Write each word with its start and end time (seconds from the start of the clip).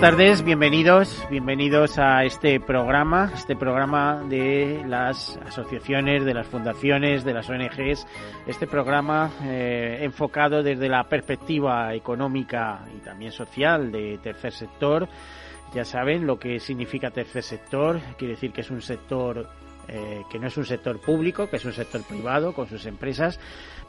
Buenas 0.00 0.16
tardes, 0.16 0.44
bienvenidos, 0.44 1.26
bienvenidos 1.28 1.98
a 1.98 2.24
este 2.24 2.58
programa, 2.58 3.30
este 3.34 3.54
programa 3.54 4.24
de 4.30 4.82
las 4.86 5.38
asociaciones, 5.46 6.24
de 6.24 6.32
las 6.32 6.46
fundaciones, 6.46 7.22
de 7.22 7.34
las 7.34 7.50
ONGs, 7.50 8.06
este 8.46 8.66
programa 8.66 9.30
eh, 9.42 9.98
enfocado 10.00 10.62
desde 10.62 10.88
la 10.88 11.04
perspectiva 11.04 11.92
económica 11.92 12.86
y 12.96 13.00
también 13.00 13.30
social 13.30 13.92
de 13.92 14.18
tercer 14.22 14.54
sector. 14.54 15.06
Ya 15.74 15.84
saben 15.84 16.26
lo 16.26 16.38
que 16.38 16.60
significa 16.60 17.10
tercer 17.10 17.42
sector, 17.42 18.00
quiere 18.16 18.34
decir 18.36 18.52
que 18.52 18.62
es 18.62 18.70
un 18.70 18.80
sector 18.80 19.50
eh, 19.92 20.22
que 20.30 20.38
no 20.38 20.46
es 20.46 20.56
un 20.56 20.64
sector 20.64 21.00
público, 21.00 21.50
que 21.50 21.56
es 21.56 21.64
un 21.64 21.72
sector 21.72 22.02
privado 22.04 22.54
con 22.54 22.68
sus 22.68 22.86
empresas, 22.86 23.40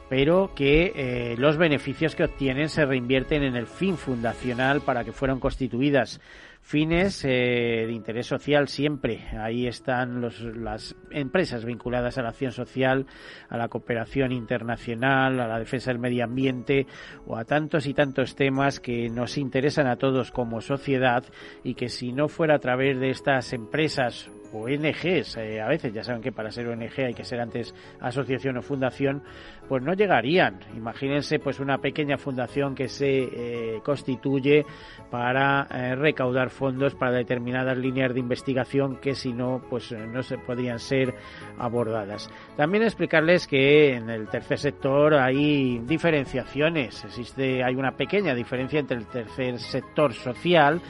pero 0.08 0.52
que 0.54 0.92
eh, 0.94 1.36
los 1.38 1.56
beneficios 1.56 2.14
que 2.14 2.24
obtienen 2.24 2.68
se 2.68 2.84
reinvierten 2.84 3.42
en 3.42 3.56
el 3.56 3.66
fin 3.66 3.96
fundacional 3.96 4.80
para 4.82 5.04
que 5.04 5.12
fueran 5.12 5.40
constituidas 5.40 6.20
fines 6.62 7.24
eh, 7.24 7.84
de 7.86 7.92
interés 7.92 8.26
social 8.26 8.68
siempre. 8.68 9.24
Ahí 9.38 9.66
están 9.66 10.20
los, 10.20 10.40
las 10.40 10.94
empresas 11.10 11.64
vinculadas 11.64 12.18
a 12.18 12.22
la 12.22 12.30
acción 12.30 12.52
social, 12.52 13.06
a 13.48 13.56
la 13.58 13.68
cooperación 13.68 14.32
internacional, 14.32 15.40
a 15.40 15.48
la 15.48 15.58
defensa 15.58 15.90
del 15.90 15.98
medio 15.98 16.24
ambiente 16.24 16.86
o 17.26 17.36
a 17.36 17.44
tantos 17.44 17.86
y 17.86 17.94
tantos 17.94 18.36
temas 18.36 18.80
que 18.80 19.08
nos 19.10 19.36
interesan 19.36 19.86
a 19.86 19.96
todos 19.96 20.30
como 20.30 20.60
sociedad 20.60 21.24
y 21.64 21.74
que 21.74 21.88
si 21.88 22.12
no 22.12 22.28
fuera 22.28 22.56
a 22.56 22.60
través 22.60 22.98
de 22.98 23.10
estas 23.10 23.52
empresas 23.52 24.30
ONGs, 24.52 25.36
eh, 25.36 25.60
a 25.60 25.68
veces 25.68 25.92
ya 25.92 26.04
saben 26.04 26.22
que 26.22 26.32
para 26.32 26.50
ser 26.50 26.68
ONG 26.68 27.00
hay 27.06 27.14
que 27.14 27.24
ser 27.24 27.40
antes 27.40 27.74
asociación 28.00 28.56
o 28.58 28.62
fundación, 28.62 29.22
pues 29.68 29.82
no 29.82 29.94
llegarían. 29.94 30.60
Imagínense 30.76 31.38
pues 31.38 31.60
una 31.60 31.78
pequeña 31.78 32.18
fundación 32.18 32.74
que 32.74 32.88
se 32.88 33.22
eh, 33.22 33.80
constituye 33.84 34.66
para 35.10 35.66
eh, 35.70 35.94
recaudar 35.94 36.50
fondos 36.50 36.94
para 36.94 37.12
determinadas 37.12 37.76
líneas 37.78 38.12
de 38.14 38.20
investigación 38.20 38.96
que 38.96 39.14
si 39.14 39.32
no 39.32 39.62
pues 39.68 39.92
no 39.92 40.22
se 40.22 40.38
podrían 40.38 40.78
ser 40.78 41.14
abordadas. 41.58 42.30
También 42.56 42.84
explicarles 42.84 43.46
que 43.46 43.94
en 43.94 44.10
el 44.10 44.28
tercer 44.28 44.58
sector 44.58 45.14
hay 45.14 45.78
diferenciaciones, 45.80 47.04
existe 47.04 47.62
hay 47.62 47.74
una 47.74 47.92
pequeña 47.92 48.34
diferencia 48.34 48.80
entre 48.80 48.98
el 48.98 49.06
tercer 49.06 49.58
sector 49.58 50.12
social 50.12 50.80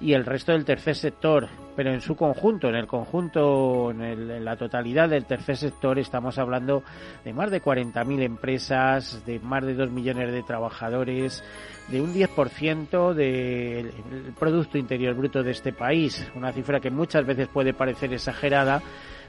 y 0.00 0.14
el 0.14 0.24
resto 0.24 0.52
del 0.52 0.64
tercer 0.64 0.96
sector, 0.96 1.48
pero 1.76 1.92
en 1.92 2.00
su 2.00 2.16
conjunto, 2.16 2.68
en 2.68 2.74
el 2.74 2.86
conjunto, 2.86 3.90
en, 3.90 4.00
el, 4.00 4.44
la 4.44 4.56
totalidad 4.56 5.10
del 5.10 5.26
tercer 5.26 5.56
sector, 5.56 5.98
estamos 5.98 6.38
hablando 6.38 6.82
de 7.22 7.32
más 7.34 7.50
de 7.50 7.62
40.000 7.62 8.22
empresas, 8.22 9.24
de 9.26 9.38
más 9.40 9.64
de 9.64 9.74
2 9.74 9.90
millones 9.90 10.32
de 10.32 10.42
trabajadores, 10.42 11.44
de 11.88 12.00
un 12.00 12.14
10% 12.14 13.12
del 13.12 13.92
Producto 14.38 14.78
Interior 14.78 15.14
Bruto 15.14 15.42
de 15.42 15.50
este 15.50 15.72
país, 15.72 16.26
una 16.34 16.52
cifra 16.52 16.80
que 16.80 16.90
muchas 16.90 17.26
veces 17.26 17.48
puede 17.48 17.74
parecer 17.74 18.12
exagerada, 18.12 18.82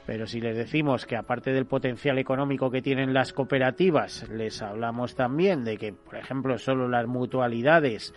pero 0.06 0.26
si 0.26 0.40
les 0.40 0.56
decimos 0.56 1.06
que 1.06 1.16
aparte 1.16 1.52
del 1.52 1.66
potencial 1.66 2.18
económico 2.18 2.70
que 2.70 2.82
tienen 2.82 3.14
las 3.14 3.32
cooperativas, 3.32 4.28
les 4.30 4.60
hablamos 4.62 5.14
también 5.14 5.64
de 5.64 5.76
que, 5.76 5.92
por 5.92 6.16
ejemplo, 6.16 6.58
solo 6.58 6.88
las 6.88 7.06
mutualidades 7.06 8.12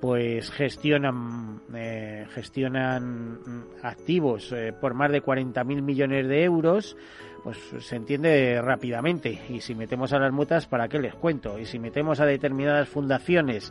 pues 0.00 0.50
gestionan 0.50 1.60
eh, 1.74 2.26
gestionan 2.34 3.66
activos 3.82 4.52
eh, 4.52 4.72
por 4.78 4.94
más 4.94 5.10
de 5.10 5.22
40.000 5.22 5.82
millones 5.82 6.28
de 6.28 6.44
euros 6.44 6.96
pues 7.44 7.58
se 7.78 7.96
entiende 7.96 8.60
rápidamente. 8.62 9.38
Y 9.50 9.60
si 9.60 9.74
metemos 9.74 10.14
a 10.14 10.18
las 10.18 10.32
mutas, 10.32 10.66
¿para 10.66 10.88
qué 10.88 10.98
les 10.98 11.14
cuento? 11.14 11.58
Y 11.58 11.66
si 11.66 11.78
metemos 11.78 12.18
a 12.20 12.24
determinadas 12.24 12.88
fundaciones 12.88 13.70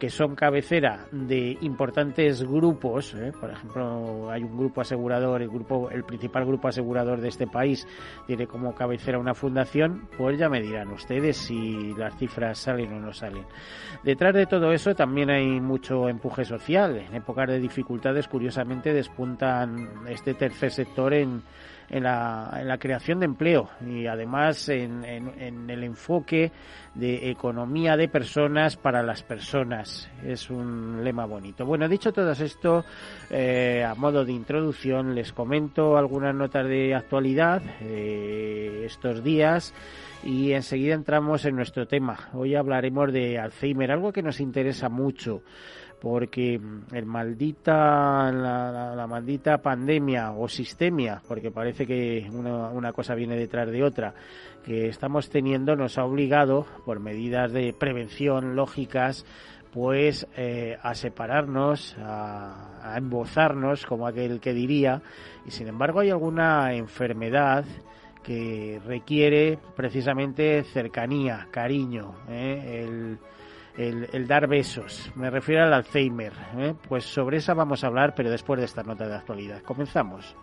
que 0.00 0.10
son 0.10 0.34
cabecera 0.34 1.06
de 1.12 1.56
importantes 1.60 2.42
grupos, 2.42 3.14
¿eh? 3.14 3.32
por 3.40 3.50
ejemplo, 3.50 4.28
hay 4.28 4.42
un 4.42 4.58
grupo 4.58 4.80
asegurador, 4.80 5.40
el 5.40 5.48
grupo, 5.48 5.88
el 5.90 6.02
principal 6.02 6.44
grupo 6.44 6.66
asegurador 6.66 7.20
de 7.20 7.28
este 7.28 7.46
país 7.46 7.86
tiene 8.26 8.48
como 8.48 8.74
cabecera 8.74 9.20
una 9.20 9.34
fundación, 9.34 10.08
pues 10.18 10.36
ya 10.36 10.48
me 10.48 10.60
dirán 10.60 10.88
ustedes 10.88 11.36
si 11.36 11.94
las 11.94 12.18
cifras 12.18 12.58
salen 12.58 12.92
o 12.92 12.98
no 12.98 13.12
salen. 13.12 13.44
Detrás 14.02 14.34
de 14.34 14.46
todo 14.46 14.72
eso 14.72 14.96
también 14.96 15.30
hay 15.30 15.60
mucho 15.60 16.08
empuje 16.08 16.44
social. 16.44 16.96
En 16.96 17.14
épocas 17.14 17.46
de 17.46 17.60
dificultades, 17.60 18.26
curiosamente, 18.26 18.92
despuntan 18.92 19.88
este 20.08 20.34
tercer 20.34 20.72
sector 20.72 21.14
en 21.14 21.42
en 21.92 22.04
la, 22.04 22.50
en 22.58 22.66
la 22.66 22.78
creación 22.78 23.20
de 23.20 23.26
empleo 23.26 23.68
y 23.86 24.06
además 24.06 24.68
en, 24.70 25.04
en, 25.04 25.28
en, 25.38 25.68
el 25.68 25.84
enfoque 25.84 26.50
de 26.94 27.30
economía 27.30 27.98
de 27.98 28.08
personas 28.08 28.76
para 28.76 29.02
las 29.02 29.22
personas. 29.22 30.10
Es 30.24 30.48
un 30.48 31.04
lema 31.04 31.26
bonito. 31.26 31.66
Bueno, 31.66 31.86
dicho 31.88 32.10
todo 32.10 32.32
esto, 32.32 32.84
eh, 33.30 33.84
a 33.86 33.94
modo 33.94 34.24
de 34.24 34.32
introducción, 34.32 35.14
les 35.14 35.32
comento 35.34 35.98
algunas 35.98 36.34
notas 36.34 36.66
de 36.66 36.94
actualidad 36.94 37.62
eh, 37.82 38.84
estos 38.86 39.22
días 39.22 39.74
y 40.24 40.52
enseguida 40.52 40.94
entramos 40.94 41.44
en 41.44 41.56
nuestro 41.56 41.86
tema. 41.86 42.30
Hoy 42.32 42.54
hablaremos 42.54 43.12
de 43.12 43.38
Alzheimer, 43.38 43.90
algo 43.90 44.12
que 44.12 44.22
nos 44.22 44.40
interesa 44.40 44.88
mucho 44.88 45.42
porque 46.02 46.60
el 46.92 47.06
maldita 47.06 48.32
la, 48.32 49.06
maldita 49.08 49.58
pandemia 49.58 50.32
o 50.32 50.48
sistemia 50.48 51.22
porque 51.28 51.52
parece 51.52 51.86
que 51.86 52.28
una, 52.32 52.70
una, 52.70 52.92
cosa 52.92 53.14
viene 53.14 53.36
detrás 53.36 53.70
de 53.70 53.84
otra 53.84 54.12
que 54.64 54.88
estamos 54.88 55.30
teniendo 55.30 55.76
nos 55.76 55.98
ha 55.98 56.04
obligado 56.04 56.66
por 56.84 56.98
medidas 56.98 57.52
de 57.52 57.72
prevención 57.72 58.56
lógicas 58.56 59.24
pues 59.72 60.26
eh, 60.36 60.76
a 60.82 60.96
separarnos 60.96 61.96
a, 62.00 62.80
a 62.82 62.98
embozarnos 62.98 63.86
como 63.86 64.08
aquel 64.08 64.40
que 64.40 64.54
diría 64.54 65.02
y 65.46 65.52
sin 65.52 65.68
embargo 65.68 66.00
hay 66.00 66.10
alguna 66.10 66.74
enfermedad 66.74 67.64
que 68.24 68.80
requiere 68.84 69.56
precisamente 69.76 70.64
cercanía 70.64 71.46
cariño 71.52 72.16
¿eh? 72.28 72.86
el 72.88 73.18
el, 73.76 74.08
el, 74.12 74.26
dar 74.26 74.48
besos. 74.48 75.10
Me 75.14 75.30
refiero 75.30 75.64
al 75.64 75.72
Alzheimer. 75.72 76.32
¿eh? 76.58 76.74
Pues 76.88 77.04
sobre 77.04 77.38
esa 77.38 77.54
vamos 77.54 77.84
a 77.84 77.88
hablar, 77.88 78.14
pero 78.14 78.30
después 78.30 78.58
de 78.58 78.66
esta 78.66 78.82
nota 78.82 79.06
de 79.06 79.14
actualidad. 79.14 79.62
Comenzamos. 79.62 80.36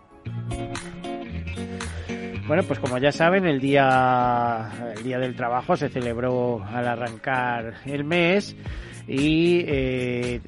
Bueno, 2.46 2.64
pues 2.64 2.80
como 2.80 2.98
ya 2.98 3.12
saben, 3.12 3.46
el 3.46 3.60
día, 3.60 4.70
el 4.96 5.04
día 5.04 5.18
del 5.20 5.36
trabajo 5.36 5.76
se 5.76 5.88
celebró 5.88 6.64
al 6.64 6.88
arrancar 6.88 7.74
el 7.86 8.02
mes 8.02 8.56
y 9.06 9.64
eh, 9.68 10.40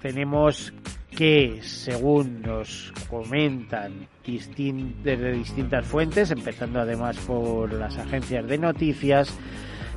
tenemos 0.00 0.72
que, 1.10 1.58
según 1.62 2.42
nos 2.42 2.92
comentan 3.10 4.06
desde 4.24 5.32
distintas 5.32 5.84
fuentes, 5.86 6.30
empezando 6.30 6.80
además 6.80 7.16
por 7.18 7.72
las 7.72 7.98
agencias 7.98 8.46
de 8.46 8.58
noticias, 8.58 9.36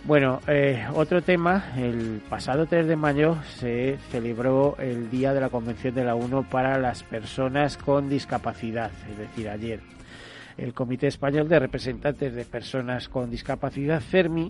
Bueno, 0.04 0.42
eh, 0.48 0.86
otro 0.94 1.22
tema, 1.22 1.74
el 1.76 2.22
pasado 2.30 2.66
3 2.66 2.88
de 2.88 2.96
mayo 2.96 3.38
se 3.58 3.98
celebró 4.10 4.78
el 4.78 5.10
Día 5.10 5.34
de 5.34 5.42
la 5.42 5.50
Convención 5.50 5.94
de 5.96 6.06
la 6.06 6.16
ONU 6.16 6.46
para 6.46 6.78
las 6.78 7.04
Personas 7.04 7.78
con 7.78 8.08
Discapacidad, 8.08 8.92
es 9.10 9.18
decir, 9.18 9.50
ayer. 9.50 9.82
El 10.58 10.74
Comité 10.74 11.08
Español 11.08 11.50
de 11.50 11.60
Representantes 11.60 12.34
de 12.34 12.46
Personas 12.46 13.10
con 13.10 13.30
Discapacidad, 13.30 14.02
CERMI, 14.02 14.50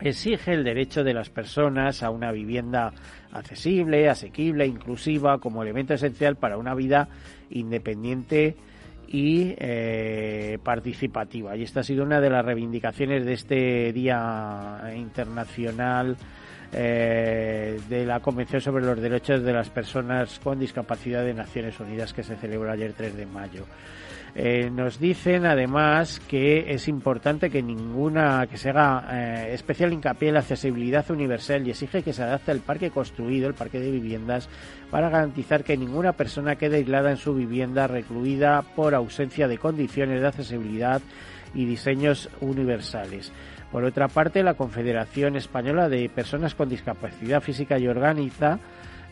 exige 0.00 0.52
el 0.52 0.64
derecho 0.64 1.04
de 1.04 1.14
las 1.14 1.30
personas 1.30 2.02
a 2.02 2.10
una 2.10 2.32
vivienda 2.32 2.92
accesible, 3.32 4.08
asequible, 4.08 4.66
inclusiva, 4.66 5.38
como 5.38 5.62
elemento 5.62 5.94
esencial 5.94 6.36
para 6.36 6.56
una 6.56 6.74
vida 6.74 7.08
independiente 7.50 8.56
y 9.08 9.54
eh, 9.58 10.58
participativa. 10.62 11.56
Y 11.56 11.62
esta 11.62 11.80
ha 11.80 11.84
sido 11.84 12.04
una 12.04 12.20
de 12.20 12.30
las 12.30 12.44
reivindicaciones 12.44 13.24
de 13.24 13.32
este 13.32 13.92
Día 13.92 14.92
Internacional 14.96 16.16
eh, 16.72 17.80
de 17.88 18.06
la 18.06 18.20
Convención 18.20 18.60
sobre 18.60 18.84
los 18.84 19.00
Derechos 19.00 19.42
de 19.42 19.52
las 19.52 19.68
Personas 19.70 20.38
con 20.38 20.60
Discapacidad 20.60 21.24
de 21.24 21.34
Naciones 21.34 21.80
Unidas 21.80 22.12
que 22.12 22.22
se 22.22 22.36
celebró 22.36 22.70
ayer 22.70 22.92
3 22.92 23.16
de 23.16 23.26
mayo. 23.26 23.66
Eh, 24.34 24.70
nos 24.70 25.00
dicen 25.00 25.44
además 25.44 26.20
que 26.28 26.72
es 26.72 26.86
importante 26.86 27.50
que 27.50 27.62
ninguna 27.62 28.46
que 28.46 28.56
se 28.56 28.70
haga 28.70 29.06
eh, 29.10 29.54
especial 29.54 29.92
hincapié 29.92 30.28
en 30.28 30.34
la 30.34 30.40
accesibilidad 30.40 31.10
universal 31.10 31.66
y 31.66 31.70
exige 31.70 32.02
que 32.02 32.12
se 32.12 32.22
adapte 32.22 32.52
el 32.52 32.60
parque 32.60 32.90
construido, 32.90 33.48
el 33.48 33.54
parque 33.54 33.80
de 33.80 33.90
viviendas, 33.90 34.48
para 34.90 35.10
garantizar 35.10 35.64
que 35.64 35.76
ninguna 35.76 36.12
persona 36.12 36.56
quede 36.56 36.76
aislada 36.76 37.10
en 37.10 37.16
su 37.16 37.34
vivienda, 37.34 37.88
recluida 37.88 38.62
por 38.62 38.94
ausencia 38.94 39.48
de 39.48 39.58
condiciones 39.58 40.20
de 40.20 40.28
accesibilidad 40.28 41.02
y 41.54 41.64
diseños 41.64 42.28
universales. 42.40 43.32
Por 43.72 43.84
otra 43.84 44.08
parte, 44.08 44.42
la 44.42 44.54
Confederación 44.54 45.36
Española 45.36 45.88
de 45.88 46.08
Personas 46.08 46.54
con 46.54 46.68
Discapacidad 46.68 47.40
Física 47.40 47.78
y 47.78 47.86
Organiza, 47.86 48.58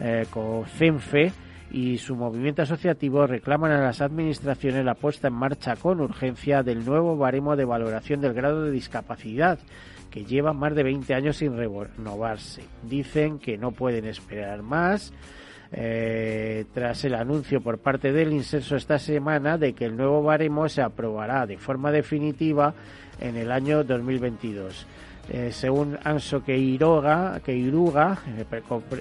eh, 0.01 0.27
CONFE, 0.31 1.33
y 1.71 1.99
su 1.99 2.17
movimiento 2.17 2.63
asociativo 2.63 3.27
reclaman 3.27 3.73
a 3.73 3.83
las 3.83 4.01
administraciones 4.01 4.85
la 4.85 4.95
puesta 4.95 5.29
en 5.29 5.35
marcha 5.35 5.77
con 5.77 6.01
urgencia 6.01 6.63
del 6.63 6.85
nuevo 6.85 7.17
baremo 7.17 7.57
de 7.57 7.65
valoración 7.65 8.21
del 8.21 8.33
grado 8.33 8.65
de 8.65 8.71
discapacidad 8.71 9.59
que 10.11 10.25
lleva 10.25 10.53
más 10.53 10.75
de 10.75 10.83
20 10.83 11.15
años 11.15 11.37
sin 11.37 11.57
renovarse. 11.57 12.63
Dicen 12.83 13.39
que 13.39 13.59
no 13.59 13.73
pueden 13.73 14.07
esperar 14.07 14.63
más. 14.63 15.13
Eh, 15.71 16.65
tras 16.73 17.05
el 17.05 17.15
anuncio 17.15 17.61
por 17.61 17.77
parte 17.77 18.11
del 18.11 18.33
Inserso 18.33 18.75
esta 18.75 18.99
semana 18.99 19.59
de 19.59 19.75
que 19.75 19.85
el 19.85 19.99
nuevo 19.99 20.23
baremo 20.23 20.67
se 20.71 20.81
aprobará 20.81 21.45
de 21.45 21.59
forma 21.59 21.93
definitiva 21.93 22.73
en 23.21 23.37
el 23.37 23.53
año 23.53 23.85
2022. 23.85 24.87
Eh, 25.31 25.53
según 25.53 25.99
Anso 26.05 26.43
Queiroga, 26.43 27.41
Queiruga, 27.45 28.19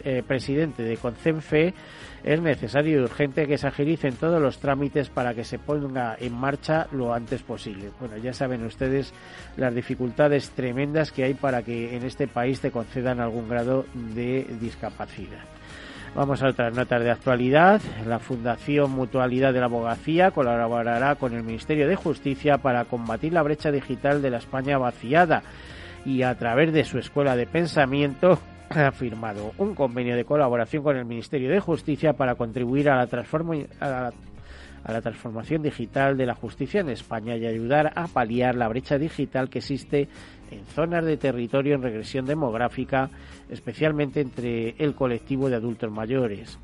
eh, 0.04 0.24
presidente 0.28 0.84
de 0.84 0.98
Concenfe, 0.98 1.74
es 2.22 2.42
necesario 2.42 3.00
y 3.00 3.04
urgente 3.04 3.48
que 3.48 3.58
se 3.58 3.68
agilicen 3.68 4.16
todos 4.16 4.42
los 4.42 4.60
trámites 4.60 5.10
para 5.10 5.34
que 5.34 5.46
se 5.46 5.58
ponga 5.58 6.18
en 6.20 6.34
marcha 6.34 6.88
lo 6.92 7.14
antes 7.14 7.44
posible. 7.44 7.92
Bueno, 8.00 8.18
ya 8.18 8.34
saben 8.34 8.66
ustedes 8.66 9.14
las 9.56 9.74
dificultades 9.74 10.50
tremendas 10.50 11.14
que 11.14 11.24
hay 11.24 11.34
para 11.34 11.64
que 11.64 11.96
en 11.96 12.04
este 12.04 12.28
país 12.28 12.60
te 12.60 12.72
concedan 12.72 13.22
algún 13.22 13.48
grado 13.48 13.86
de 13.94 14.46
discapacidad. 14.60 15.46
Vamos 16.14 16.42
a 16.42 16.48
otras 16.48 16.74
notas 16.74 17.04
de 17.04 17.12
actualidad. 17.12 17.82
La 18.06 18.20
Fundación 18.20 18.92
Mutualidad 18.92 19.54
de 19.54 19.60
la 19.60 19.68
Abogacía 19.68 20.32
colaborará 20.32 21.16
con 21.16 21.34
el 21.34 21.44
Ministerio 21.44 21.88
de 21.88 21.96
Justicia 21.96 22.58
para 22.58 22.86
combatir 22.86 23.32
la 23.32 23.44
brecha 23.44 23.72
digital 23.72 24.22
de 24.22 24.32
la 24.32 24.38
España 24.38 24.78
vaciada 24.78 25.44
y 26.08 26.24
a 26.24 26.34
través 26.36 26.72
de 26.72 26.86
su 26.86 26.98
escuela 26.98 27.36
de 27.36 27.46
pensamiento 27.46 28.40
ha 28.70 28.92
firmado 28.92 29.52
un 29.58 29.76
convenio 29.76 30.16
de 30.16 30.24
colaboración 30.24 30.82
con 30.82 30.96
el 30.96 31.04
Ministerio 31.04 31.52
de 31.52 31.60
Justicia 31.60 32.14
para 32.14 32.36
contribuir 32.36 32.90
a 32.90 33.06
la, 33.06 35.02
transformación 35.02 35.62
digital 35.62 36.16
de 36.16 36.26
la 36.26 36.34
justicia 36.34 36.80
en 36.80 36.88
España 36.90 37.36
y 37.36 37.46
ayudar 37.46 37.92
a 37.94 38.08
paliar 38.08 38.56
la 38.56 38.70
brecha 38.70 38.98
digital 38.98 39.50
que 39.50 39.60
existe 39.60 40.08
en 40.50 40.66
zonas 40.68 41.04
de 41.04 41.18
territorio 41.18 41.76
en 41.76 41.82
regresión 41.82 42.26
demográfica, 42.26 43.10
especialmente 43.50 44.22
entre 44.22 44.76
el 44.78 44.96
colectivo 44.96 45.50
de 45.50 45.58
adultos 45.58 45.92
mayores. 45.92 46.58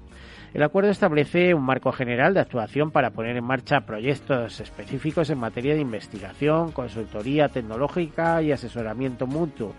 El 0.54 0.62
acuerdo 0.62 0.92
establece 0.92 1.56
un 1.56 1.64
marco 1.64 1.92
general 1.92 2.36
de 2.36 2.42
actuación 2.42 2.92
para 2.92 3.10
poner 3.10 3.36
en 3.36 3.44
marcha 3.44 3.82
proyectos 3.82 4.60
específicos 4.60 5.32
en 5.32 5.40
materia 5.40 5.74
de 5.74 5.82
investigación, 5.82 6.72
consultoría 6.72 7.50
tecnológica 7.50 8.40
y 8.44 8.52
asesoramiento 8.52 9.26
mutuo 9.26 9.74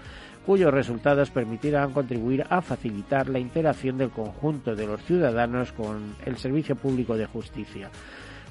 cuyos 0.45 0.75
resultados 0.75 1.31
permitirán 1.31 1.93
contribuir 1.93 2.45
a 2.51 2.61
facilitar 2.61 3.29
la 3.29 3.39
interacción 3.39 3.97
del 3.97 4.11
conjunto 4.11 4.75
de 4.75 4.87
los 4.87 5.03
ciudadanos 5.05 5.73
con 5.73 6.17
el 6.27 6.37
servicio 6.37 6.77
público 6.77 7.17
de 7.17 7.27
justicia. 7.27 7.89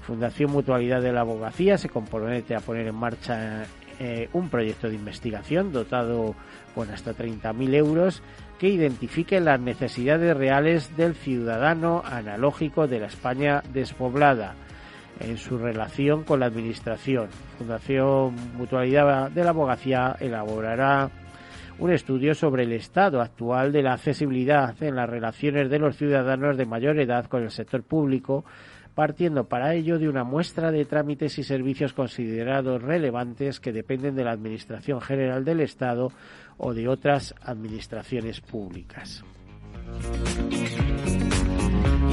Fundación 0.01 0.51
Mutualidad 0.51 1.01
de 1.01 1.13
la 1.13 1.21
Abogacía 1.21 1.77
se 1.77 1.89
compromete 1.89 2.55
a 2.55 2.61
poner 2.61 2.87
en 2.87 2.95
marcha 2.95 3.65
eh, 3.99 4.27
un 4.33 4.49
proyecto 4.49 4.89
de 4.89 4.95
investigación 4.95 5.71
dotado 5.71 6.35
con 6.73 6.89
hasta 6.89 7.13
30.000 7.13 7.73
euros 7.75 8.23
que 8.63 8.69
identifique 8.69 9.41
las 9.41 9.59
necesidades 9.59 10.37
reales 10.37 10.95
del 10.95 11.15
ciudadano 11.15 12.01
analógico 12.05 12.87
de 12.87 13.01
la 13.01 13.07
España 13.07 13.61
despoblada 13.73 14.55
en 15.19 15.35
su 15.35 15.57
relación 15.57 16.23
con 16.23 16.39
la 16.39 16.45
Administración. 16.45 17.27
Fundación 17.57 18.35
Mutualidad 18.55 19.31
de 19.31 19.43
la 19.43 19.49
Abogacía 19.49 20.15
elaborará 20.17 21.11
un 21.77 21.91
estudio 21.91 22.33
sobre 22.33 22.63
el 22.63 22.71
estado 22.71 23.19
actual 23.19 23.73
de 23.73 23.83
la 23.83 23.95
accesibilidad 23.95 24.81
en 24.81 24.95
las 24.95 25.09
relaciones 25.09 25.69
de 25.69 25.79
los 25.79 25.97
ciudadanos 25.97 26.55
de 26.55 26.65
mayor 26.65 26.97
edad 27.01 27.25
con 27.25 27.43
el 27.43 27.51
sector 27.51 27.83
público, 27.83 28.45
partiendo 28.95 29.43
para 29.43 29.73
ello 29.73 29.99
de 29.99 30.07
una 30.07 30.23
muestra 30.23 30.71
de 30.71 30.85
trámites 30.85 31.37
y 31.37 31.43
servicios 31.43 31.91
considerados 31.91 32.81
relevantes 32.81 33.59
que 33.59 33.73
dependen 33.73 34.15
de 34.15 34.23
la 34.23 34.31
Administración 34.31 35.01
General 35.01 35.43
del 35.43 35.59
Estado 35.59 36.13
o 36.57 36.73
de 36.73 36.87
otras 36.87 37.33
administraciones 37.41 38.41
públicas. 38.41 39.23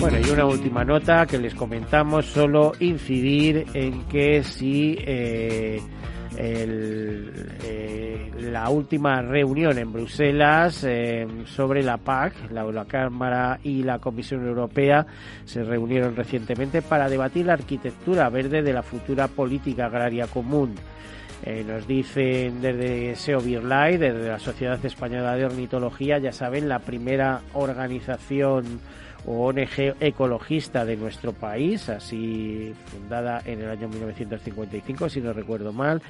Bueno, 0.00 0.18
y 0.18 0.30
una 0.30 0.46
última 0.46 0.84
nota 0.84 1.26
que 1.26 1.38
les 1.38 1.54
comentamos, 1.54 2.26
solo 2.26 2.72
incidir 2.80 3.66
en 3.74 4.04
que 4.04 4.42
si 4.42 4.96
eh, 4.98 5.78
eh, 6.38 8.30
la 8.40 8.70
última 8.70 9.20
reunión 9.20 9.76
en 9.76 9.92
Bruselas 9.92 10.84
eh, 10.84 11.26
sobre 11.44 11.82
la 11.82 11.98
PAC, 11.98 12.50
la, 12.50 12.64
la, 12.64 12.86
Cámara 12.86 13.60
y 13.62 13.82
la 13.82 13.98
Comisión 13.98 14.46
Europea 14.46 15.06
se 15.44 15.62
reunieron 15.64 16.16
recientemente 16.16 16.80
para 16.80 17.10
debatir 17.10 17.44
la 17.46 17.52
arquitectura 17.52 18.30
verde 18.30 18.62
de 18.62 18.72
la 18.72 18.82
futura 18.82 19.28
política 19.28 19.86
agraria 19.86 20.26
común. 20.26 20.74
Eh, 21.42 21.64
nos 21.66 21.86
dicen 21.86 22.60
desde 22.60 23.16
SEO 23.16 23.40
Birlay, 23.40 23.96
desde 23.96 24.28
la 24.28 24.38
Sociedad 24.38 24.84
Española 24.84 25.36
de 25.36 25.46
Ornitología, 25.46 26.18
ya 26.18 26.32
saben, 26.32 26.68
la 26.68 26.80
primera 26.80 27.40
organización 27.54 28.80
ONG 29.26 29.94
ecologista 30.00 30.84
de 30.84 30.96
nuestro 30.96 31.32
país, 31.32 31.88
así 31.88 32.72
fundada 32.86 33.42
en 33.44 33.60
el 33.60 33.70
año 33.70 33.88
1955, 33.88 35.08
si 35.08 35.20
no 35.20 35.32
recuerdo 35.32 35.72
mal, 35.72 36.02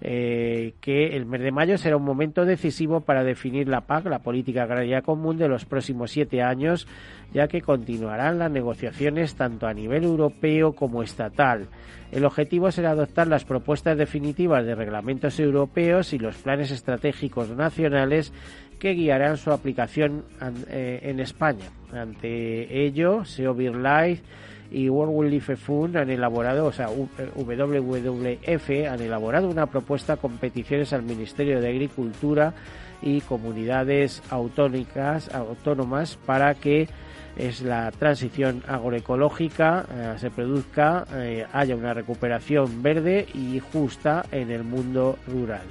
eh, 0.00 0.74
que 0.80 1.16
el 1.16 1.26
mes 1.26 1.40
de 1.40 1.50
mayo 1.50 1.78
será 1.78 1.96
un 1.96 2.04
momento 2.04 2.44
decisivo 2.44 3.00
para 3.00 3.24
definir 3.24 3.68
la 3.68 3.82
PAC, 3.82 4.06
la 4.06 4.20
Política 4.20 4.64
Agraria 4.64 5.02
Común, 5.02 5.38
de 5.38 5.48
los 5.48 5.64
próximos 5.64 6.10
siete 6.10 6.42
años, 6.42 6.86
ya 7.32 7.48
que 7.48 7.62
continuarán 7.62 8.38
las 8.38 8.50
negociaciones 8.50 9.34
tanto 9.34 9.66
a 9.66 9.74
nivel 9.74 10.04
europeo 10.04 10.72
como 10.72 11.02
estatal. 11.02 11.68
El 12.10 12.24
objetivo 12.24 12.70
será 12.70 12.92
adoptar 12.92 13.26
las 13.26 13.44
propuestas 13.44 13.98
definitivas 13.98 14.64
de 14.64 14.74
reglamentos 14.74 15.38
europeos 15.38 16.12
y 16.14 16.18
los 16.18 16.36
planes 16.36 16.70
estratégicos 16.70 17.50
nacionales 17.50 18.32
que 18.78 18.94
guiarán 18.94 19.36
su 19.36 19.50
aplicación 19.50 20.24
eh, 20.68 21.00
en 21.02 21.20
España. 21.20 21.66
Ante 21.92 22.86
ello, 22.86 23.24
SEO 23.24 23.54
Life 23.54 24.22
y 24.70 24.88
World 24.88 25.14
Wildlife 25.14 25.56
Fund 25.56 25.96
han 25.96 26.10
elaborado, 26.10 26.66
o 26.66 26.72
sea, 26.72 26.88
WWF 26.90 28.70
han 28.90 29.00
elaborado 29.00 29.48
una 29.48 29.66
propuesta 29.66 30.16
con 30.16 30.38
peticiones 30.38 30.92
al 30.92 31.02
Ministerio 31.02 31.60
de 31.60 31.68
Agricultura 31.68 32.54
y 33.00 33.20
comunidades 33.22 34.22
autónomas 34.30 36.18
para 36.26 36.54
que 36.54 36.88
es 37.36 37.62
la 37.62 37.90
transición 37.92 38.64
agroecológica 38.66 39.86
eh, 39.90 40.14
se 40.18 40.30
produzca, 40.30 41.06
eh, 41.14 41.46
haya 41.52 41.76
una 41.76 41.94
recuperación 41.94 42.82
verde 42.82 43.26
y 43.32 43.60
justa 43.60 44.24
en 44.32 44.50
el 44.50 44.64
mundo 44.64 45.16
rural. 45.28 45.62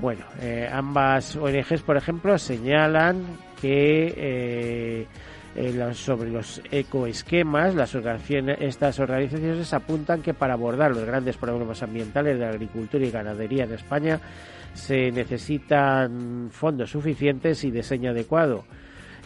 Bueno, 0.00 0.24
eh, 0.40 0.68
ambas 0.72 1.36
ONGs, 1.36 1.82
por 1.82 1.96
ejemplo, 1.96 2.36
señalan 2.38 3.24
que 3.60 5.06
sobre 5.94 6.30
los 6.30 6.60
ecoesquemas, 6.70 7.74
las 7.74 7.94
organizaciones, 7.94 8.58
estas 8.60 8.98
organizaciones 8.98 9.72
apuntan 9.72 10.22
que 10.22 10.34
para 10.34 10.54
abordar 10.54 10.90
los 10.90 11.04
grandes 11.04 11.36
problemas 11.36 11.82
ambientales 11.82 12.38
de 12.38 12.44
la 12.44 12.50
agricultura 12.50 13.04
y 13.04 13.10
ganadería 13.10 13.64
en 13.64 13.72
España 13.72 14.20
se 14.74 15.10
necesitan 15.12 16.48
fondos 16.50 16.90
suficientes 16.90 17.62
y 17.64 17.70
diseño 17.70 18.10
adecuado. 18.10 18.64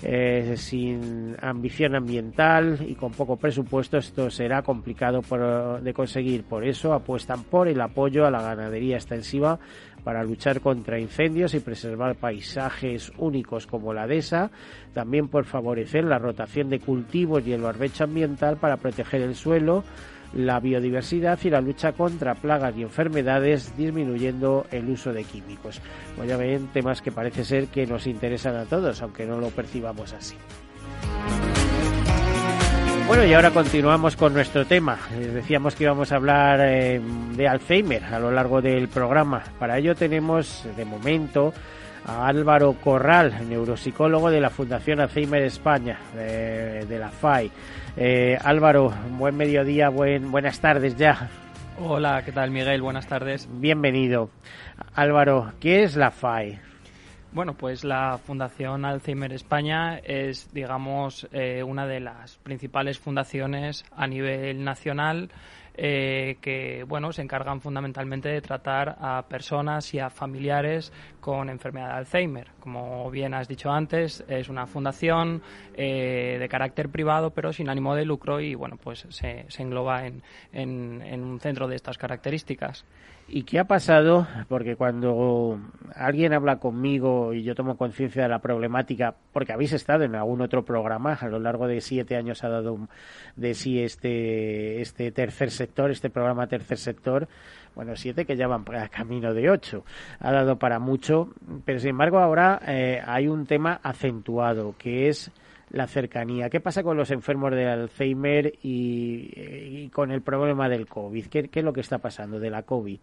Eh, 0.02 0.56
sin 0.58 1.35
ambición 1.40 1.94
ambiental 1.94 2.85
y 2.87 2.96
con 2.96 3.12
poco 3.12 3.38
presupuesto 3.38 3.96
esto 3.96 4.28
será 4.28 4.61
complicado 4.61 5.23
de 5.80 5.94
conseguir. 5.94 6.44
Por 6.44 6.66
eso 6.66 6.92
apuestan 6.92 7.44
por 7.44 7.66
el 7.66 7.80
apoyo 7.80 8.26
a 8.26 8.30
la 8.30 8.42
ganadería 8.42 8.96
extensiva 8.96 9.58
para 10.06 10.22
luchar 10.22 10.60
contra 10.60 11.00
incendios 11.00 11.52
y 11.54 11.58
preservar 11.58 12.14
paisajes 12.14 13.10
únicos 13.18 13.66
como 13.66 13.92
la 13.92 14.06
dehesa, 14.06 14.52
también 14.94 15.26
por 15.26 15.46
favorecer 15.46 16.04
la 16.04 16.20
rotación 16.20 16.70
de 16.70 16.78
cultivos 16.78 17.44
y 17.44 17.52
el 17.52 17.62
barbecho 17.62 18.04
ambiental 18.04 18.56
para 18.56 18.76
proteger 18.76 19.22
el 19.22 19.34
suelo, 19.34 19.82
la 20.32 20.60
biodiversidad 20.60 21.40
y 21.42 21.50
la 21.50 21.60
lucha 21.60 21.90
contra 21.90 22.36
plagas 22.36 22.76
y 22.76 22.82
enfermedades, 22.82 23.76
disminuyendo 23.76 24.66
el 24.70 24.88
uso 24.88 25.12
de 25.12 25.25
químicos. 25.25 25.80
Pues 26.14 26.28
ya 26.28 26.36
ven, 26.36 26.68
temas 26.68 27.02
que 27.02 27.10
parece 27.10 27.44
ser 27.44 27.66
que 27.66 27.84
nos 27.84 28.06
interesan 28.06 28.54
a 28.54 28.64
todos, 28.64 29.02
aunque 29.02 29.26
no 29.26 29.40
lo 29.40 29.50
percibamos 29.50 30.12
así. 30.12 30.36
Bueno, 33.06 33.25
y 33.25 33.34
ahora 33.34 33.52
continuamos 33.52 34.16
con 34.16 34.34
nuestro 34.34 34.66
tema. 34.66 34.98
decíamos 35.10 35.76
que 35.76 35.84
íbamos 35.84 36.10
a 36.10 36.16
hablar 36.16 36.58
eh, 36.60 37.00
de 37.36 37.46
Alzheimer 37.46 38.04
a 38.04 38.18
lo 38.18 38.32
largo 38.32 38.60
del 38.60 38.88
programa. 38.88 39.44
Para 39.60 39.78
ello 39.78 39.94
tenemos, 39.94 40.66
de 40.76 40.84
momento, 40.84 41.54
a 42.04 42.26
Álvaro 42.26 42.72
Corral, 42.72 43.48
neuropsicólogo 43.48 44.28
de 44.28 44.40
la 44.40 44.50
Fundación 44.50 44.98
Alzheimer 45.00 45.42
España, 45.42 46.00
de, 46.16 46.98
la 46.98 47.10
FAI. 47.10 47.50
Eh, 47.96 48.38
Álvaro, 48.42 48.92
buen 49.12 49.36
mediodía, 49.36 49.88
buen, 49.88 50.32
buenas 50.32 50.58
tardes 50.58 50.96
ya. 50.96 51.28
Hola, 51.78 52.22
¿qué 52.25 52.32
tal 52.32 52.50
Miguel? 52.50 52.82
Buenas 52.82 53.06
tardes. 53.06 53.48
Bienvenido. 53.52 54.30
Álvaro, 54.96 55.52
¿qué 55.60 55.84
es 55.84 55.94
la 55.94 56.10
FAI? 56.10 56.65
Bueno, 57.33 57.54
pues 57.54 57.85
la 57.85 58.18
Fundación 58.18 58.85
Alzheimer 58.85 59.33
España 59.33 59.99
es, 59.99 60.52
digamos, 60.54 61.28
eh, 61.33 61.62
una 61.62 61.87
de 61.87 62.00
las 62.00 62.38
principales 62.38 62.99
fundaciones 62.99 63.85
a 63.95 64.06
nivel 64.06 64.64
nacional 64.64 65.30
eh, 65.78 66.38
que 66.40 66.85
bueno 66.85 67.12
se 67.12 67.21
encargan 67.21 67.61
fundamentalmente 67.61 68.30
de 68.30 68.40
tratar 68.40 68.97
a 68.99 69.26
personas 69.28 69.92
y 69.92 69.99
a 69.99 70.09
familiares 70.09 70.90
con 71.26 71.50
enfermedad 71.50 71.88
de 71.88 71.95
Alzheimer. 71.95 72.52
Como 72.61 73.11
bien 73.11 73.35
has 73.35 73.49
dicho 73.49 73.68
antes, 73.68 74.25
es 74.28 74.49
una 74.49 74.68
fundación 74.68 75.42
eh, 75.75 76.37
de 76.38 76.49
carácter 76.49 76.88
privado 76.88 77.30
pero 77.30 77.52
sin 77.52 77.68
ánimo 77.68 77.97
de 77.97 78.04
lucro 78.04 78.38
y 78.38 78.54
bueno 78.54 78.76
pues 78.76 79.06
se, 79.09 79.45
se 79.49 79.62
engloba 79.64 80.06
en, 80.06 80.23
en 80.52 81.25
un 81.25 81.40
centro 81.40 81.66
de 81.66 81.75
estas 81.75 81.99
características. 81.99 82.85
¿Y 83.28 83.42
qué 83.42 83.59
ha 83.59 83.64
pasado? 83.64 84.28
Porque 84.49 84.76
cuando 84.76 85.59
alguien 85.97 86.33
habla 86.33 86.61
conmigo 86.61 87.35
y 87.35 87.42
yo 87.42 87.56
tomo 87.56 87.76
conciencia 87.76 88.23
de 88.23 88.28
la 88.28 88.38
problemática, 88.38 89.16
porque 89.33 89.52
habéis 89.52 89.73
estado 89.73 90.04
en 90.04 90.14
algún 90.14 90.42
otro 90.42 90.64
programa, 90.64 91.14
a 91.14 91.26
lo 91.26 91.40
largo 91.40 91.66
de 91.66 91.80
siete 91.80 92.14
años 92.14 92.45
ha 92.45 92.49
dado 92.49 92.78
de 93.35 93.54
sí 93.54 93.80
este, 93.80 94.80
este 94.80 95.11
tercer 95.11 95.50
sector, 95.50 95.90
este 95.90 96.09
programa 96.09 96.47
tercer 96.47 96.78
sector, 96.78 97.26
bueno, 97.76 97.95
siete 97.95 98.25
que 98.25 98.37
ya 98.37 98.49
van 98.49 98.64
a 98.75 98.88
camino 98.88 99.35
de 99.35 99.50
ocho, 99.50 99.85
ha 100.18 100.33
dado 100.33 100.59
para 100.59 100.78
mucho, 100.78 101.28
pero 101.66 101.78
sin 101.78 101.90
embargo 101.90 102.18
ahora 102.18 102.61
eh, 102.66 103.02
hay 103.06 103.28
un 103.28 103.47
tema 103.47 103.78
acentuado, 103.83 104.75
que 104.78 105.09
es 105.09 105.30
la 105.71 105.87
cercanía. 105.87 106.49
¿Qué 106.49 106.61
pasa 106.61 106.83
con 106.83 106.97
los 106.97 107.11
enfermos 107.11 107.52
de 107.52 107.68
Alzheimer 107.68 108.54
y, 108.62 109.88
con 109.90 110.11
el 110.11 110.23
problema 110.23 110.71
del 110.71 110.87
COVID? 110.87 111.26
¿Qué, 111.26 111.49
¿Qué, 111.49 111.59
es 111.61 111.64
lo 111.64 111.75
que 111.75 111.83
está 111.83 111.99
pasando 111.99 112.40
de 112.40 112.50
la 112.50 112.62
COVID? 112.62 112.99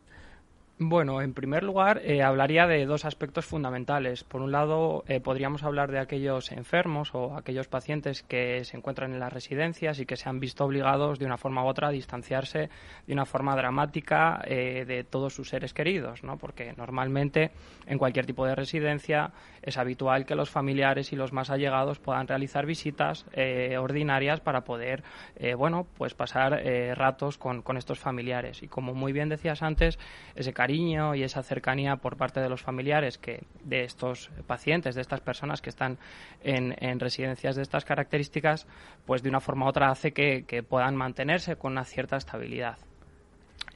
Bueno, 0.86 1.22
en 1.22 1.34
primer 1.34 1.64
lugar, 1.64 2.02
eh, 2.04 2.22
hablaría 2.24 2.68
de 2.68 2.86
dos 2.86 3.06
aspectos 3.06 3.46
fundamentales. 3.46 4.26
Por 4.26 4.42
un 4.42 4.52
lado, 4.52 5.06
eh, 5.08 5.22
podríamos 5.22 5.64
hablar 5.64 5.90
de 5.90 6.00
aquellos 6.00 6.52
enfermos 6.52 7.16
o 7.16 7.38
aquellos 7.38 7.70
pacientes 7.70 8.22
que 8.22 8.66
se 8.66 8.76
encuentran 8.76 9.14
en 9.14 9.22
las 9.22 9.32
residencias 9.32 10.00
y 10.00 10.06
que 10.06 10.18
se 10.18 10.28
han 10.28 10.42
visto 10.42 10.66
obligados 10.66 11.20
de 11.20 11.26
una 11.26 11.38
forma 11.38 11.64
u 11.64 11.68
otra 11.68 11.88
a 11.88 11.92
distanciarse 11.92 12.70
de 13.08 13.14
una 13.14 13.26
forma 13.26 13.56
dramática 13.56 14.42
eh, 14.46 14.84
de 14.86 15.06
todos 15.06 15.34
sus 15.34 15.48
seres 15.48 15.74
queridos, 15.74 16.22
¿no? 16.22 16.38
Porque 16.38 16.74
normalmente 16.76 17.52
en 17.88 17.98
cualquier 17.98 18.26
tipo 18.26 18.46
de 18.46 18.54
residencia 18.54 19.32
es 19.62 19.78
habitual 19.78 20.26
que 20.26 20.36
los 20.36 20.50
familiares 20.50 21.14
y 21.14 21.16
los 21.16 21.32
más 21.32 21.50
allegados 21.50 22.00
puedan 22.00 22.28
realizar 22.28 22.66
visitas 22.66 23.26
ordinarias 23.80 24.42
para 24.42 24.66
poder, 24.66 25.04
bueno, 25.58 25.88
pues 25.98 26.14
pasar 26.14 26.62
ratos 26.96 27.38
con, 27.38 27.62
con 27.62 27.78
estos 27.78 28.00
familiares. 28.00 28.62
Y 28.62 28.68
como 28.68 28.94
muy 28.94 29.14
bien 29.14 29.30
decías 29.30 29.64
antes, 29.64 29.98
ese 30.36 30.52
cariño 30.52 30.73
y 30.74 31.24
esa 31.24 31.44
cercanía 31.44 31.98
por 31.98 32.18
parte 32.18 32.40
de 32.40 32.50
los 32.50 32.62
familiares 32.62 33.18
que 33.18 33.44
de 33.64 33.84
estos 33.84 34.30
pacientes, 34.48 34.96
de 34.96 35.02
estas 35.02 35.22
personas 35.22 35.62
que 35.62 35.70
están 35.70 35.98
en, 36.44 37.00
residencias 37.00 37.56
de 37.56 37.62
estas 37.62 37.86
características, 37.86 38.68
pues 39.06 39.22
de 39.24 39.30
una 39.30 39.40
forma 39.40 39.66
u 39.66 39.70
otra 39.70 39.90
hace 39.90 40.12
que, 40.12 40.64
puedan 40.68 40.96
mantenerse 40.96 41.56
con 41.56 41.74
una 41.74 41.86
cierta 41.86 42.18
estabilidad. 42.18 42.78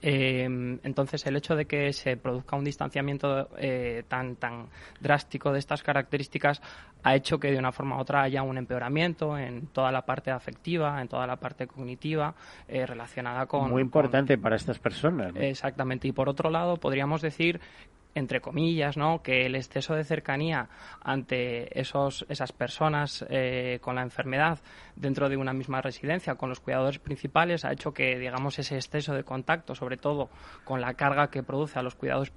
Eh, 0.02 0.44
entonces, 0.84 1.26
el 1.26 1.36
hecho 1.36 1.56
de 1.56 1.66
que 1.66 1.92
se 1.94 2.18
produzca 2.18 2.56
un 2.56 2.64
distanciamiento 2.64 3.50
eh, 3.58 4.04
tan, 4.08 4.36
tan 4.36 4.68
drástico 5.00 5.52
de 5.52 5.60
estas 5.60 5.84
características 5.84 6.62
ha 7.04 7.16
hecho 7.16 7.40
que 7.40 7.52
de 7.52 7.58
una 7.58 7.72
forma 7.72 7.98
u 7.98 8.00
otra 8.02 8.24
haya 8.24 8.44
un 8.44 8.58
empeoramiento 8.58 9.38
en 9.38 9.68
toda 9.68 9.92
la 9.92 10.04
parte 10.04 10.32
afectiva, 10.32 11.02
en 11.02 11.08
toda 11.08 11.26
la 11.26 11.38
parte 11.38 11.68
cognitiva 11.68 12.36
eh, 12.68 12.86
relacionada 12.86 13.46
con... 13.46 13.70
Muy 13.70 13.82
importante 13.82 14.38
para 14.38 14.56
estas 14.56 14.80
personas. 14.80 15.34
Exactamente. 15.36 16.08
Y 16.08 16.12
por 16.12 16.30
otro 16.30 16.50
lado, 16.50 16.78
podríamos 16.78 17.22
decir 17.22 17.60
entre 18.16 18.42
comillas, 18.42 18.98
¿no? 18.98 19.22
que 19.22 19.46
el 19.46 19.56
exceso 19.56 19.96
de 19.96 20.04
cercanía 20.04 20.70
ante 21.02 21.80
esos, 21.80 22.26
esas 22.30 22.52
personas 22.52 23.26
eh, 23.30 23.80
con 23.82 23.96
la 23.96 24.02
enfermedad 24.02 24.60
dentro 24.96 25.30
de 25.30 25.38
una 25.38 25.54
misma 25.54 25.82
residencia 25.82 26.36
con 26.36 26.50
los 26.50 26.60
cuidadores 26.60 27.00
principales 27.00 27.66
ha 27.66 27.72
hecho 27.72 27.94
que, 27.94 28.18
digamos, 28.18 28.58
ese 28.60 28.76
exceso 28.76 29.14
de 29.14 29.24
contacto, 29.24 29.76
sobre 29.76 29.98
todo 29.98 30.30
con 30.64 30.82
la 30.82 30.96
carga 30.96 31.30
que 31.30 31.44
produce 31.44 31.80
a 31.80 31.84
los, 31.84 31.96
cuidados 31.96 32.32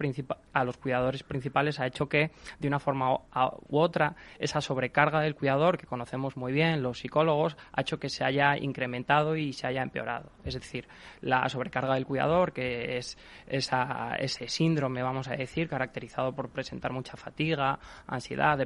a 0.53 0.65
los 0.65 0.77
cuidadores 0.77 1.23
principales, 1.23 1.81
ha 1.81 1.87
hecho 1.87 2.09
que, 2.09 2.31
de 2.59 2.69
una 2.69 2.79
forma 2.79 3.15
u 3.15 3.79
otra, 3.79 4.15
esa 4.39 4.61
sobrecarga 4.61 5.21
del 5.21 5.35
cuidador, 5.35 5.79
que 5.79 5.87
conocemos 5.87 6.37
muy 6.37 6.53
bien 6.53 6.83
los 6.83 6.99
psicólogos, 6.99 7.57
ha 7.73 7.81
hecho 7.81 7.99
que 7.99 8.09
se 8.09 8.25
haya 8.25 8.57
incrementado 8.59 9.37
y 9.37 9.53
se 9.53 9.67
haya 9.67 9.83
empeorado. 9.83 10.31
Es 10.45 10.55
decir, 10.55 10.87
la 11.21 11.49
sobrecarga 11.49 11.95
del 11.95 12.07
cuidador, 12.07 12.53
que 12.53 12.99
es 12.99 13.17
esa, 13.47 14.17
ese 14.19 14.49
síndrome, 14.49 15.03
vamos 15.03 15.29
a 15.29 15.37
decir, 15.37 15.60
caracterizado 15.69 16.35
por 16.35 16.50
presentar 16.50 16.93
mucha 16.93 17.17
fatiga, 17.17 17.79
ansiedad, 18.07 18.59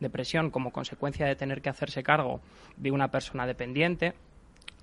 depresión 0.00 0.50
como 0.50 0.72
consecuencia 0.72 1.26
de 1.26 1.36
tener 1.36 1.62
que 1.62 1.70
hacerse 1.70 2.02
cargo 2.02 2.40
de 2.76 2.90
una 2.90 3.10
persona 3.10 3.46
dependiente 3.46 4.14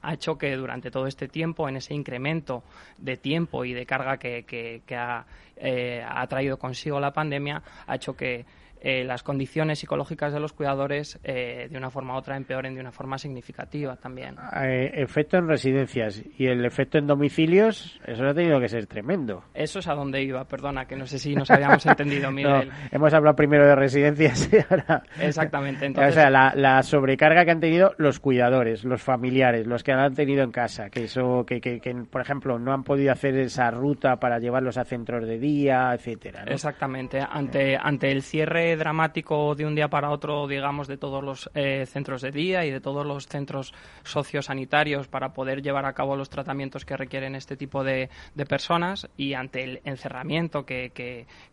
ha 0.02 0.14
hecho 0.14 0.38
que 0.38 0.56
durante 0.56 0.92
todo 0.92 1.08
este 1.08 1.28
tiempo, 1.28 1.68
en 1.68 1.78
ese 1.78 1.94
incremento 1.94 2.64
de 2.98 3.18
tiempo 3.18 3.66
y 3.66 3.74
de 3.74 3.86
carga 3.86 4.18
que, 4.18 4.84
ha, 4.96 5.26
eh, 5.56 6.06
ha, 6.08 6.28
traído 6.28 6.58
consigo 6.58 7.00
la 7.00 7.12
pandemia, 7.12 7.62
ha 7.86 7.96
hecho 7.96 8.16
que 8.16 8.46
eh, 8.82 9.04
las 9.04 9.24
condiciones 9.24 9.80
psicológicas 9.80 10.34
de 10.34 10.40
los 10.40 10.54
cuidadores 10.54 11.20
de 11.24 11.70
una 11.76 11.90
forma 11.90 12.16
u 12.16 12.18
otra 12.18 12.38
empeoren 12.38 12.74
de 12.76 12.82
una 12.82 12.92
forma 12.92 13.18
significativa 13.18 13.96
también. 13.96 14.36
efecto 14.64 15.38
en 15.38 15.48
residencias 15.48 16.24
y 16.38 16.48
el 16.48 16.66
efecto 16.66 16.98
en 16.98 17.08
domicilios, 17.08 18.00
eso 18.06 18.26
ha 18.26 18.34
tenido 18.34 18.60
que 18.60 18.68
ser 18.68 18.88
tremendo. 18.88 19.44
Eso 19.54 19.80
es 19.80 19.88
a 19.88 19.94
donde 19.94 20.22
iba, 20.22 20.46
perdona, 20.46 20.86
que 20.86 20.96
no 20.96 21.06
sé 21.06 21.20
si 21.20 21.36
nos 21.36 21.50
habíamos 21.52 21.86
entendido, 21.86 22.32
Miguel. 22.32 22.72
hemos 22.92 23.14
hablado 23.14 23.36
primero 23.36 23.66
de 23.66 23.76
residencias 23.76 24.50
y 24.52 24.58
ahora... 24.70 25.04
Exactamente. 25.20 25.86
Entonces... 25.86 26.12
O 26.12 26.20
sea, 26.20 26.30
la, 26.30 26.54
la, 26.56 26.84
sobrecarga 26.84 27.46
que 27.46 27.52
han 27.52 27.60
tenido 27.60 27.94
los 27.98 28.20
cuidadores, 28.20 28.84
los 28.84 29.02
familiares, 29.02 29.66
los 29.68 29.84
que 29.84 29.92
han 29.92 30.14
tenido 30.14 30.44
en 30.44 30.52
casa, 30.52 30.90
que 30.90 31.06
eso, 31.06 31.46
que, 31.46 31.60
que, 31.62 31.80
que 31.80 31.94
por 32.10 32.22
ejemplo, 32.22 32.60
no 32.60 32.74
han 32.74 32.84
podido 32.84 33.12
hacer 33.12 33.38
esa 33.38 33.72
ruta 33.72 34.18
para 34.18 34.40
llevarlos 34.40 34.78
a 34.78 34.84
centros 34.84 35.28
de 35.28 35.40
día, 35.40 35.94
etcétera. 35.94 36.44
Exactamente. 36.48 37.20
Ante, 37.20 37.78
ante 37.80 38.12
el 38.12 38.22
cierre 38.22 38.67
dramático 38.76 39.56
de 39.56 39.66
un 39.66 39.76
día 39.76 39.88
para 39.88 40.10
otro, 40.10 40.48
digamos, 40.48 40.88
de 40.88 40.98
todos 40.98 41.24
los 41.24 41.50
eh, 41.54 41.86
centros 41.88 42.22
de 42.22 42.32
día 42.32 42.66
y 42.66 42.72
de 42.72 42.82
todos 42.82 43.06
los 43.06 43.28
centros 43.28 43.74
sociosanitarios 44.04 45.08
para 45.08 45.34
poder 45.34 45.62
llevar 45.62 45.86
a 45.86 45.94
cabo 45.94 46.16
los 46.16 46.30
tratamientos 46.30 46.86
que 46.86 46.98
requieren 46.98 47.36
este 47.36 47.56
tipo 47.56 47.84
de, 47.84 48.10
personas 48.48 49.10
y 49.18 49.34
ante 49.34 49.64
el 49.64 49.82
encerramiento 49.84 50.66
que, 50.66 50.92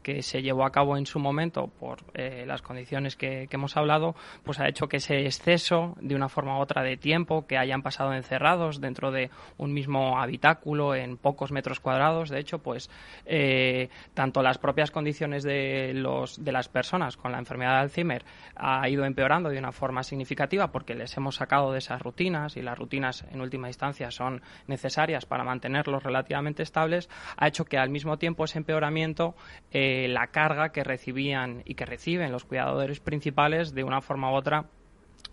que, 0.03 0.23
se 0.23 0.43
llevó 0.43 0.65
a 0.65 0.71
cabo 0.71 0.97
en 0.97 1.07
su 1.07 1.19
momento 1.19 1.67
por 1.67 1.99
eh, 2.15 2.45
las 2.47 2.63
condiciones 2.63 3.17
que, 3.17 3.47
que 3.49 3.57
hemos 3.57 3.77
hablado, 3.77 4.15
pues 4.45 4.61
ha 4.61 4.69
hecho 4.69 4.89
que 4.89 4.99
ese 4.99 5.27
exceso 5.27 5.95
de 6.01 6.15
una 6.15 6.29
forma 6.29 6.59
u 6.59 6.61
otra 6.61 6.83
de 6.83 6.97
tiempo, 6.97 7.47
que 7.47 7.59
hayan 7.59 7.83
pasado 7.83 8.15
encerrados 8.15 8.81
dentro 8.81 9.11
de 9.11 9.31
un 9.59 9.73
mismo 9.73 10.21
habitáculo 10.21 10.95
en 10.95 11.17
pocos 11.17 11.53
metros 11.53 11.81
cuadrados, 11.81 12.31
de 12.31 12.39
hecho, 12.39 12.59
pues 12.59 12.91
eh, 13.27 13.89
tanto 14.15 14.43
las 14.43 14.59
propias 14.59 14.91
condiciones 14.91 15.43
de, 15.43 15.93
los, 15.95 16.43
de 16.43 16.53
las 16.53 16.69
personas 16.69 17.04
con 17.17 17.33
la 17.33 17.39
enfermedad 17.39 17.75
de 17.75 17.81
Alzheimer 17.81 18.25
ha 18.57 18.89
ido 18.89 19.05
empeorando 19.05 19.51
de 19.51 19.59
una 19.59 19.73
forma 19.73 20.03
significativa 20.03 20.73
porque 20.73 20.95
les 20.95 21.17
hemos 21.17 21.37
sacado 21.37 21.73
de 21.73 21.79
esas 21.79 22.01
rutinas 22.03 22.57
y 22.57 22.63
las 22.63 22.79
rutinas 22.79 23.25
en 23.31 23.41
última 23.41 23.69
instancia 23.69 24.11
son 24.11 24.43
necesarias 24.67 25.27
para 25.27 25.45
mantenerlos 25.45 26.03
relativamente 26.03 26.63
estables, 26.63 27.09
ha 27.37 27.49
hecho 27.49 27.65
que 27.65 27.79
al 27.79 27.91
mismo 27.91 28.19
tiempo 28.19 28.45
ese 28.45 28.59
empeoramiento, 28.59 29.35
eh, 29.71 30.09
la 30.09 30.29
carga 30.29 30.71
que 30.71 30.85
recibían 30.85 31.63
y 31.65 31.75
que 31.75 31.87
reciben 31.87 32.33
los 32.33 32.45
cuidadores 32.45 33.01
principales 33.01 33.75
de 33.75 33.85
una 33.85 34.01
forma 34.01 34.31
u 34.31 34.35
otra 34.35 34.67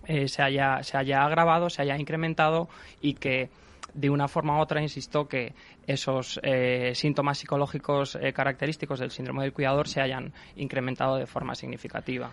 eh, 0.08 0.28
se, 0.28 0.42
haya, 0.42 0.82
se 0.84 0.98
haya 0.98 1.24
agravado, 1.24 1.70
se 1.70 1.82
haya 1.82 1.98
incrementado 1.98 2.70
y 3.02 3.14
que 3.16 3.50
de 3.94 4.10
una 4.10 4.28
forma 4.28 4.58
u 4.58 4.62
otra, 4.62 4.82
insisto, 4.82 5.28
que 5.28 5.54
esos 5.86 6.40
eh, 6.44 6.92
síntomas 6.96 7.38
psicológicos 7.38 8.16
eh, 8.16 8.34
característicos 8.34 9.00
del 9.00 9.12
síndrome 9.12 9.44
del 9.44 9.54
cuidador 9.54 9.88
se 9.88 10.02
hayan 10.02 10.34
incrementado 10.56 11.18
de 11.18 11.26
forma 11.26 11.56
significativa. 11.56 12.32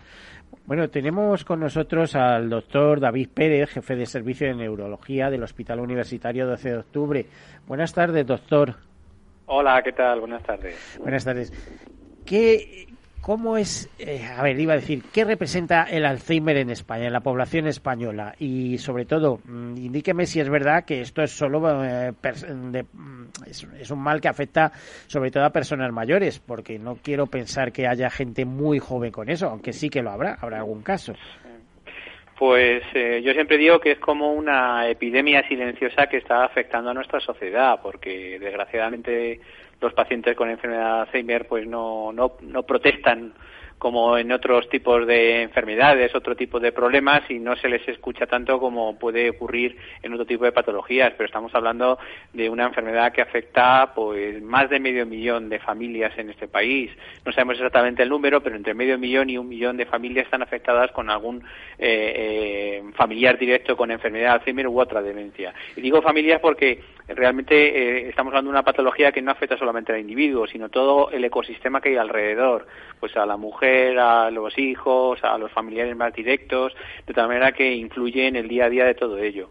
Bueno, 0.65 0.89
tenemos 0.89 1.43
con 1.43 1.59
nosotros 1.59 2.15
al 2.15 2.49
doctor 2.49 2.99
David 2.99 3.29
Pérez, 3.33 3.69
jefe 3.71 3.95
de 3.95 4.05
servicio 4.05 4.47
de 4.47 4.55
neurología 4.55 5.29
del 5.29 5.43
Hospital 5.43 5.79
Universitario 5.79 6.47
12 6.47 6.69
de 6.69 6.77
Octubre. 6.77 7.25
Buenas 7.67 7.93
tardes, 7.93 8.25
doctor. 8.25 8.75
Hola, 9.47 9.81
¿qué 9.83 9.91
tal? 9.91 10.19
Buenas 10.19 10.43
tardes. 10.43 10.97
Buenas 11.01 11.25
tardes. 11.25 11.51
¿Qué, 12.25 12.87
¿Cómo 13.21 13.57
es, 13.57 13.89
eh, 13.99 14.25
a 14.25 14.41
ver, 14.41 14.59
iba 14.59 14.73
a 14.73 14.77
decir, 14.77 15.03
qué 15.13 15.25
representa 15.25 15.83
el 15.83 16.05
Alzheimer 16.05 16.57
en 16.57 16.69
España, 16.69 17.07
en 17.07 17.13
la 17.13 17.19
población 17.19 17.67
española? 17.67 18.33
Y 18.39 18.77
sobre 18.77 19.05
todo, 19.05 19.39
mm, 19.43 19.77
indíqueme 19.77 20.25
si 20.25 20.39
es 20.39 20.49
verdad 20.49 20.85
que 20.85 21.01
esto 21.01 21.21
es 21.21 21.31
solo 21.31 21.59
eh, 21.83 22.11
mm, 22.11 22.75
es, 23.45 23.91
un 23.91 23.99
mal 23.99 24.21
que 24.21 24.29
afecta 24.29 24.71
sobre 25.07 25.31
todo 25.31 25.43
a 25.43 25.51
personas 25.51 25.91
mayores, 25.91 26.39
porque 26.39 26.79
no 26.79 26.95
quiero 26.95 27.27
pensar 27.27 27.71
que 27.71 27.87
haya 27.87 28.09
gente 28.09 28.45
muy 28.45 28.79
joven 28.79 29.11
con 29.11 29.29
eso, 29.29 29.47
aunque 29.49 29.73
sí 29.73 29.89
que 29.89 30.01
lo 30.01 30.11
habrá, 30.11 30.37
habrá 30.41 30.59
algún 30.59 30.81
caso. 30.81 31.13
Pues 32.37 32.83
eh, 32.93 33.21
yo 33.21 33.33
siempre 33.33 33.57
digo 33.57 33.81
que 33.81 33.91
es 33.91 33.99
como 33.99 34.31
una 34.31 34.87
epidemia 34.87 35.45
silenciosa 35.45 36.07
que 36.07 36.17
está 36.17 36.45
afectando 36.45 36.89
a 36.89 36.93
nuestra 36.93 37.19
sociedad, 37.19 37.81
porque 37.83 38.39
desgraciadamente 38.39 39.41
los 39.81 39.93
pacientes 39.93 40.35
con 40.35 40.49
enfermedad 40.49 40.95
de 40.95 41.01
Alzheimer 41.01 41.47
pues 41.47 41.67
no, 41.67 42.11
no, 42.11 42.33
no 42.41 42.63
protestan 42.63 43.33
como 43.79 44.17
en 44.17 44.31
otros 44.33 44.67
tipos 44.69 45.07
de 45.07 45.41
enfermedades, 45.41 46.13
otro 46.13 46.35
tipo 46.35 46.59
de 46.59 46.73
problemas 46.73 47.21
y 47.29 47.39
no 47.39 47.55
se 47.55 47.69
les 47.69 47.87
escucha 47.87 48.27
tanto 48.27 48.59
como 48.59 48.99
puede 48.99 49.29
ocurrir 49.29 49.77
en 50.03 50.13
otro 50.13 50.25
tipo 50.25 50.43
de 50.43 50.51
patologías, 50.51 51.13
pero 51.15 51.27
estamos 51.27 51.55
hablando 51.55 51.97
de 52.33 52.49
una 52.49 52.65
enfermedad 52.65 53.13
que 53.13 53.21
afecta 53.21 53.93
pues 53.95 54.41
más 54.43 54.69
de 54.69 54.81
medio 54.81 55.05
millón 55.05 55.47
de 55.47 55.59
familias 55.59 56.11
en 56.17 56.29
este 56.29 56.49
país. 56.49 56.91
No 57.25 57.31
sabemos 57.31 57.55
exactamente 57.55 58.03
el 58.03 58.09
número, 58.09 58.43
pero 58.43 58.57
entre 58.57 58.73
medio 58.73 58.99
millón 58.99 59.29
y 59.29 59.37
un 59.37 59.47
millón 59.47 59.77
de 59.77 59.85
familias 59.85 60.25
están 60.25 60.41
afectadas 60.41 60.91
con 60.91 61.09
algún 61.09 61.37
eh, 61.77 62.13
eh, 62.17 62.83
familiar 62.95 63.39
directo 63.39 63.77
con 63.77 63.91
enfermedad 63.91 64.25
de 64.25 64.39
Alzheimer 64.39 64.67
u 64.67 64.77
otra 64.77 65.01
demencia. 65.01 65.53
Y 65.77 65.81
digo 65.81 66.01
familias 66.01 66.41
porque 66.41 66.81
realmente 67.07 67.55
eh, 67.55 68.09
estamos 68.09 68.31
hablando 68.31 68.51
de 68.51 68.57
una 68.57 68.63
patología 68.63 69.13
que 69.13 69.21
no 69.21 69.31
afecta 69.31 69.57
solamente 69.57 69.93
al 69.93 69.99
individuo, 69.99 70.47
sino 70.47 70.67
todo 70.67 71.11
el 71.11 71.23
ecosistema 71.23 71.79
que 71.79 71.89
hay 71.89 71.95
alrededor, 71.95 72.67
pues 72.99 73.15
a 73.15 73.25
la 73.25 73.37
mujer 73.37 73.68
a 73.97 74.29
los 74.31 74.57
hijos, 74.57 75.23
a 75.23 75.37
los 75.37 75.51
familiares 75.51 75.95
más 75.95 76.13
directos, 76.13 76.73
de 77.05 77.13
tal 77.13 77.27
manera 77.27 77.51
que 77.51 77.73
influye 77.73 78.27
en 78.27 78.35
el 78.35 78.47
día 78.47 78.65
a 78.65 78.69
día 78.69 78.85
de 78.85 78.95
todo 78.95 79.17
ello. 79.17 79.49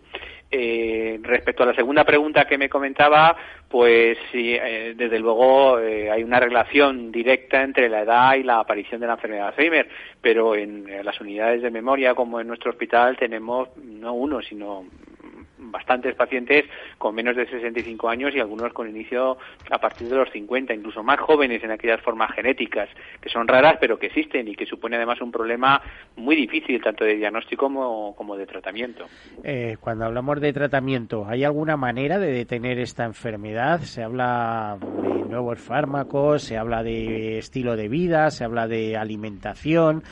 Eh, 0.51 1.21
respecto 1.23 1.63
a 1.63 1.67
la 1.67 1.75
segunda 1.75 2.05
pregunta 2.05 2.47
que 2.47 2.57
me 2.57 2.71
comentaba, 2.71 3.37
pues 3.69 4.17
sí, 4.33 4.55
eh, 4.55 4.95
desde 4.97 5.19
luego 5.19 5.79
eh, 5.79 6.11
hay 6.11 6.23
una 6.23 6.41
relación 6.41 7.13
directa 7.13 7.63
entre 7.63 7.91
la 7.91 8.01
edad 8.01 8.35
y 8.35 8.45
la 8.45 8.61
aparición 8.61 8.99
de 9.01 9.09
la 9.09 9.15
enfermedad 9.15 9.43
de 9.43 9.49
Alzheimer, 9.49 9.89
pero 10.23 10.55
en 10.55 10.87
las 11.05 11.21
unidades 11.21 11.61
de 11.61 11.71
memoria, 11.71 12.15
como 12.15 12.41
en 12.41 12.47
nuestro 12.47 12.71
hospital, 12.71 13.19
tenemos 13.19 13.69
no 13.77 14.15
uno, 14.15 14.41
sino 14.41 14.87
bastantes 15.59 16.15
pacientes 16.15 16.65
con 16.99 17.15
menos 17.15 17.37
de 17.37 17.47
65 17.47 18.09
años 18.09 18.35
y 18.35 18.41
algunos 18.41 18.73
con 18.73 18.89
inicio 18.89 19.39
a 19.71 19.79
partir 19.79 20.09
de 20.09 20.17
los 20.17 20.31
50, 20.31 20.73
incluso 20.75 21.03
más 21.03 21.21
jóvenes 21.21 21.63
en 21.63 21.71
aquellas 21.71 22.01
formas 22.01 22.33
genéticas 22.33 22.89
que 23.21 23.29
son 23.29 23.49
raras 23.49 23.77
pero 23.81 23.99
que 23.99 24.07
existen 24.07 24.49
y 24.49 24.55
que 24.55 24.67
supone 24.67 24.97
además 24.97 25.21
un 25.21 25.33
problema 25.33 25.81
muy 26.17 26.37
difícil 26.37 26.81
tanto 26.83 27.05
de 27.05 27.17
diagnóstico 27.17 27.69
como, 28.17 28.37
de 28.37 28.47
tratamiento. 28.47 29.07
Eh, 29.43 29.77
cuando 29.81 30.05
hablamos 30.05 30.41
de 30.41 30.53
tratamiento, 30.53 31.27
¿hay 31.27 31.45
alguna 31.45 31.77
manera 31.77 32.19
de 32.19 32.33
detener 32.33 32.79
esta 32.79 33.05
enfermedad? 33.05 33.81
Se 33.81 34.03
habla 34.03 34.79
de 34.81 35.29
nuevos 35.29 35.59
fármacos, 35.59 36.43
se 36.43 36.57
habla 36.57 36.83
de 36.83 37.39
estilo 37.39 37.77
de 37.77 37.89
vida, 37.89 38.31
se 38.31 38.45
habla 38.45 38.67
de 38.67 38.97
alimentación. 38.97 40.03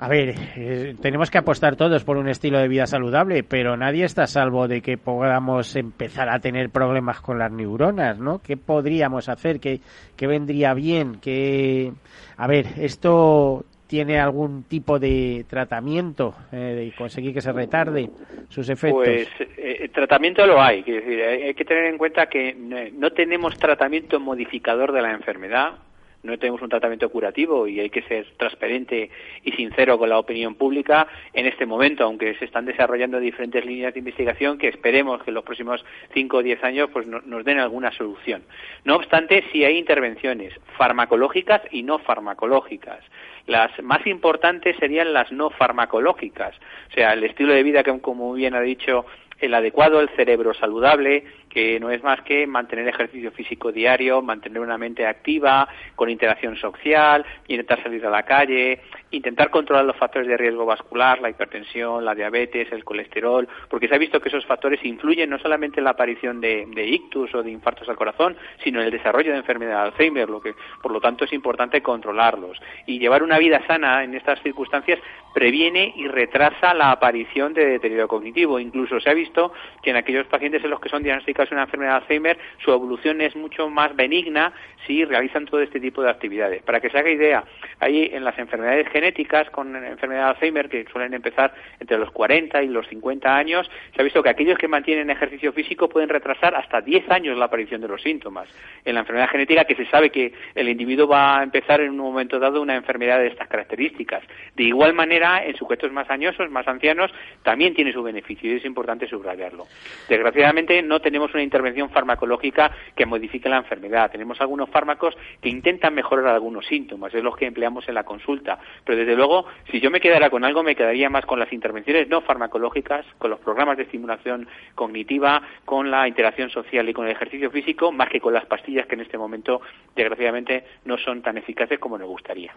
A 0.00 0.06
ver, 0.06 0.34
eh, 0.56 0.94
tenemos 1.02 1.28
que 1.28 1.38
apostar 1.38 1.74
todos 1.74 2.04
por 2.04 2.18
un 2.18 2.28
estilo 2.28 2.60
de 2.60 2.68
vida 2.68 2.86
saludable, 2.86 3.42
pero 3.42 3.76
nadie 3.76 4.04
está 4.04 4.22
a 4.22 4.26
salvo 4.28 4.68
de 4.68 4.80
que 4.80 4.96
podamos 4.96 5.74
empezar 5.74 6.28
a 6.28 6.38
tener 6.38 6.70
problemas 6.70 7.20
con 7.20 7.40
las 7.40 7.50
neuronas, 7.50 8.16
¿no? 8.20 8.38
¿Qué 8.40 8.56
podríamos 8.56 9.28
hacer? 9.28 9.58
¿Qué, 9.58 9.80
vendría 10.20 10.72
bien? 10.72 11.18
¿Qué... 11.20 11.92
A 12.36 12.46
ver, 12.46 12.66
esto 12.78 13.64
tiene 13.88 14.20
algún 14.20 14.62
tipo 14.62 15.00
de 15.00 15.44
tratamiento 15.50 16.32
eh, 16.52 16.56
de 16.56 16.92
conseguir 16.96 17.34
que 17.34 17.40
se 17.40 17.50
retarde 17.50 18.08
sus 18.48 18.68
efectos? 18.68 19.02
Pues 19.04 19.28
eh, 19.56 19.88
tratamiento 19.92 20.46
lo 20.46 20.62
hay, 20.62 20.82
decir, 20.82 21.22
hay 21.22 21.54
que 21.54 21.64
tener 21.64 21.86
en 21.86 21.98
cuenta 21.98 22.26
que 22.26 22.54
no 22.94 23.10
tenemos 23.10 23.58
tratamiento 23.58 24.20
modificador 24.20 24.92
de 24.92 25.02
la 25.02 25.10
enfermedad, 25.10 25.72
no 26.22 26.38
tenemos 26.38 26.60
un 26.62 26.68
tratamiento 26.68 27.08
curativo 27.08 27.66
y 27.66 27.80
hay 27.80 27.90
que 27.90 28.02
ser 28.02 28.26
transparente 28.36 29.10
y 29.44 29.52
sincero 29.52 29.98
con 29.98 30.08
la 30.08 30.18
opinión 30.18 30.54
pública 30.56 31.06
en 31.32 31.46
este 31.46 31.66
momento, 31.66 32.04
aunque 32.04 32.34
se 32.34 32.44
están 32.44 32.64
desarrollando 32.64 33.20
diferentes 33.20 33.64
líneas 33.64 33.94
de 33.94 34.00
investigación 34.00 34.58
que 34.58 34.68
esperemos 34.68 35.22
que 35.22 35.30
en 35.30 35.34
los 35.34 35.44
próximos 35.44 35.84
cinco 36.12 36.38
o 36.38 36.42
diez 36.42 36.62
años 36.64 36.90
pues 36.92 37.06
nos 37.06 37.44
den 37.44 37.58
alguna 37.58 37.92
solución. 37.92 38.42
No 38.84 38.96
obstante, 38.96 39.44
sí 39.52 39.64
hay 39.64 39.78
intervenciones 39.78 40.54
farmacológicas 40.76 41.62
y 41.70 41.82
no 41.82 41.98
farmacológicas. 41.98 43.04
Las 43.46 43.70
más 43.82 44.06
importantes 44.06 44.76
serían 44.76 45.12
las 45.12 45.32
no 45.32 45.50
farmacológicas, 45.50 46.54
o 46.90 46.94
sea, 46.94 47.12
el 47.12 47.24
estilo 47.24 47.54
de 47.54 47.62
vida 47.62 47.82
que, 47.82 47.98
como 48.00 48.34
bien 48.34 48.54
ha 48.54 48.60
dicho, 48.60 49.06
el 49.40 49.54
adecuado, 49.54 50.00
el 50.00 50.08
cerebro 50.10 50.52
saludable, 50.54 51.24
que 51.58 51.80
no 51.80 51.90
es 51.90 52.04
más 52.04 52.22
que 52.22 52.46
mantener 52.46 52.86
ejercicio 52.86 53.32
físico 53.32 53.72
diario, 53.72 54.22
mantener 54.22 54.60
una 54.60 54.78
mente 54.78 55.04
activa, 55.04 55.68
con 55.96 56.08
interacción 56.08 56.54
social, 56.54 57.26
intentar 57.48 57.82
salir 57.82 58.06
a 58.06 58.10
la 58.10 58.22
calle, 58.22 58.80
intentar 59.10 59.50
controlar 59.50 59.84
los 59.84 59.96
factores 59.96 60.28
de 60.28 60.36
riesgo 60.36 60.64
vascular, 60.64 61.20
la 61.20 61.30
hipertensión, 61.30 62.04
la 62.04 62.14
diabetes, 62.14 62.70
el 62.70 62.84
colesterol, 62.84 63.48
porque 63.68 63.88
se 63.88 63.96
ha 63.96 63.98
visto 63.98 64.20
que 64.20 64.28
esos 64.28 64.46
factores 64.46 64.84
influyen 64.84 65.30
no 65.30 65.40
solamente 65.40 65.80
en 65.80 65.84
la 65.84 65.90
aparición 65.90 66.40
de, 66.40 66.68
ictus 66.86 67.34
o 67.34 67.42
de 67.42 67.50
infartos 67.50 67.88
al 67.88 67.96
corazón, 67.96 68.36
sino 68.62 68.78
en 68.78 68.86
el 68.86 68.92
desarrollo 68.92 69.32
de 69.32 69.38
enfermedad 69.38 69.82
de 69.82 69.88
Alzheimer, 69.88 70.30
lo 70.30 70.40
que 70.40 70.54
por 70.80 70.92
lo 70.92 71.00
tanto 71.00 71.24
es 71.24 71.32
importante 71.32 71.82
controlarlos. 71.82 72.56
Y 72.86 73.00
llevar 73.00 73.24
una 73.24 73.38
vida 73.38 73.60
sana 73.66 74.04
en 74.04 74.14
estas 74.14 74.40
circunstancias 74.44 75.00
previene 75.34 75.92
y 75.96 76.08
retrasa 76.08 76.74
la 76.74 76.90
aparición 76.90 77.54
de 77.54 77.66
deterioro 77.66 78.08
cognitivo. 78.08 78.58
Incluso 78.58 79.00
se 79.00 79.10
ha 79.10 79.14
visto 79.14 79.52
que 79.82 79.90
en 79.90 79.96
aquellos 79.96 80.26
pacientes 80.26 80.64
en 80.64 80.70
los 80.70 80.80
que 80.80 80.88
son 80.88 81.02
diagnosticados 81.02 81.47
caso 81.48 81.54
de 81.54 81.54
una 81.56 81.64
enfermedad 81.64 81.92
de 81.92 81.96
Alzheimer, 81.98 82.38
su 82.64 82.72
evolución 82.72 83.20
es 83.20 83.34
mucho 83.34 83.68
más 83.68 83.94
benigna 83.96 84.52
si 84.86 85.04
realizan 85.04 85.44
todo 85.44 85.60
este 85.60 85.80
tipo 85.80 86.02
de 86.02 86.10
actividades. 86.10 86.62
Para 86.62 86.80
que 86.80 86.90
se 86.90 86.98
haga 86.98 87.10
idea, 87.10 87.44
hay 87.78 88.10
en 88.12 88.24
las 88.24 88.38
enfermedades 88.38 88.88
genéticas 88.88 89.50
con 89.50 89.76
enfermedad 89.76 90.24
de 90.24 90.30
Alzheimer, 90.30 90.68
que 90.68 90.84
suelen 90.90 91.14
empezar 91.14 91.52
entre 91.78 91.98
los 91.98 92.10
40 92.10 92.62
y 92.62 92.68
los 92.68 92.86
50 92.88 93.36
años, 93.36 93.70
se 93.94 94.00
ha 94.00 94.04
visto 94.04 94.22
que 94.22 94.30
aquellos 94.30 94.58
que 94.58 94.68
mantienen 94.68 95.10
ejercicio 95.10 95.52
físico 95.52 95.88
pueden 95.88 96.08
retrasar 96.08 96.54
hasta 96.54 96.80
10 96.80 97.10
años 97.10 97.36
la 97.36 97.46
aparición 97.46 97.80
de 97.80 97.88
los 97.88 98.02
síntomas. 98.02 98.48
En 98.84 98.94
la 98.94 99.00
enfermedad 99.00 99.28
genética, 99.28 99.64
que 99.64 99.74
se 99.74 99.86
sabe 99.86 100.10
que 100.10 100.32
el 100.54 100.68
individuo 100.68 101.06
va 101.06 101.40
a 101.40 101.42
empezar 101.42 101.80
en 101.80 101.90
un 101.90 101.98
momento 101.98 102.38
dado 102.38 102.62
una 102.62 102.76
enfermedad 102.76 103.18
de 103.18 103.28
estas 103.28 103.48
características. 103.48 104.22
De 104.54 104.64
igual 104.64 104.94
manera, 104.94 105.44
en 105.44 105.56
sujetos 105.56 105.92
más 105.92 106.08
añosos, 106.10 106.50
más 106.50 106.66
ancianos, 106.66 107.10
también 107.42 107.74
tiene 107.74 107.92
su 107.92 108.02
beneficio 108.02 108.50
y 108.50 108.56
es 108.56 108.64
importante 108.64 109.06
subrayarlo. 109.06 109.66
Desgraciadamente, 110.08 110.82
no 110.82 111.00
tenemos 111.00 111.27
una 111.34 111.42
intervención 111.42 111.90
farmacológica 111.90 112.70
que 112.94 113.06
modifique 113.06 113.48
la 113.48 113.58
enfermedad. 113.58 114.10
Tenemos 114.10 114.40
algunos 114.40 114.68
fármacos 114.70 115.16
que 115.40 115.48
intentan 115.48 115.94
mejorar 115.94 116.26
algunos 116.28 116.66
síntomas, 116.66 117.14
es 117.14 117.22
los 117.22 117.36
que 117.36 117.46
empleamos 117.46 117.88
en 117.88 117.94
la 117.94 118.04
consulta. 118.04 118.58
Pero 118.84 118.98
desde 118.98 119.16
luego, 119.16 119.46
si 119.70 119.80
yo 119.80 119.90
me 119.90 120.00
quedara 120.00 120.30
con 120.30 120.44
algo, 120.44 120.62
me 120.62 120.76
quedaría 120.76 121.10
más 121.10 121.26
con 121.26 121.38
las 121.38 121.52
intervenciones 121.52 122.08
no 122.08 122.20
farmacológicas, 122.20 123.06
con 123.18 123.30
los 123.30 123.40
programas 123.40 123.76
de 123.76 123.84
estimulación 123.84 124.48
cognitiva, 124.74 125.42
con 125.64 125.90
la 125.90 126.08
interacción 126.08 126.50
social 126.50 126.88
y 126.88 126.92
con 126.92 127.06
el 127.06 127.12
ejercicio 127.12 127.50
físico, 127.50 127.92
más 127.92 128.08
que 128.08 128.20
con 128.20 128.34
las 128.34 128.46
pastillas 128.46 128.86
que 128.86 128.94
en 128.94 129.02
este 129.02 129.18
momento, 129.18 129.60
desgraciadamente, 129.94 130.64
no 130.84 130.98
son 130.98 131.22
tan 131.22 131.38
eficaces 131.38 131.78
como 131.78 131.98
nos 131.98 132.08
gustaría. 132.08 132.52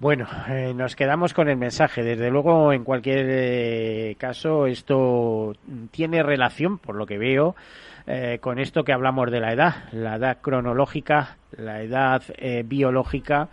Bueno, 0.00 0.28
eh, 0.48 0.74
nos 0.76 0.94
quedamos 0.94 1.34
con 1.34 1.48
el 1.48 1.56
mensaje. 1.56 2.04
Desde 2.04 2.30
luego, 2.30 2.72
en 2.72 2.84
cualquier 2.84 3.26
eh, 3.28 4.16
caso, 4.16 4.68
esto 4.68 5.56
tiene 5.90 6.22
relación, 6.22 6.78
por 6.78 6.94
lo 6.94 7.04
que 7.04 7.18
veo, 7.18 7.56
eh, 8.06 8.38
con 8.40 8.60
esto 8.60 8.84
que 8.84 8.92
hablamos 8.92 9.28
de 9.32 9.40
la 9.40 9.52
edad, 9.52 9.74
la 9.90 10.14
edad 10.14 10.38
cronológica, 10.40 11.36
la 11.56 11.82
edad 11.82 12.22
biológica 12.64 13.48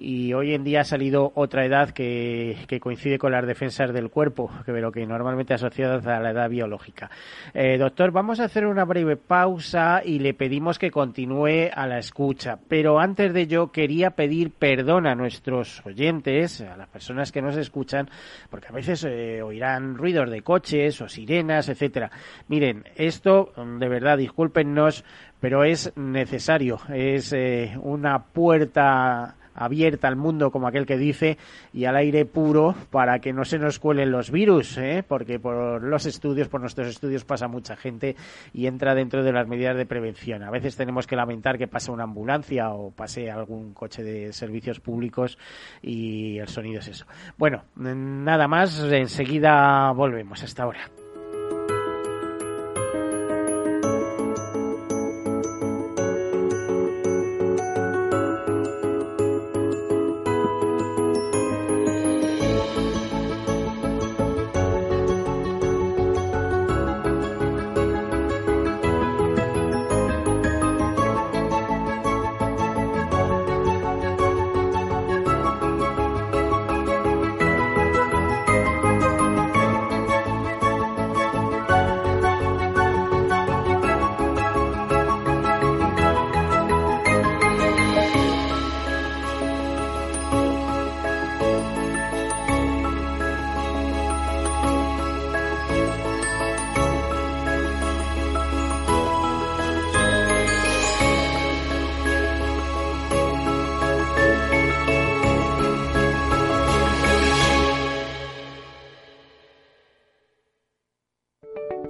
y 0.00 0.32
hoy 0.32 0.54
en 0.54 0.64
día 0.64 0.80
ha 0.80 0.84
salido 0.84 1.30
otra 1.34 1.66
edad 1.66 1.90
que, 1.90 2.56
coincide 2.80 3.18
con 3.18 3.32
las 3.32 3.46
defensas 3.46 3.92
del 3.92 4.08
cuerpo, 4.08 4.50
pero 4.64 4.90
que 4.90 5.06
normalmente 5.06 5.52
asociadas 5.52 6.06
a 6.06 6.20
la 6.20 6.30
edad 6.30 6.48
biológica. 6.48 7.10
Eh, 7.52 7.76
doctor, 7.76 8.10
vamos 8.10 8.40
a 8.40 8.44
hacer 8.44 8.66
una 8.66 8.86
breve 8.86 9.16
pausa 9.16 10.00
y 10.02 10.18
le 10.18 10.32
pedimos 10.32 10.78
que 10.78 10.90
continúe 10.90 11.68
a 11.72 11.86
la 11.86 11.98
escucha. 11.98 12.58
Pero 12.66 12.98
antes 12.98 13.34
de 13.34 13.42
ello, 13.42 13.70
quería 13.70 14.12
pedir 14.12 14.52
perdón 14.52 15.06
a 15.06 15.14
nuestros 15.14 15.84
oyentes, 15.84 16.62
a 16.62 16.78
las 16.78 16.88
personas 16.88 17.30
que 17.30 17.42
nos 17.42 17.58
escuchan, 17.58 18.08
porque 18.48 18.68
a 18.68 18.72
veces 18.72 19.04
eh, 19.04 19.42
oirán 19.42 19.96
ruidos 19.96 20.30
de 20.30 20.40
coches 20.40 20.98
o 21.02 21.08
sirenas, 21.08 21.68
etcétera. 21.68 22.10
Miren, 22.48 22.84
esto, 22.96 23.52
de 23.56 23.88
verdad, 23.88 24.16
discúlpennos, 24.16 25.04
pero 25.40 25.64
es 25.64 25.92
necesario. 25.96 26.78
Es 26.88 27.34
eh, 27.34 27.76
una 27.82 28.24
puerta 28.24 29.36
abierta 29.60 30.08
al 30.08 30.16
mundo, 30.16 30.50
como 30.50 30.66
aquel 30.66 30.86
que 30.86 30.96
dice, 30.96 31.38
y 31.72 31.84
al 31.84 31.96
aire 31.96 32.24
puro 32.24 32.74
para 32.90 33.20
que 33.20 33.32
no 33.32 33.44
se 33.44 33.58
nos 33.58 33.78
cuelen 33.78 34.10
los 34.10 34.30
virus, 34.30 34.78
¿eh? 34.78 35.04
porque 35.06 35.38
por 35.38 35.82
los 35.82 36.06
estudios, 36.06 36.48
por 36.48 36.60
nuestros 36.60 36.88
estudios 36.88 37.24
pasa 37.24 37.46
mucha 37.46 37.76
gente 37.76 38.16
y 38.52 38.66
entra 38.66 38.94
dentro 38.94 39.22
de 39.22 39.32
las 39.32 39.46
medidas 39.46 39.76
de 39.76 39.86
prevención. 39.86 40.42
A 40.42 40.50
veces 40.50 40.76
tenemos 40.76 41.06
que 41.06 41.16
lamentar 41.16 41.58
que 41.58 41.68
pase 41.68 41.90
una 41.90 42.04
ambulancia 42.04 42.70
o 42.70 42.90
pase 42.90 43.30
algún 43.30 43.74
coche 43.74 44.02
de 44.02 44.32
servicios 44.32 44.80
públicos 44.80 45.38
y 45.82 46.38
el 46.38 46.48
sonido 46.48 46.80
es 46.80 46.88
eso. 46.88 47.06
Bueno, 47.36 47.64
nada 47.76 48.48
más, 48.48 48.80
enseguida 48.90 49.92
volvemos. 49.92 50.42
Hasta 50.42 50.62
ahora. 50.62 50.80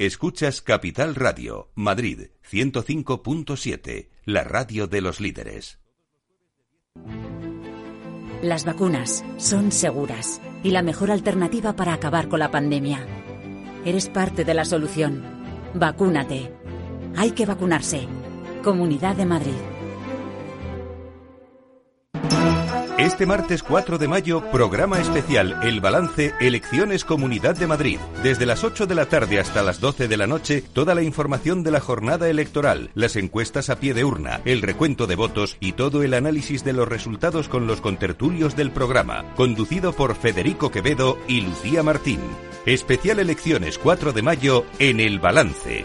Escuchas 0.00 0.62
Capital 0.62 1.14
Radio, 1.14 1.68
Madrid 1.74 2.30
105.7, 2.50 4.08
la 4.24 4.44
radio 4.44 4.86
de 4.86 5.02
los 5.02 5.20
líderes. 5.20 5.78
Las 8.40 8.64
vacunas 8.64 9.22
son 9.36 9.70
seguras 9.70 10.40
y 10.64 10.70
la 10.70 10.80
mejor 10.80 11.10
alternativa 11.10 11.76
para 11.76 11.92
acabar 11.92 12.30
con 12.30 12.38
la 12.38 12.50
pandemia. 12.50 13.06
Eres 13.84 14.08
parte 14.08 14.46
de 14.46 14.54
la 14.54 14.64
solución. 14.64 15.22
Vacúnate. 15.74 16.50
Hay 17.14 17.32
que 17.32 17.44
vacunarse. 17.44 18.08
Comunidad 18.64 19.16
de 19.16 19.26
Madrid. 19.26 19.69
Este 23.00 23.24
martes 23.24 23.62
4 23.62 23.96
de 23.96 24.08
mayo, 24.08 24.42
programa 24.52 25.00
especial 25.00 25.58
El 25.62 25.80
Balance 25.80 26.34
Elecciones 26.38 27.06
Comunidad 27.06 27.56
de 27.56 27.66
Madrid. 27.66 27.98
Desde 28.22 28.44
las 28.44 28.62
8 28.62 28.86
de 28.86 28.94
la 28.94 29.06
tarde 29.06 29.40
hasta 29.40 29.62
las 29.62 29.80
12 29.80 30.06
de 30.06 30.18
la 30.18 30.26
noche, 30.26 30.62
toda 30.74 30.94
la 30.94 31.00
información 31.00 31.62
de 31.62 31.70
la 31.70 31.80
jornada 31.80 32.28
electoral, 32.28 32.90
las 32.94 33.16
encuestas 33.16 33.70
a 33.70 33.76
pie 33.76 33.94
de 33.94 34.04
urna, 34.04 34.42
el 34.44 34.60
recuento 34.60 35.06
de 35.06 35.16
votos 35.16 35.56
y 35.60 35.72
todo 35.72 36.02
el 36.02 36.12
análisis 36.12 36.62
de 36.62 36.74
los 36.74 36.86
resultados 36.86 37.48
con 37.48 37.66
los 37.66 37.80
contertulios 37.80 38.54
del 38.54 38.70
programa, 38.70 39.24
conducido 39.34 39.94
por 39.94 40.14
Federico 40.14 40.70
Quevedo 40.70 41.16
y 41.26 41.40
Lucía 41.40 41.82
Martín. 41.82 42.20
Especial 42.66 43.18
Elecciones 43.18 43.78
4 43.78 44.12
de 44.12 44.20
mayo 44.20 44.66
en 44.78 45.00
El 45.00 45.20
Balance. 45.20 45.84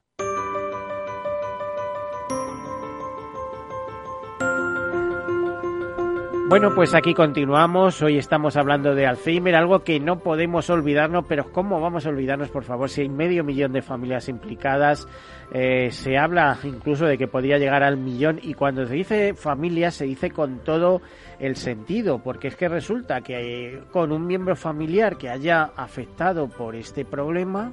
Bueno, 6.51 6.75
pues 6.75 6.93
aquí 6.93 7.13
continuamos. 7.13 8.01
Hoy 8.01 8.17
estamos 8.17 8.57
hablando 8.57 8.93
de 8.93 9.07
Alzheimer, 9.07 9.55
algo 9.55 9.85
que 9.85 10.01
no 10.01 10.19
podemos 10.19 10.69
olvidarnos, 10.69 11.23
pero 11.25 11.49
¿cómo 11.53 11.79
vamos 11.79 12.05
a 12.05 12.09
olvidarnos, 12.09 12.49
por 12.49 12.65
favor? 12.65 12.89
Si 12.89 12.99
hay 12.99 13.07
medio 13.07 13.45
millón 13.45 13.71
de 13.71 13.81
familias 13.81 14.27
implicadas, 14.27 15.07
eh, 15.53 15.91
se 15.91 16.17
habla 16.17 16.59
incluso 16.65 17.05
de 17.05 17.17
que 17.17 17.29
podría 17.29 17.57
llegar 17.57 17.83
al 17.83 17.95
millón 17.95 18.37
y 18.41 18.53
cuando 18.53 18.85
se 18.85 18.95
dice 18.95 19.33
familia 19.33 19.91
se 19.91 20.03
dice 20.03 20.29
con 20.31 20.59
todo 20.59 21.01
el 21.39 21.55
sentido, 21.55 22.19
porque 22.21 22.49
es 22.49 22.57
que 22.57 22.67
resulta 22.67 23.21
que 23.21 23.83
con 23.89 24.11
un 24.11 24.27
miembro 24.27 24.57
familiar 24.57 25.17
que 25.17 25.29
haya 25.29 25.71
afectado 25.77 26.49
por 26.49 26.75
este 26.75 27.05
problema, 27.05 27.71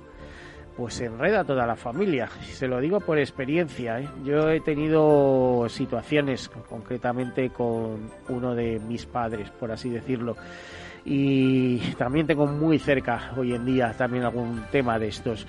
pues 0.78 0.94
se 0.94 1.06
enreda 1.06 1.42
toda 1.42 1.66
la 1.66 1.74
familia. 1.74 2.28
Se 2.40 2.68
lo 2.68 2.78
digo 2.78 3.00
por 3.00 3.18
experiencia. 3.18 3.98
¿eh? 3.98 4.08
Yo 4.22 4.48
he 4.48 4.60
tenido 4.60 5.68
situaciones, 5.68 6.48
concretamente 6.48 7.50
con 7.50 8.08
uno 8.28 8.54
de 8.54 8.78
mis 8.78 9.04
padres, 9.04 9.50
por 9.50 9.72
así 9.72 9.90
decirlo. 9.90 10.36
Y 11.04 11.78
también 11.96 12.28
tengo 12.28 12.46
muy 12.46 12.78
cerca 12.78 13.32
hoy 13.36 13.54
en 13.54 13.64
día 13.64 13.92
también 13.98 14.22
algún 14.22 14.66
tema 14.70 15.00
de 15.00 15.08
estos. 15.08 15.48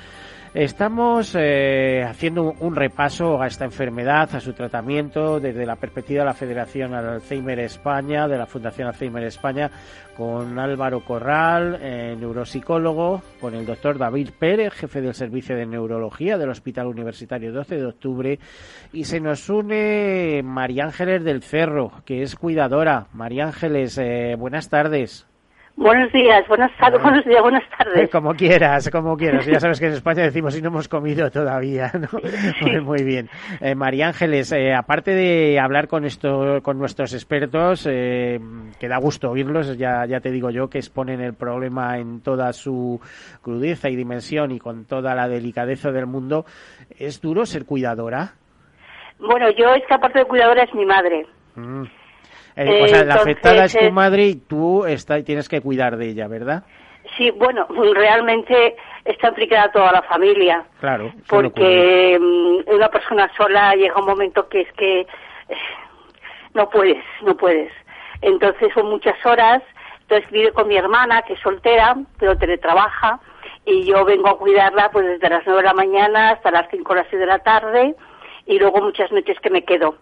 Estamos 0.55 1.35
eh, 1.37 2.03
haciendo 2.03 2.55
un 2.59 2.75
repaso 2.75 3.39
a 3.39 3.45
esta 3.45 3.65
enfermedad, 3.65 4.33
a 4.33 4.39
su 4.39 4.53
tratamiento, 4.53 5.39
desde 5.39 5.63
la 5.63 5.75
perspectiva 5.75 6.21
de 6.21 6.25
la 6.25 6.33
Federación 6.33 6.95
Alzheimer 6.95 7.59
España, 7.59 8.27
de 8.27 8.35
la 8.35 8.47
Fundación 8.47 8.87
Alzheimer 8.87 9.23
España, 9.25 9.69
con 10.17 10.57
Álvaro 10.57 11.05
Corral, 11.05 11.77
eh, 11.79 12.15
neuropsicólogo, 12.19 13.21
con 13.39 13.53
el 13.53 13.63
doctor 13.63 13.99
David 13.99 14.31
Pérez, 14.39 14.73
jefe 14.73 15.01
del 15.01 15.13
Servicio 15.13 15.55
de 15.55 15.67
Neurología 15.67 16.39
del 16.39 16.49
Hospital 16.49 16.87
Universitario 16.87 17.53
12 17.53 17.75
de 17.75 17.85
Octubre, 17.85 18.39
y 18.91 19.03
se 19.03 19.19
nos 19.19 19.49
une 19.49 20.41
María 20.43 20.85
Ángeles 20.85 21.23
del 21.23 21.43
Cerro, 21.43 21.91
que 22.05 22.23
es 22.23 22.35
cuidadora. 22.35 23.05
María 23.13 23.45
Ángeles, 23.45 23.99
eh, 23.99 24.35
buenas 24.35 24.67
tardes. 24.67 25.28
Buenos 25.79 26.11
días, 26.11 26.45
buenas 26.49 26.75
tardes, 26.75 27.01
buenos 27.01 27.23
días, 27.23 27.41
buenas 27.41 27.63
tardes. 27.69 28.09
Como 28.11 28.33
quieras, 28.33 28.89
como 28.91 29.15
quieras. 29.15 29.45
Ya 29.45 29.61
sabes 29.61 29.79
que 29.79 29.85
en 29.85 29.93
España 29.93 30.23
decimos 30.23 30.53
si 30.53 30.61
no 30.61 30.67
hemos 30.67 30.89
comido 30.89 31.31
todavía, 31.31 31.89
¿no? 31.97 32.81
Muy 32.81 33.01
bien. 33.05 33.29
Eh, 33.61 33.75
María 33.75 34.07
Ángeles, 34.07 34.51
eh, 34.51 34.73
aparte 34.75 35.11
de 35.11 35.57
hablar 35.57 35.87
con 35.87 36.03
esto, 36.03 36.61
con 36.63 36.77
nuestros 36.77 37.13
expertos, 37.13 37.87
eh, 37.89 38.41
que 38.77 38.89
da 38.89 38.97
gusto 38.97 39.31
oírlos, 39.31 39.77
ya, 39.77 40.05
ya 40.05 40.19
te 40.19 40.31
digo 40.31 40.49
yo 40.49 40.69
que 40.69 40.79
exponen 40.79 41.21
el 41.21 41.33
problema 41.33 41.97
en 41.97 42.19
toda 42.19 42.51
su 42.51 42.99
crudeza 43.41 43.89
y 43.89 43.95
dimensión 43.95 44.51
y 44.51 44.59
con 44.59 44.83
toda 44.83 45.15
la 45.15 45.29
delicadeza 45.29 45.91
del 45.91 46.07
mundo, 46.07 46.43
¿es 46.99 47.21
duro 47.21 47.45
ser 47.45 47.65
cuidadora? 47.65 48.33
Bueno, 49.17 49.49
yo 49.51 49.73
es 49.75 49.87
que 49.87 49.93
aparte 49.93 50.19
de 50.19 50.25
cuidadora 50.25 50.63
es 50.63 50.73
mi 50.73 50.85
madre. 50.85 51.25
Mm. 51.55 51.85
Eh, 52.55 52.83
o 52.83 52.87
sea, 52.87 53.03
la 53.05 53.15
afectada 53.15 53.65
es 53.65 53.73
tu 53.73 53.85
eh, 53.85 53.91
madre 53.91 54.25
y 54.25 54.35
tú 54.35 54.85
está, 54.85 55.21
tienes 55.23 55.47
que 55.47 55.61
cuidar 55.61 55.97
de 55.97 56.09
ella, 56.09 56.27
¿verdad? 56.27 56.63
Sí, 57.17 57.31
bueno, 57.31 57.67
realmente 57.93 58.75
está 59.05 59.29
implicada 59.29 59.71
toda 59.71 59.91
la 59.91 60.01
familia. 60.03 60.63
Claro. 60.79 61.11
Porque 61.27 62.17
mm, 62.19 62.73
una 62.73 62.89
persona 62.89 63.31
sola 63.35 63.75
llega 63.75 63.99
un 63.99 64.05
momento 64.05 64.47
que 64.47 64.61
es 64.61 64.71
que 64.73 65.01
eh, 65.01 65.07
no 66.53 66.69
puedes, 66.69 67.03
no 67.23 67.35
puedes. 67.35 67.71
Entonces 68.21 68.69
son 68.73 68.89
muchas 68.89 69.23
horas. 69.25 69.61
Entonces 70.01 70.29
vive 70.31 70.51
con 70.51 70.67
mi 70.67 70.75
hermana, 70.75 71.21
que 71.21 71.33
es 71.33 71.39
soltera, 71.39 71.95
pero 72.17 72.35
teletrabaja, 72.35 73.19
y 73.63 73.83
yo 73.83 74.03
vengo 74.05 74.29
a 74.29 74.39
cuidarla 74.39 74.89
pues 74.91 75.05
desde 75.05 75.29
las 75.29 75.43
nueve 75.45 75.61
de 75.61 75.67
la 75.67 75.73
mañana 75.75 76.31
hasta 76.31 76.49
las 76.49 76.67
cinco 76.71 76.93
o 76.93 76.95
las 76.95 77.07
seis 77.11 77.19
de 77.19 77.27
la 77.27 77.37
tarde, 77.39 77.95
y 78.47 78.57
luego 78.57 78.81
muchas 78.81 79.11
noches 79.11 79.39
que 79.39 79.51
me 79.51 79.63
quedo 79.63 79.97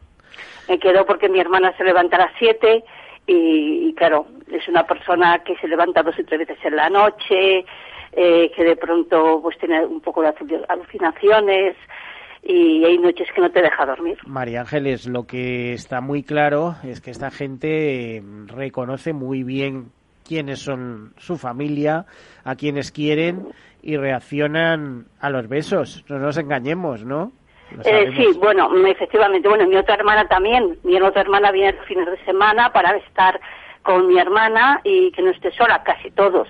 me 0.67 0.79
quedo 0.79 1.05
porque 1.05 1.29
mi 1.29 1.39
hermana 1.39 1.75
se 1.77 1.83
levanta 1.83 2.17
a 2.17 2.27
las 2.27 2.31
7 2.39 2.83
y, 3.27 3.93
claro, 3.95 4.25
es 4.49 4.67
una 4.69 4.87
persona 4.87 5.43
que 5.43 5.57
se 5.57 5.67
levanta 5.67 6.01
dos 6.01 6.17
y 6.17 6.23
tres 6.23 6.39
veces 6.39 6.57
en 6.63 6.75
la 6.77 6.89
noche, 6.89 7.65
eh, 8.13 8.51
que 8.55 8.63
de 8.63 8.77
pronto 8.77 9.39
pues 9.41 9.57
tiene 9.57 9.85
un 9.85 9.99
poco 9.99 10.21
de 10.21 10.33
alucinaciones 10.69 11.75
y 12.41 12.85
hay 12.85 12.97
noches 12.97 13.27
que 13.35 13.41
no 13.41 13.51
te 13.51 13.61
deja 13.61 13.85
dormir. 13.85 14.17
María 14.25 14.61
Ángeles, 14.61 15.07
lo 15.07 15.27
que 15.27 15.73
está 15.73 15.99
muy 15.99 16.23
claro 16.23 16.75
es 16.83 17.01
que 17.01 17.11
esta 17.11 17.29
gente 17.29 18.23
reconoce 18.47 19.11
muy 19.11 19.43
bien 19.43 19.91
quiénes 20.23 20.59
son 20.59 21.13
su 21.17 21.37
familia, 21.37 22.05
a 22.45 22.55
quienes 22.55 22.91
quieren 22.91 23.47
y 23.81 23.97
reaccionan 23.97 25.07
a 25.19 25.29
los 25.29 25.47
besos. 25.49 26.05
No 26.07 26.19
nos 26.19 26.37
engañemos, 26.37 27.03
¿no? 27.03 27.31
Eh, 27.83 28.11
sí, 28.15 28.37
bueno, 28.39 28.69
efectivamente. 28.85 29.47
Bueno, 29.47 29.67
mi 29.67 29.75
otra 29.75 29.95
hermana 29.95 30.27
también. 30.27 30.77
Mi 30.83 30.99
otra 31.01 31.21
hermana 31.21 31.51
viene 31.51 31.73
los 31.73 31.85
fines 31.85 32.05
de 32.05 32.23
semana 32.25 32.71
para 32.71 32.95
estar 32.97 33.39
con 33.81 34.07
mi 34.07 34.19
hermana 34.19 34.81
y 34.83 35.11
que 35.11 35.21
no 35.21 35.31
esté 35.31 35.51
sola, 35.51 35.83
casi 35.83 36.11
todos. 36.11 36.47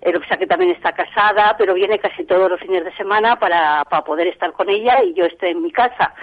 Eh, 0.00 0.12
lo 0.12 0.20
que 0.20 0.26
sea 0.26 0.36
que 0.36 0.46
también 0.46 0.72
está 0.72 0.92
casada, 0.92 1.54
pero 1.58 1.74
viene 1.74 1.98
casi 1.98 2.24
todos 2.24 2.50
los 2.50 2.60
fines 2.60 2.84
de 2.84 2.94
semana 2.96 3.38
para, 3.38 3.84
para 3.84 4.04
poder 4.04 4.26
estar 4.26 4.52
con 4.52 4.68
ella 4.68 5.02
y 5.02 5.14
yo 5.14 5.24
esté 5.24 5.50
en 5.50 5.62
mi 5.62 5.70
casa. 5.70 6.14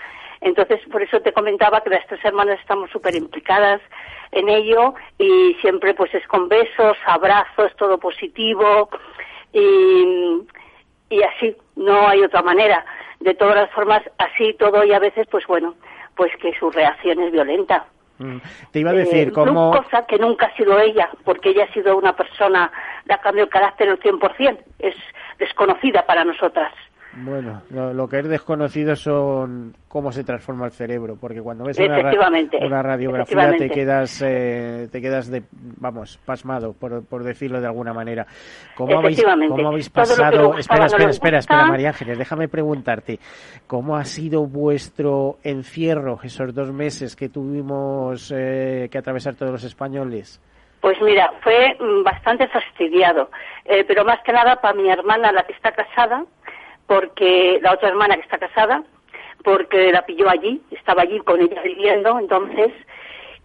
Entonces, 0.42 0.80
por 0.92 1.02
eso 1.02 1.20
te 1.22 1.34
comentaba 1.34 1.82
que 1.82 1.90
las 1.90 2.06
tres 2.08 2.24
hermanas 2.24 2.60
estamos 2.60 2.90
súper 2.92 3.16
implicadas 3.16 3.82
en 4.32 4.48
ello 4.48 4.94
y 5.18 5.56
siempre 5.62 5.94
pues 5.94 6.14
es 6.14 6.26
con 6.28 6.48
besos, 6.48 6.98
abrazos, 7.06 7.76
todo 7.78 7.98
positivo 7.98 8.90
y, 9.52 10.44
y 11.10 11.24
así, 11.24 11.56
no 11.76 12.08
hay 12.08 12.22
otra 12.22 12.42
manera 12.42 12.86
de 13.20 13.34
todas 13.34 13.56
las 13.56 13.72
formas, 13.72 14.02
así 14.18 14.54
todo 14.54 14.84
y 14.84 14.94
a 14.94 15.00
veces, 15.00 15.28
pues 15.30 15.46
bueno, 15.48 15.76
pues 16.16 16.32
que 16.42 16.54
su 16.58 16.70
reacción 16.72 17.20
es 17.22 17.32
violenta. 17.32 17.86
Mm. 18.18 18.38
Te 18.72 18.80
iba 18.80 18.92
a 18.92 18.94
decir, 18.94 19.32
como 19.32 19.46
eh, 19.46 19.54
¿cómo...? 19.54 19.72
Cosa 19.72 20.06
que 20.06 20.18
nunca 20.18 20.48
ha 20.48 20.56
sido 20.56 20.80
ella, 20.80 21.10
porque 21.24 21.50
ella 21.50 21.66
ha 21.70 21.74
sido 21.74 21.98
una 21.98 22.16
persona, 22.16 22.72
le 23.06 23.14
ha 23.14 23.20
cambiado 23.20 23.46
el 23.46 23.52
carácter 23.52 23.90
al 23.90 24.00
100%, 24.00 24.58
es 24.80 24.96
desconocida 25.38 26.06
para 26.06 26.24
nosotras. 26.24 26.74
Bueno, 27.14 27.64
lo, 27.72 28.08
que 28.08 28.20
es 28.20 28.30
desconocido 28.30 28.96
son 28.96 29.74
cómo 29.88 30.12
se 30.12 30.24
transforma 30.24 30.66
el 30.66 30.72
cerebro, 30.72 31.18
porque 31.20 31.42
cuando 31.42 31.66
ves 31.66 31.80
una, 31.80 32.12
una 32.62 32.84
radiografía 32.84 33.52
te 33.58 33.70
quedas, 33.70 34.22
eh, 34.24 34.88
te 34.92 35.02
quedas 35.02 35.30
de, 35.30 35.42
vamos, 35.52 36.20
pasmado, 36.24 36.74
por, 36.74 37.04
por 37.06 37.24
decirlo 37.24 37.60
de 37.62 37.66
alguna 37.66 37.94
manera. 37.94 38.28
¿Cómo 38.76 39.00
habéis, 39.00 39.24
cómo 39.24 39.70
habéis 39.70 39.90
pasado? 39.90 40.56
Espera, 40.58 40.86
espera, 40.86 41.10
espera, 41.10 41.38
espera, 41.40 41.66
María 41.66 41.90
Ángeles, 41.90 42.20
déjame 42.20 42.48
preguntarte, 42.48 43.20
¿cómo 43.66 43.96
ha 43.96 44.04
sido 44.04 44.46
vuestro 44.46 45.38
encierro 45.44 46.20
esos 46.24 46.54
dos 46.54 46.72
meses 46.72 47.16
que 47.16 47.30
tuvimos 47.30 48.32
eh, 48.36 48.88
que 48.92 48.98
atravesar 49.00 49.34
todos 49.34 49.52
los 49.52 49.64
españoles? 49.64 50.40
Pues 50.82 51.02
mira, 51.02 51.32
fue 51.42 51.76
mm, 51.80 52.04
bastante 52.04 52.48
fastidiado, 52.48 53.30
eh, 53.66 53.84
pero 53.86 54.06
más 54.06 54.22
que 54.24 54.32
nada 54.32 54.56
para 54.58 54.76
mi 54.76 54.90
hermana, 54.90 55.32
la 55.32 55.44
que 55.44 55.54
está 55.54 55.72
casada, 55.72 56.24
porque 56.90 57.60
la 57.62 57.74
otra 57.74 57.90
hermana 57.90 58.16
que 58.16 58.24
está 58.24 58.40
casada, 58.40 58.84
porque 59.44 59.92
la 59.92 60.02
pilló 60.08 60.28
allí, 60.28 60.60
estaba 60.72 61.04
allí 61.04 61.20
con 61.20 61.40
ella 61.40 61.62
viviendo, 61.62 62.18
entonces, 62.18 62.74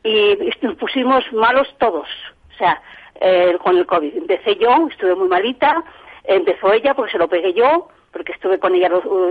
y 0.02 0.34
nos 0.62 0.76
pusimos 0.76 1.30
malos 1.30 1.68
todos, 1.78 2.08
O 2.54 2.56
sea, 2.56 2.80
eh, 3.20 3.58
con 3.62 3.76
el 3.76 3.84
COVID. 3.84 4.16
Empecé 4.16 4.56
yo, 4.56 4.88
estuve 4.90 5.14
muy 5.14 5.28
malita, 5.28 5.84
empezó 6.24 6.72
ella 6.72 6.94
porque 6.94 7.12
se 7.12 7.18
lo 7.18 7.28
pegué 7.28 7.52
yo, 7.52 7.88
porque 8.12 8.32
estuve 8.32 8.58
con 8.58 8.74
ella, 8.74 8.88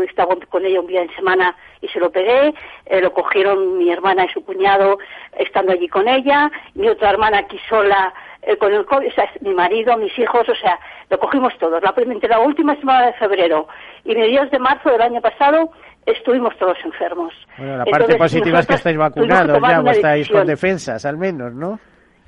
estaba 0.08 0.36
con 0.48 0.64
ella 0.64 0.80
un 0.80 0.88
día 0.88 1.02
en 1.02 1.16
semana 1.16 1.58
y 1.82 1.88
se 1.88 2.00
lo 2.00 2.12
pegué, 2.12 2.54
eh, 2.86 3.02
lo 3.02 3.14
cogieron 3.14 3.80
mi 3.80 3.90
hermana 3.90 4.26
y 4.26 4.30
su 4.30 4.46
cuñado 4.46 5.00
estando 5.40 5.72
allí 5.72 5.88
con 5.88 6.08
ella, 6.08 6.52
mi 6.76 6.88
otra 6.88 7.10
hermana 7.10 7.40
aquí 7.40 7.60
sola 7.68 8.14
eh, 8.46 8.58
con 8.58 8.74
el 8.74 8.86
COVID, 8.86 9.08
o 9.08 9.12
sea, 9.12 9.30
mi 9.42 9.54
marido, 9.54 9.98
mis 9.98 10.18
hijos, 10.18 10.48
o 10.48 10.56
sea, 10.56 10.80
lo 11.10 11.20
cogimos 11.20 11.58
todos. 11.60 11.82
La, 11.82 11.94
la 12.30 12.40
última 12.40 12.76
semana 12.76 13.08
de 13.08 13.14
febrero 13.14 13.68
y 14.04 14.16
mediados 14.16 14.52
de 14.52 14.60
marzo 14.60 14.90
del 14.90 15.02
año 15.02 15.22
pasado 15.22 15.72
estuvimos 16.06 16.56
todos 16.58 16.78
enfermos. 16.84 17.34
Bueno, 17.58 17.78
la 17.78 17.86
parte 17.86 18.16
positiva 18.16 18.60
es 18.60 18.68
que 18.68 18.74
estáis 18.76 18.98
vacunados 18.98 19.62
ya 19.62 19.82
o 19.82 19.90
estáis 19.90 20.30
con 20.30 20.46
defensas, 20.46 21.06
al 21.06 21.18
menos, 21.18 21.54
¿no? 21.54 21.80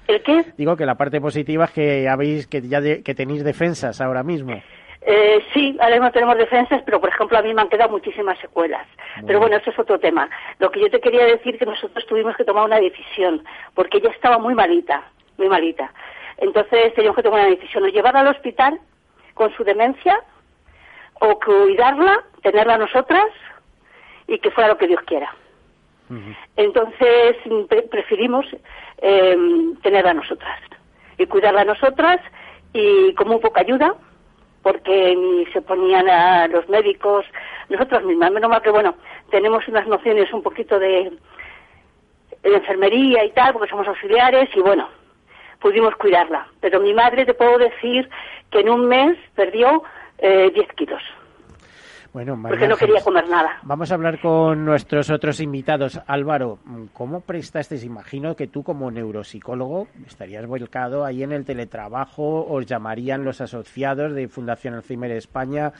¿El 0.08 0.21
qué? 0.21 0.45
Digo 0.58 0.75
que 0.78 0.86
la 0.86 0.95
parte 0.95 1.19
positiva 1.19 1.65
es 1.65 1.71
que 1.71 2.08
habéis 2.08 2.47
que 2.47 2.62
ya 2.62 2.80
que 2.82 3.15
tenéis 3.15 3.43
defensas 3.43 3.99
ahora 4.01 4.23
mismo. 4.23 4.62
Eh, 5.08 5.43
sí, 5.54 5.78
ahora 5.80 5.95
mismo 5.95 6.12
tenemos 6.12 6.38
defensas, 6.38 6.82
pero 6.84 6.99
por 6.99 7.10
ejemplo 7.10 7.38
a 7.38 7.41
mí 7.41 7.54
me 7.54 7.62
han 7.62 7.69
quedado 7.69 7.91
muchísimas 7.91 8.39
secuelas. 8.39 8.88
Pero 9.25 9.39
bueno, 9.39 9.58
eso 9.58 9.69
es 9.69 9.80
otro 9.80 9.99
tema. 9.99 10.30
Lo 10.60 10.71
que 10.71 10.80
yo 10.80 10.89
te 10.89 10.99
quería 10.99 11.25
decir 11.25 11.58
que 11.58 11.65
nosotros 11.65 12.06
tuvimos 12.08 12.36
que 12.36 12.43
tomar 12.43 12.65
una 12.65 12.80
decisión, 12.80 13.43
porque 13.73 13.97
ella 13.99 14.10
estaba 14.10 14.39
muy 14.39 14.56
malita, 14.56 15.04
muy 15.37 15.49
malita. 15.49 15.91
Entonces 16.37 16.93
teníamos 16.93 17.15
que 17.15 17.23
tomar 17.23 17.41
una 17.41 17.55
decisión, 17.55 17.83
o 17.83 17.87
llevarla 17.87 18.21
al 18.21 18.27
hospital 18.27 18.79
con 19.33 19.53
su 19.55 19.63
demencia, 19.63 20.21
o 21.21 21.39
cuidarla, 21.39 22.23
tenerla 22.41 22.77
nosotras, 22.77 23.27
y 24.27 24.39
que 24.39 24.51
fuera 24.51 24.69
lo 24.69 24.77
que 24.77 24.87
Dios 24.87 25.01
quiera. 25.05 25.33
Entonces 26.55 27.35
preferimos 27.89 28.45
eh, 28.99 29.37
tenerla 29.81 30.11
a 30.11 30.15
nosotras 30.15 30.59
y 31.17 31.25
cuidarla 31.25 31.61
a 31.61 31.65
nosotras 31.65 32.19
y 32.73 33.13
como 33.15 33.35
un 33.35 33.41
poca 33.41 33.61
ayuda 33.61 33.95
porque 34.61 35.15
ni 35.15 35.45
se 35.47 35.61
ponían 35.61 36.07
a 36.09 36.47
los 36.47 36.67
médicos 36.69 37.25
nosotros 37.69 38.03
mismas 38.03 38.31
menos 38.31 38.49
mal 38.49 38.61
que 38.61 38.69
bueno 38.69 38.95
tenemos 39.31 39.67
unas 39.67 39.87
nociones 39.87 40.31
un 40.31 40.43
poquito 40.43 40.77
de, 40.77 41.11
de 42.43 42.55
enfermería 42.55 43.23
y 43.25 43.31
tal 43.31 43.53
porque 43.53 43.69
somos 43.69 43.87
auxiliares 43.87 44.49
y 44.55 44.59
bueno 44.59 44.87
pudimos 45.59 45.95
cuidarla 45.95 46.47
pero 46.59 46.79
mi 46.79 46.93
madre 46.93 47.25
te 47.25 47.33
puedo 47.33 47.57
decir 47.57 48.09
que 48.51 48.59
en 48.59 48.69
un 48.69 48.87
mes 48.87 49.17
perdió 49.35 49.83
eh, 50.17 50.51
10 50.53 50.67
kilos 50.75 51.01
bueno, 52.15 52.41
porque 52.41 52.65
no 52.65 52.77
quería 52.77 53.01
comer 53.03 53.27
nada. 53.27 53.59
Vamos 53.63 53.91
a 53.91 53.95
hablar 53.95 54.21
con 54.21 54.63
nuestros 54.63 55.09
otros 55.09 55.41
invitados. 55.41 55.99
Álvaro, 56.07 56.59
¿cómo 56.93 57.19
prestaste? 57.19 57.75
Imagino 57.83 58.37
que 58.37 58.47
tú 58.47 58.63
como 58.63 58.89
neuropsicólogo 58.89 59.89
estarías 60.07 60.47
volcado 60.47 61.03
ahí 61.03 61.23
en 61.23 61.33
el 61.33 61.43
teletrabajo, 61.43 62.45
os 62.45 62.65
llamarían 62.65 63.25
los 63.25 63.41
asociados 63.41 64.15
de 64.15 64.29
Fundación 64.29 64.75
Alzheimer 64.75 65.11
España. 65.11 65.73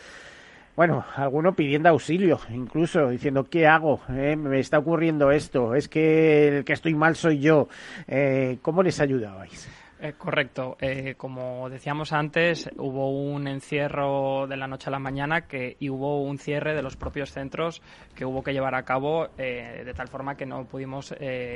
Bueno, 0.75 1.05
alguno 1.15 1.55
pidiendo 1.55 1.88
auxilio, 1.88 2.38
incluso 2.49 3.07
diciendo, 3.07 3.45
¿qué 3.45 3.65
hago? 3.65 4.01
Eh, 4.09 4.35
me 4.35 4.59
está 4.59 4.77
ocurriendo 4.77 5.31
esto, 5.31 5.73
es 5.73 5.88
que 5.88 6.49
el 6.49 6.65
que 6.65 6.73
estoy 6.73 6.93
mal 6.93 7.15
soy 7.15 7.39
yo. 7.39 7.69
Eh, 8.07 8.57
¿Cómo 8.61 8.83
les 8.83 8.99
ayudabais? 8.99 9.69
Eh, 9.97 10.13
correcto. 10.17 10.75
Eh, 10.81 11.15
como 11.15 11.69
decíamos 11.69 12.12
antes, 12.12 12.69
hubo 12.77 13.12
un 13.12 13.47
encierro 13.47 14.45
de 14.45 14.58
la 14.58 14.67
noche 14.67 14.89
a 14.89 14.91
la 14.91 14.99
mañana 14.99 15.47
que, 15.47 15.77
y 15.79 15.89
hubo 15.89 16.21
un 16.21 16.38
cierre 16.38 16.75
de 16.75 16.81
los 16.81 16.97
propios 16.97 17.31
centros 17.31 17.81
que 18.13 18.25
hubo 18.25 18.43
que 18.43 18.51
llevar 18.51 18.75
a 18.75 18.84
cabo 18.84 19.29
eh, 19.38 19.84
de 19.86 19.93
tal 19.93 20.10
forma 20.10 20.36
que 20.36 20.45
no 20.45 20.65
pudimos 20.65 21.13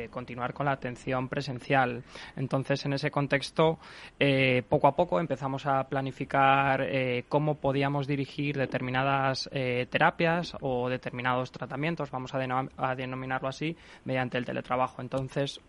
continuar 0.10 0.54
con 0.54 0.66
la 0.68 0.72
atención 0.74 1.28
presencial. 1.28 2.04
Entonces, 2.36 2.86
en 2.86 2.94
ese 2.94 3.12
contexto, 3.12 3.80
poco 4.68 4.88
a 4.88 4.96
poco 4.96 5.20
empezamos 5.20 5.66
a 5.66 5.84
planificar 5.88 6.88
cómo 7.28 7.56
podíamos 7.56 8.08
dirigir 8.08 8.58
determinadas 8.58 9.50
terapias 9.90 10.56
o 10.62 10.90
determinados 10.90 11.52
tratamientos, 11.52 12.12
vamos 12.12 12.34
a 12.34 12.96
denominarlo 12.96 13.48
así, 13.48 13.76
mediante 14.06 14.38
el 14.38 14.46
teletrabajo. 14.46 15.02
Entonces, 15.02 15.60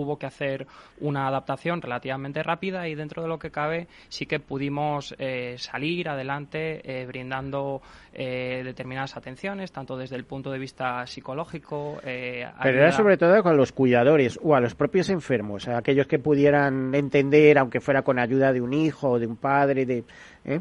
hubo 0.00 0.18
que 0.18 0.26
hacer 0.26 0.66
una 1.00 1.26
adaptación 1.28 1.82
relativamente 1.82 2.42
rápida 2.42 2.88
y 2.88 2.94
dentro 2.94 3.22
de 3.22 3.28
lo 3.28 3.38
que 3.38 3.50
cabe 3.50 3.88
sí 4.08 4.26
que 4.26 4.40
pudimos 4.40 5.14
eh, 5.18 5.56
salir 5.58 6.08
adelante 6.08 6.80
eh, 6.84 7.06
brindando 7.06 7.82
eh, 8.12 8.62
determinadas 8.64 9.16
atenciones, 9.16 9.72
tanto 9.72 9.96
desde 9.96 10.16
el 10.16 10.24
punto 10.24 10.50
de 10.50 10.58
vista 10.58 11.06
psicológico. 11.06 11.98
Pero 12.02 12.78
era 12.78 12.92
sobre 12.92 13.16
todo 13.16 13.42
con 13.42 13.56
los 13.56 13.72
cuidadores 13.72 14.38
o 14.42 14.54
a 14.54 14.60
los 14.60 14.74
propios 14.74 15.08
enfermos, 15.10 15.68
a 15.68 15.78
aquellos 15.78 16.06
que 16.06 16.18
pudieran 16.18 16.94
entender, 16.94 17.58
aunque 17.58 17.80
fuera 17.80 18.02
con 18.02 18.18
ayuda 18.18 18.52
de 18.52 18.60
un 18.60 18.72
hijo 18.72 19.10
o 19.10 19.18
de 19.18 19.26
un 19.26 19.36
padre, 19.36 19.86
de, 19.86 20.04
eh, 20.44 20.60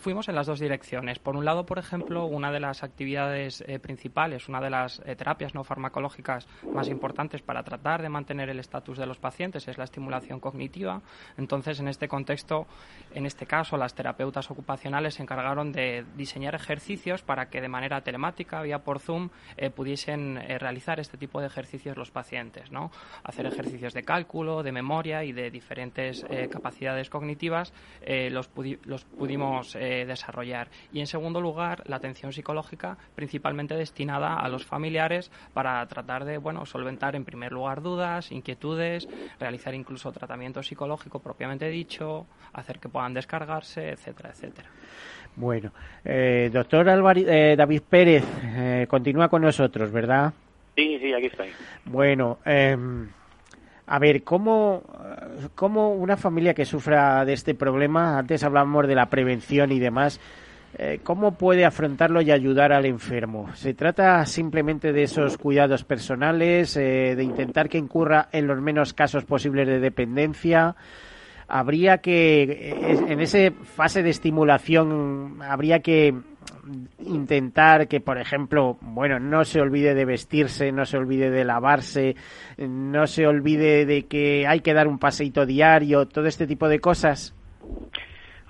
fuimos 0.00 0.28
en 0.28 0.34
las 0.34 0.46
dos 0.46 0.58
direcciones. 0.58 1.18
Por 1.18 1.36
un 1.36 1.44
lado, 1.44 1.66
por 1.66 1.78
ejemplo, 1.78 2.24
una 2.24 2.50
de 2.50 2.60
las 2.60 2.82
actividades 2.82 3.62
eh, 3.66 3.78
principales, 3.78 4.48
una 4.48 4.60
de 4.60 4.70
las 4.70 5.00
eh, 5.04 5.14
terapias 5.14 5.54
no 5.54 5.64
farmacológicas 5.64 6.48
más 6.72 6.88
importantes 6.88 7.42
para 7.42 7.62
tratar 7.62 8.02
de 8.02 8.08
mantener 8.08 8.48
el 8.48 8.58
estatus 8.58 8.98
de 8.98 9.06
los 9.06 9.18
pacientes 9.18 9.68
es 9.68 9.78
la 9.78 9.84
estimulación 9.84 10.40
cognitiva. 10.40 11.02
Entonces, 11.36 11.80
en 11.80 11.88
este 11.88 12.08
contexto, 12.08 12.66
en 13.14 13.26
este 13.26 13.46
caso, 13.46 13.76
las 13.76 13.94
terapeutas 13.94 14.50
ocupacionales 14.50 15.14
se 15.14 15.22
encargaron 15.22 15.72
de 15.72 16.04
diseñar 16.16 16.54
ejercicios 16.54 17.22
para 17.22 17.48
que 17.48 17.60
de 17.60 17.68
manera 17.68 18.00
telemática, 18.02 18.62
vía 18.62 18.80
por 18.80 18.98
Zoom, 19.00 19.30
pudiesen 19.74 20.36
realizar 20.58 21.00
este 21.00 21.16
tipo 21.16 21.40
de 21.40 21.46
ejercicios 21.46 21.96
los 21.96 22.10
pacientes, 22.10 22.70
¿no? 22.70 22.90
Hacer 23.24 23.46
ejercicios 23.46 23.94
de 23.94 24.02
cálculo, 24.02 24.62
de 24.62 24.72
memoria 24.72 25.24
y 25.24 25.32
de 25.32 25.50
diferentes 25.50 26.24
capacidades 26.50 27.10
cognitivas 27.10 27.72
los, 28.30 28.50
los 28.84 29.04
pudimos 29.04 29.59
eh, 29.74 30.04
desarrollar. 30.06 30.68
Y 30.92 31.00
en 31.00 31.06
segundo 31.06 31.40
lugar, 31.40 31.82
la 31.86 31.96
atención 31.96 32.32
psicológica 32.32 32.96
principalmente 33.14 33.74
destinada 33.76 34.34
a 34.34 34.48
los 34.48 34.64
familiares 34.64 35.30
para 35.52 35.86
tratar 35.86 36.24
de, 36.24 36.38
bueno, 36.38 36.66
solventar 36.66 37.16
en 37.16 37.24
primer 37.24 37.52
lugar 37.52 37.82
dudas, 37.82 38.32
inquietudes, 38.32 39.08
realizar 39.38 39.74
incluso 39.74 40.12
tratamiento 40.12 40.62
psicológico 40.62 41.20
propiamente 41.20 41.68
dicho, 41.68 42.26
hacer 42.52 42.78
que 42.78 42.88
puedan 42.88 43.14
descargarse, 43.14 43.90
etcétera, 43.90 44.30
etcétera. 44.30 44.68
Bueno, 45.36 45.72
eh, 46.04 46.50
doctor 46.52 46.86
eh, 46.88 47.54
David 47.56 47.82
Pérez, 47.88 48.24
continúa 48.88 49.28
con 49.28 49.42
nosotros, 49.42 49.92
¿verdad? 49.92 50.32
Sí, 50.76 50.98
sí, 50.98 51.12
aquí 51.12 51.26
estoy. 51.26 51.50
Bueno, 51.84 52.38
em, 52.44 53.08
a 53.90 53.98
ver, 53.98 54.22
¿cómo, 54.22 54.84
¿cómo, 55.56 55.92
una 55.94 56.16
familia 56.16 56.54
que 56.54 56.64
sufra 56.64 57.24
de 57.24 57.32
este 57.32 57.56
problema, 57.56 58.18
antes 58.18 58.44
hablábamos 58.44 58.86
de 58.86 58.94
la 58.94 59.06
prevención 59.06 59.72
y 59.72 59.80
demás, 59.80 60.20
eh, 60.78 61.00
¿cómo 61.02 61.32
puede 61.32 61.64
afrontarlo 61.64 62.22
y 62.22 62.30
ayudar 62.30 62.72
al 62.72 62.86
enfermo? 62.86 63.50
¿Se 63.56 63.74
trata 63.74 64.24
simplemente 64.26 64.92
de 64.92 65.02
esos 65.02 65.36
cuidados 65.36 65.82
personales, 65.82 66.76
eh, 66.76 67.16
de 67.16 67.24
intentar 67.24 67.68
que 67.68 67.78
incurra 67.78 68.28
en 68.30 68.46
los 68.46 68.60
menos 68.60 68.94
casos 68.94 69.24
posibles 69.24 69.66
de 69.66 69.80
dependencia? 69.80 70.76
habría 71.52 71.98
que, 71.98 72.42
eh, 72.44 73.04
en 73.08 73.18
esa 73.18 73.50
fase 73.50 74.04
de 74.04 74.10
estimulación, 74.10 75.42
habría 75.42 75.80
que 75.80 76.14
intentar 77.04 77.88
que, 77.88 78.00
por 78.00 78.18
ejemplo, 78.18 78.78
bueno, 78.80 79.18
no 79.18 79.44
se 79.44 79.60
olvide 79.60 79.94
de 79.94 80.04
vestirse, 80.04 80.72
no 80.72 80.84
se 80.84 80.96
olvide 80.96 81.30
de 81.30 81.44
lavarse, 81.44 82.16
no 82.58 83.06
se 83.06 83.26
olvide 83.26 83.86
de 83.86 84.06
que 84.06 84.46
hay 84.46 84.60
que 84.60 84.74
dar 84.74 84.88
un 84.88 84.98
paseito 84.98 85.46
diario, 85.46 86.06
todo 86.06 86.26
este 86.26 86.46
tipo 86.46 86.68
de 86.68 86.80
cosas. 86.80 87.34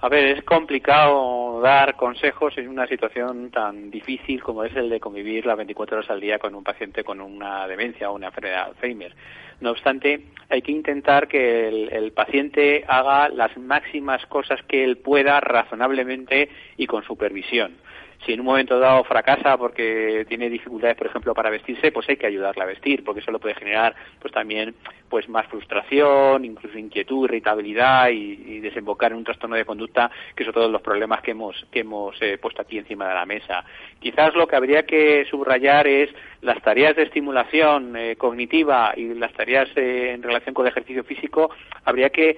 A 0.02 0.08
ver, 0.08 0.38
es 0.38 0.44
complicado 0.44 1.60
dar 1.60 1.94
consejos 1.94 2.56
en 2.56 2.68
una 2.68 2.86
situación 2.86 3.50
tan 3.50 3.90
difícil 3.90 4.42
como 4.42 4.64
es 4.64 4.74
el 4.74 4.88
de 4.88 4.98
convivir 4.98 5.44
las 5.44 5.58
24 5.58 5.98
horas 5.98 6.10
al 6.10 6.20
día 6.20 6.38
con 6.38 6.54
un 6.54 6.64
paciente 6.64 7.04
con 7.04 7.20
una 7.20 7.68
demencia 7.68 8.10
o 8.10 8.14
una 8.14 8.28
enfermedad 8.28 8.64
de 8.64 8.70
Alzheimer. 8.70 9.14
No 9.60 9.72
obstante, 9.72 10.24
hay 10.48 10.62
que 10.62 10.72
intentar 10.72 11.28
que 11.28 11.68
el, 11.68 12.12
paciente 12.12 12.82
haga 12.88 13.28
las 13.28 13.54
máximas 13.58 14.24
cosas 14.24 14.62
que 14.66 14.84
él 14.84 14.96
pueda 14.96 15.38
razonablemente 15.38 16.48
y 16.78 16.86
con 16.86 17.04
supervisión 17.04 17.76
si 18.24 18.32
en 18.32 18.40
un 18.40 18.46
momento 18.46 18.78
dado 18.78 19.04
fracasa 19.04 19.56
porque 19.56 20.26
tiene 20.28 20.50
dificultades, 20.50 20.96
por 20.96 21.06
ejemplo, 21.06 21.34
para 21.34 21.50
vestirse, 21.50 21.90
pues 21.92 22.08
hay 22.08 22.16
que 22.16 22.26
ayudarle 22.26 22.62
a 22.62 22.66
vestir, 22.66 23.02
porque 23.04 23.20
eso 23.20 23.30
lo 23.30 23.38
puede 23.38 23.54
generar 23.54 23.94
pues 24.20 24.32
también 24.32 24.74
pues 25.10 25.28
más 25.28 25.46
frustración, 25.48 26.44
incluso 26.44 26.78
inquietud, 26.78 27.24
irritabilidad 27.24 28.08
y, 28.10 28.60
desembocar 28.60 29.10
en 29.12 29.18
un 29.18 29.24
trastorno 29.24 29.56
de 29.56 29.64
conducta, 29.64 30.10
que 30.36 30.44
son 30.44 30.52
todos 30.52 30.70
los 30.70 30.82
problemas 30.82 31.22
que 31.22 31.32
hemos 31.32 31.66
que 31.72 31.80
hemos 31.80 32.14
eh, 32.20 32.38
puesto 32.38 32.62
aquí 32.62 32.78
encima 32.78 33.08
de 33.08 33.14
la 33.14 33.26
mesa. 33.26 33.64
Quizás 33.98 34.34
lo 34.34 34.46
que 34.46 34.56
habría 34.56 34.84
que 34.84 35.24
subrayar 35.28 35.86
es 35.86 36.10
las 36.42 36.62
tareas 36.62 36.94
de 36.94 37.04
estimulación 37.04 37.96
eh, 37.96 38.16
cognitiva 38.16 38.92
y 38.96 39.14
las 39.14 39.32
tareas 39.32 39.68
eh, 39.76 40.12
en 40.14 40.22
relación 40.22 40.54
con 40.54 40.66
el 40.66 40.72
ejercicio 40.72 41.04
físico 41.04 41.50
habría 41.84 42.10
que 42.10 42.36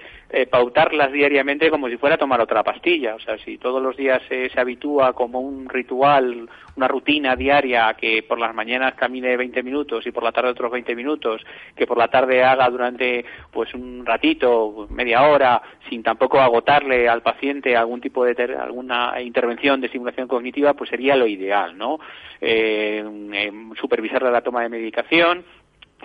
pautarlas 0.50 1.12
diariamente 1.12 1.68
como 1.68 1.90
si 1.90 1.98
fuera 1.98 2.14
a 2.14 2.18
tomar 2.18 2.40
otra 2.40 2.62
pastilla. 2.62 3.16
O 3.16 3.20
sea, 3.20 3.36
si 3.44 3.58
todos 3.58 3.82
los 3.82 3.98
días 3.98 4.22
se 4.28 4.50
habitúa 4.58 5.12
como 5.12 5.40
un 5.40 5.68
ritual, 5.72 6.48
una 6.76 6.88
rutina 6.88 7.36
diaria 7.36 7.94
que 7.94 8.22
por 8.22 8.38
las 8.38 8.54
mañanas 8.54 8.94
camine 8.94 9.36
20 9.36 9.62
minutos 9.62 10.06
y 10.06 10.12
por 10.12 10.22
la 10.22 10.32
tarde 10.32 10.50
otros 10.50 10.70
20 10.70 10.94
minutos, 10.94 11.42
que 11.76 11.86
por 11.86 11.98
la 11.98 12.08
tarde 12.08 12.42
haga 12.44 12.68
durante 12.68 13.24
pues 13.50 13.74
un 13.74 14.04
ratito, 14.06 14.86
media 14.90 15.22
hora, 15.22 15.60
sin 15.88 16.02
tampoco 16.02 16.40
agotarle 16.40 17.08
al 17.08 17.22
paciente 17.22 17.76
algún 17.76 18.00
tipo 18.00 18.24
de 18.24 18.32
alguna 18.54 19.20
intervención 19.20 19.80
de 19.80 19.86
estimulación 19.86 20.28
cognitiva, 20.28 20.74
pues 20.74 20.90
sería 20.90 21.16
lo 21.16 21.26
ideal, 21.26 21.76
¿no? 21.76 21.98
Eh, 22.40 23.04
supervisarle 23.80 24.30
la 24.30 24.40
toma 24.40 24.62
de 24.62 24.68
medicación, 24.68 25.44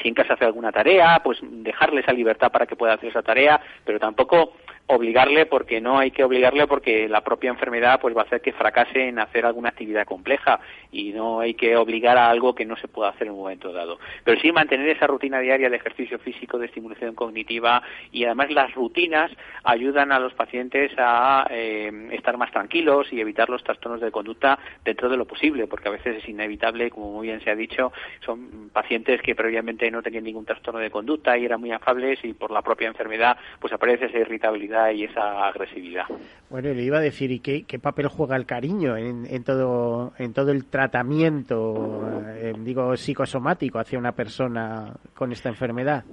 si 0.02 0.08
en 0.10 0.14
casa 0.14 0.34
hace 0.34 0.46
alguna 0.46 0.72
tarea, 0.72 1.22
pues 1.24 1.40
dejarle 1.42 2.02
esa 2.02 2.14
libertad 2.14 2.52
para 2.52 2.66
que 2.66 2.76
pueda 2.76 2.94
hacer 2.94 3.10
esa 3.10 3.24
tarea, 3.24 3.60
pero 3.84 4.00
tampoco 4.00 4.54
obligarle 4.88 5.46
porque 5.46 5.82
no 5.82 6.00
hay 6.00 6.12
que 6.12 6.24
obligarle 6.24 6.66
porque 6.66 7.10
la 7.10 7.22
propia 7.22 7.50
enfermedad 7.50 8.00
pues 8.00 8.16
va 8.16 8.22
a 8.22 8.26
hacer 8.26 8.42
que 8.42 8.54
fracase 8.54 9.10
en 9.10 9.20
hacer 9.20 9.46
alguna 9.46 9.70
actividad 9.70 10.06
compleja 10.06 10.62
y 10.92 11.12
no 11.12 11.42
hay 11.42 11.56
que 11.56 11.76
obligar 11.76 12.18
a 12.18 12.30
algo 12.30 12.56
que 12.56 12.66
no 12.66 12.78
se 12.78 12.88
pueda 12.88 13.10
hacer 13.10 13.28
en 13.28 13.34
un 13.34 13.40
momento 13.40 13.74
dado. 13.74 14.00
Pero 14.24 14.40
sí 14.40 14.52
mantener 14.52 14.88
esa 14.88 15.06
rutina 15.06 15.40
diaria 15.40 15.70
de 15.70 15.76
ejercicio 15.76 16.20
físico, 16.20 16.58
de 16.58 16.68
estimulación 16.68 17.16
cognitiva 17.16 17.84
y 18.14 18.24
además 18.24 18.50
las 18.52 18.74
rutinas 18.74 19.30
ayudan 19.64 20.14
a 20.14 20.20
los 20.20 20.34
pacientes 20.34 20.92
a 20.98 21.48
eh, 21.50 21.92
estar 22.14 22.38
más 22.38 22.52
tranquilos 22.52 23.12
y 23.12 23.20
evitar 23.20 23.50
los 23.50 23.64
trastornos 23.64 24.00
de 24.00 24.12
conducta 24.12 24.58
dentro 24.86 25.10
de 25.10 25.18
lo 25.18 25.26
posible 25.26 25.68
porque 25.68 25.90
a 25.90 25.92
veces 25.92 26.24
es 26.24 26.30
inevitable, 26.30 26.92
como 26.92 27.12
muy 27.12 27.28
bien 27.28 27.42
se 27.42 27.52
ha 27.52 27.56
dicho, 27.56 27.92
son 28.26 28.70
pacientes 28.70 29.22
que 29.22 29.36
previamente 29.36 29.92
no 29.92 30.02
tenían 30.02 30.24
ningún 30.24 30.46
trastorno 30.46 30.80
de 30.80 30.90
conducta 30.90 31.38
y 31.38 31.44
eran 31.44 31.60
muy 31.60 31.74
afables 31.74 32.24
y 32.24 32.34
por 32.34 32.52
la 32.52 32.62
propia 32.62 32.88
enfermedad 32.88 33.38
pues 33.60 33.74
aparece 33.74 34.06
esa 34.06 34.20
irritabilidad 34.20 34.77
y 34.94 35.04
esa 35.04 35.48
agresividad. 35.48 36.06
Bueno, 36.50 36.74
le 36.74 36.84
iba 36.84 36.98
a 36.98 37.02
decir, 37.02 37.32
¿y 37.32 37.40
qué, 37.40 37.80
papel 37.80 38.08
juega 38.08 38.36
el 38.36 38.46
cariño 38.46 38.96
en, 38.96 39.26
en, 39.26 39.44
todo, 39.44 40.14
en 40.18 40.34
todo 40.34 40.52
el 40.52 40.66
tratamiento, 40.66 42.04
eh, 42.36 42.54
digo, 42.60 42.96
psicosomático 42.96 43.80
hacia 43.80 44.00
una 44.00 44.14
persona 44.14 44.94
con 45.14 45.32
esta 45.32 45.50
enfermedad? 45.50 46.06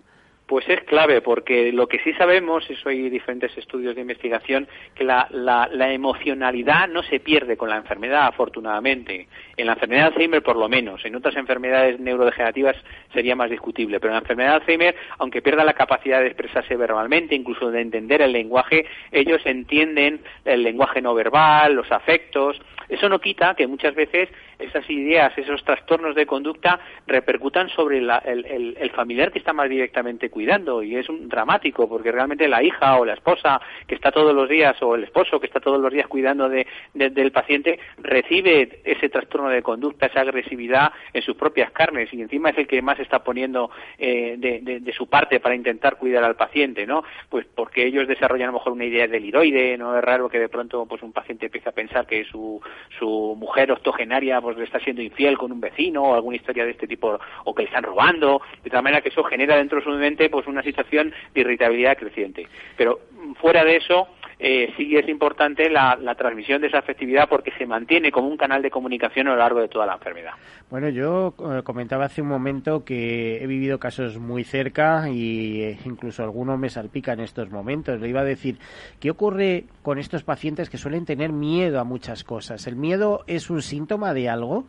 Pues 0.47 0.69
es 0.69 0.83
clave, 0.83 1.23
porque 1.23 1.73
lo 1.73 1.87
que 1.87 2.01
sí 2.01 2.13
sabemos, 2.15 2.69
eso 2.69 2.91
hay 2.91 3.09
diferentes 3.09 3.57
estudios 3.57 3.95
de 3.95 4.03
investigación, 4.03 4.69
que 4.95 5.03
la, 5.03 5.27
la, 5.31 5.71
la, 5.73 5.91
emocionalidad 5.91 6.87
no 6.87 7.03
se 7.03 7.19
pierde 7.19 7.57
con 7.57 7.71
la 7.71 7.79
enfermedad, 7.79 8.27
afortunadamente. 8.27 9.27
En 9.57 9.67
la 9.67 9.73
enfermedad 9.73 10.03
de 10.03 10.09
Alzheimer, 10.09 10.43
por 10.43 10.57
lo 10.57 10.69
menos. 10.69 11.03
En 11.07 11.17
otras 11.17 11.35
enfermedades 11.37 11.99
neurodegenerativas 11.99 12.77
sería 13.15 13.35
más 13.35 13.49
discutible. 13.49 13.99
Pero 14.01 14.11
en 14.11 14.17
la 14.17 14.21
enfermedad 14.21 14.51
de 14.51 14.57
Alzheimer, 14.57 14.97
aunque 15.19 15.41
pierda 15.41 15.65
la 15.65 15.73
capacidad 15.73 16.21
de 16.21 16.27
expresarse 16.27 16.77
verbalmente, 16.77 17.35
incluso 17.35 17.71
de 17.71 17.81
entender 17.81 18.21
el 18.21 18.33
lenguaje, 18.33 18.85
ellos 19.13 19.41
entienden 19.47 20.21
el 20.45 20.63
lenguaje 20.63 21.01
no 21.01 21.15
verbal, 21.15 21.73
los 21.73 21.91
afectos. 21.91 22.61
Eso 22.91 23.09
no 23.09 23.19
quita 23.19 23.55
que 23.55 23.67
muchas 23.67 23.95
veces 23.95 24.29
esas 24.59 24.89
ideas, 24.91 25.37
esos 25.37 25.63
trastornos 25.65 26.15
de 26.15 26.27
conducta 26.27 26.81
repercutan 27.07 27.69
sobre 27.71 27.99
el, 27.99 28.11
el, 28.25 28.77
el 28.79 28.91
familiar 28.91 29.33
que 29.33 29.39
está 29.39 29.53
más 29.53 29.69
directamente 29.69 30.31
cuidando 30.31 30.83
y 30.83 30.97
es 30.97 31.09
un 31.09 31.29
dramático 31.29 31.89
porque 31.89 32.13
realmente 32.13 32.49
la 32.49 32.63
hija 32.63 32.99
o 32.99 33.05
la 33.05 33.15
esposa 33.15 33.61
que 33.87 33.95
está 33.95 34.11
todos 34.11 34.35
los 34.35 34.49
días 34.49 34.81
o 34.83 34.95
el 34.95 35.05
esposo 35.05 35.41
que 35.41 35.47
está 35.47 35.61
todos 35.61 35.81
los 35.81 35.93
días 35.93 36.07
cuidando 36.07 36.49
de, 36.49 36.67
del 36.93 37.33
paciente 37.33 37.79
recibe 37.99 38.81
ese 38.85 39.09
trastorno 39.09 39.49
de 39.49 39.63
conducta, 39.63 40.07
esa 40.07 40.21
agresividad 40.21 40.93
en 41.13 41.23
sus 41.23 41.37
propias 41.37 41.71
carnes 41.73 42.13
y 42.13 42.21
encima 42.21 42.51
es 42.51 42.59
el 42.59 42.67
que 42.67 42.83
más 42.83 42.99
está 42.99 43.23
poniendo 43.25 43.71
eh, 43.99 44.37
de, 44.39 44.81
de, 44.81 44.93
su 44.93 45.09
parte 45.09 45.41
para 45.41 45.55
intentar 45.57 45.97
cuidar 45.97 46.23
al 46.23 46.37
paciente, 46.37 46.87
¿no? 46.87 47.03
Pues 47.29 47.47
porque 47.53 47.85
ellos 47.85 48.07
desarrollan 48.07 48.49
a 48.49 48.53
lo 48.53 48.59
mejor 48.59 48.73
una 48.73 48.85
idea 48.85 49.09
del 49.09 49.25
hiroide, 49.25 49.77
no 49.77 49.97
es 49.97 50.05
raro 50.05 50.29
que 50.29 50.39
de 50.39 50.49
pronto 50.49 50.87
pues 50.87 51.03
un 51.03 51.13
paciente 51.13 51.47
empiece 51.47 51.69
a 51.69 51.73
pensar 51.73 52.07
que 52.07 52.25
su, 52.25 52.61
su 52.99 53.37
mujer 53.37 53.73
octogenaria 53.73 54.41
pues 54.45 54.57
le 54.57 54.65
está 54.65 54.79
siendo 54.81 55.03
infiel 55.03 55.37
con 55.37 55.51
un 55.51 55.61
vecino 55.61 56.03
o 56.03 56.15
alguna 56.15 56.37
historia 56.37 56.65
de 56.65 56.71
este 56.73 56.87
tipo 56.87 57.19
o 57.45 57.55
que 57.55 57.63
le 57.63 57.69
están 57.69 57.83
robando, 57.83 58.41
de 58.63 58.71
tal 58.71 58.83
manera 58.83 59.03
que 59.03 59.09
eso 59.09 59.25
genera 59.25 59.57
dentro 59.57 59.79
de 59.79 59.85
su 59.85 59.91
mente 59.91 60.31
pues 60.31 60.47
una 60.47 60.63
situación 60.63 61.13
de 61.35 61.41
irritabilidad 61.41 61.99
creciente. 61.99 62.47
Pero 62.77 63.01
mm, 63.13 63.33
fuera 63.35 63.65
de 63.65 63.77
eso, 63.77 64.09
eh, 64.47 64.75
sí 64.77 64.95
es 64.95 65.09
importante 65.09 65.71
la, 65.71 65.97
transmisión 66.19 66.61
de 66.61 66.67
esa 66.67 66.81
afectividad 66.81 67.31
porque 67.31 67.51
se 67.57 67.65
mantiene 67.65 68.13
como 68.13 68.29
un 68.29 68.37
canal 68.37 68.61
de 68.61 68.71
comunicación 68.71 69.27
a 69.27 69.31
lo 69.31 69.37
largo 69.39 69.59
de 69.59 69.69
toda 69.69 69.87
la 69.87 69.95
enfermedad. 69.95 70.33
Bueno, 70.69 70.91
yo 70.91 71.35
eh, 71.51 71.63
comentaba 71.63 72.05
hace 72.05 72.21
un 72.21 72.29
momento 72.29 72.85
que 72.85 73.43
he 73.43 73.47
vivido 73.47 73.79
casos 73.79 74.19
muy 74.19 74.45
cerca 74.45 75.09
y 75.09 75.63
eh, 75.63 75.79
incluso 75.87 76.23
algunos 76.23 76.59
me 76.59 76.69
salpican 76.69 77.21
en 77.21 77.25
estos 77.25 77.51
momentos. 77.51 77.99
Le 77.99 78.09
iba 78.11 78.21
a 78.21 78.25
decir, 78.25 78.59
¿qué 79.01 79.11
ocurre 79.11 79.65
con 79.81 79.99
estos 79.99 80.25
pacientes 80.25 80.69
que 80.69 80.77
suelen 80.77 81.07
tener 81.07 81.33
miedo 81.33 81.81
a 81.81 81.85
muchas 81.85 82.23
cosas? 82.23 82.67
¿El 82.67 82.77
miedo 82.77 83.25
es 83.27 83.49
un 83.49 83.63
síntoma 83.63 84.13
de 84.13 84.29
algo? 84.29 84.67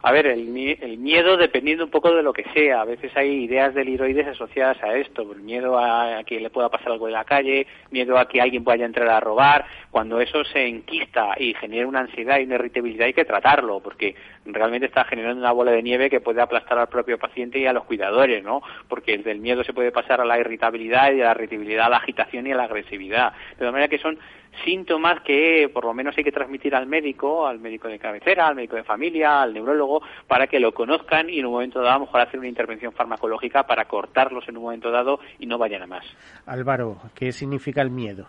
A 0.00 0.12
ver, 0.12 0.26
el, 0.26 0.46
miedo 0.46 1.36
dependiendo 1.36 1.84
un 1.84 1.90
poco 1.90 2.14
de 2.14 2.22
lo 2.22 2.32
que 2.32 2.44
sea. 2.54 2.82
A 2.82 2.84
veces 2.84 3.10
hay 3.16 3.44
ideas 3.44 3.74
del 3.74 3.88
hiroides 3.88 4.28
asociadas 4.28 4.80
a 4.82 4.94
esto. 4.94 5.22
El 5.32 5.40
miedo 5.40 5.76
a, 5.76 6.22
que 6.24 6.38
le 6.38 6.50
pueda 6.50 6.68
pasar 6.68 6.92
algo 6.92 7.08
en 7.08 7.14
la 7.14 7.24
calle, 7.24 7.66
miedo 7.90 8.16
a 8.16 8.28
que 8.28 8.40
alguien 8.40 8.62
vaya 8.62 8.84
a 8.84 8.86
entrar 8.86 9.08
a 9.08 9.18
robar. 9.18 9.66
Cuando 9.90 10.20
eso 10.20 10.44
se 10.44 10.66
enquista 10.66 11.34
y 11.36 11.52
genera 11.54 11.88
una 11.88 12.00
ansiedad 12.00 12.38
y 12.38 12.44
una 12.44 12.54
irritabilidad 12.54 13.06
hay 13.06 13.12
que 13.12 13.24
tratarlo 13.24 13.80
porque 13.80 14.14
realmente 14.46 14.86
está 14.86 15.04
generando 15.04 15.40
una 15.40 15.52
bola 15.52 15.72
de 15.72 15.82
nieve 15.82 16.08
que 16.08 16.20
puede 16.20 16.40
aplastar 16.40 16.78
al 16.78 16.88
propio 16.88 17.18
paciente 17.18 17.58
y 17.58 17.66
a 17.66 17.72
los 17.72 17.84
cuidadores, 17.84 18.44
¿no? 18.44 18.62
Porque 18.88 19.18
del 19.18 19.40
miedo 19.40 19.64
se 19.64 19.72
puede 19.72 19.90
pasar 19.90 20.20
a 20.20 20.24
la 20.24 20.38
irritabilidad 20.38 21.10
y 21.10 21.16
de 21.16 21.24
la 21.24 21.32
irritabilidad 21.32 21.86
a 21.86 21.90
la 21.90 21.96
agitación 21.96 22.46
y 22.46 22.52
a 22.52 22.56
la 22.56 22.64
agresividad. 22.64 23.32
De 23.58 23.66
manera 23.66 23.88
que 23.88 23.98
son 23.98 24.18
síntomas 24.64 25.20
que 25.22 25.70
por 25.72 25.84
lo 25.84 25.94
menos 25.94 26.16
hay 26.16 26.24
que 26.24 26.32
transmitir 26.32 26.74
al 26.74 26.86
médico, 26.86 27.46
al 27.46 27.58
médico 27.58 27.88
de 27.88 27.98
cabecera, 27.98 28.46
al 28.46 28.54
médico 28.54 28.76
de 28.76 28.84
familia, 28.84 29.42
al 29.42 29.54
neurólogo, 29.54 30.02
para 30.26 30.46
que 30.46 30.60
lo 30.60 30.72
conozcan 30.72 31.30
y 31.30 31.38
en 31.38 31.46
un 31.46 31.52
momento 31.52 31.80
dado 31.80 31.90
a 31.90 31.98
lo 31.98 32.06
mejor 32.06 32.20
hacer 32.20 32.38
una 32.38 32.48
intervención 32.48 32.92
farmacológica 32.92 33.64
para 33.64 33.86
cortarlos 33.86 34.48
en 34.48 34.56
un 34.56 34.64
momento 34.64 34.90
dado 34.90 35.20
y 35.38 35.46
no 35.46 35.58
vayan 35.58 35.82
a 35.82 35.86
más. 35.86 36.04
Álvaro, 36.46 36.98
¿qué 37.14 37.32
significa 37.32 37.82
el 37.82 37.90
miedo? 37.90 38.26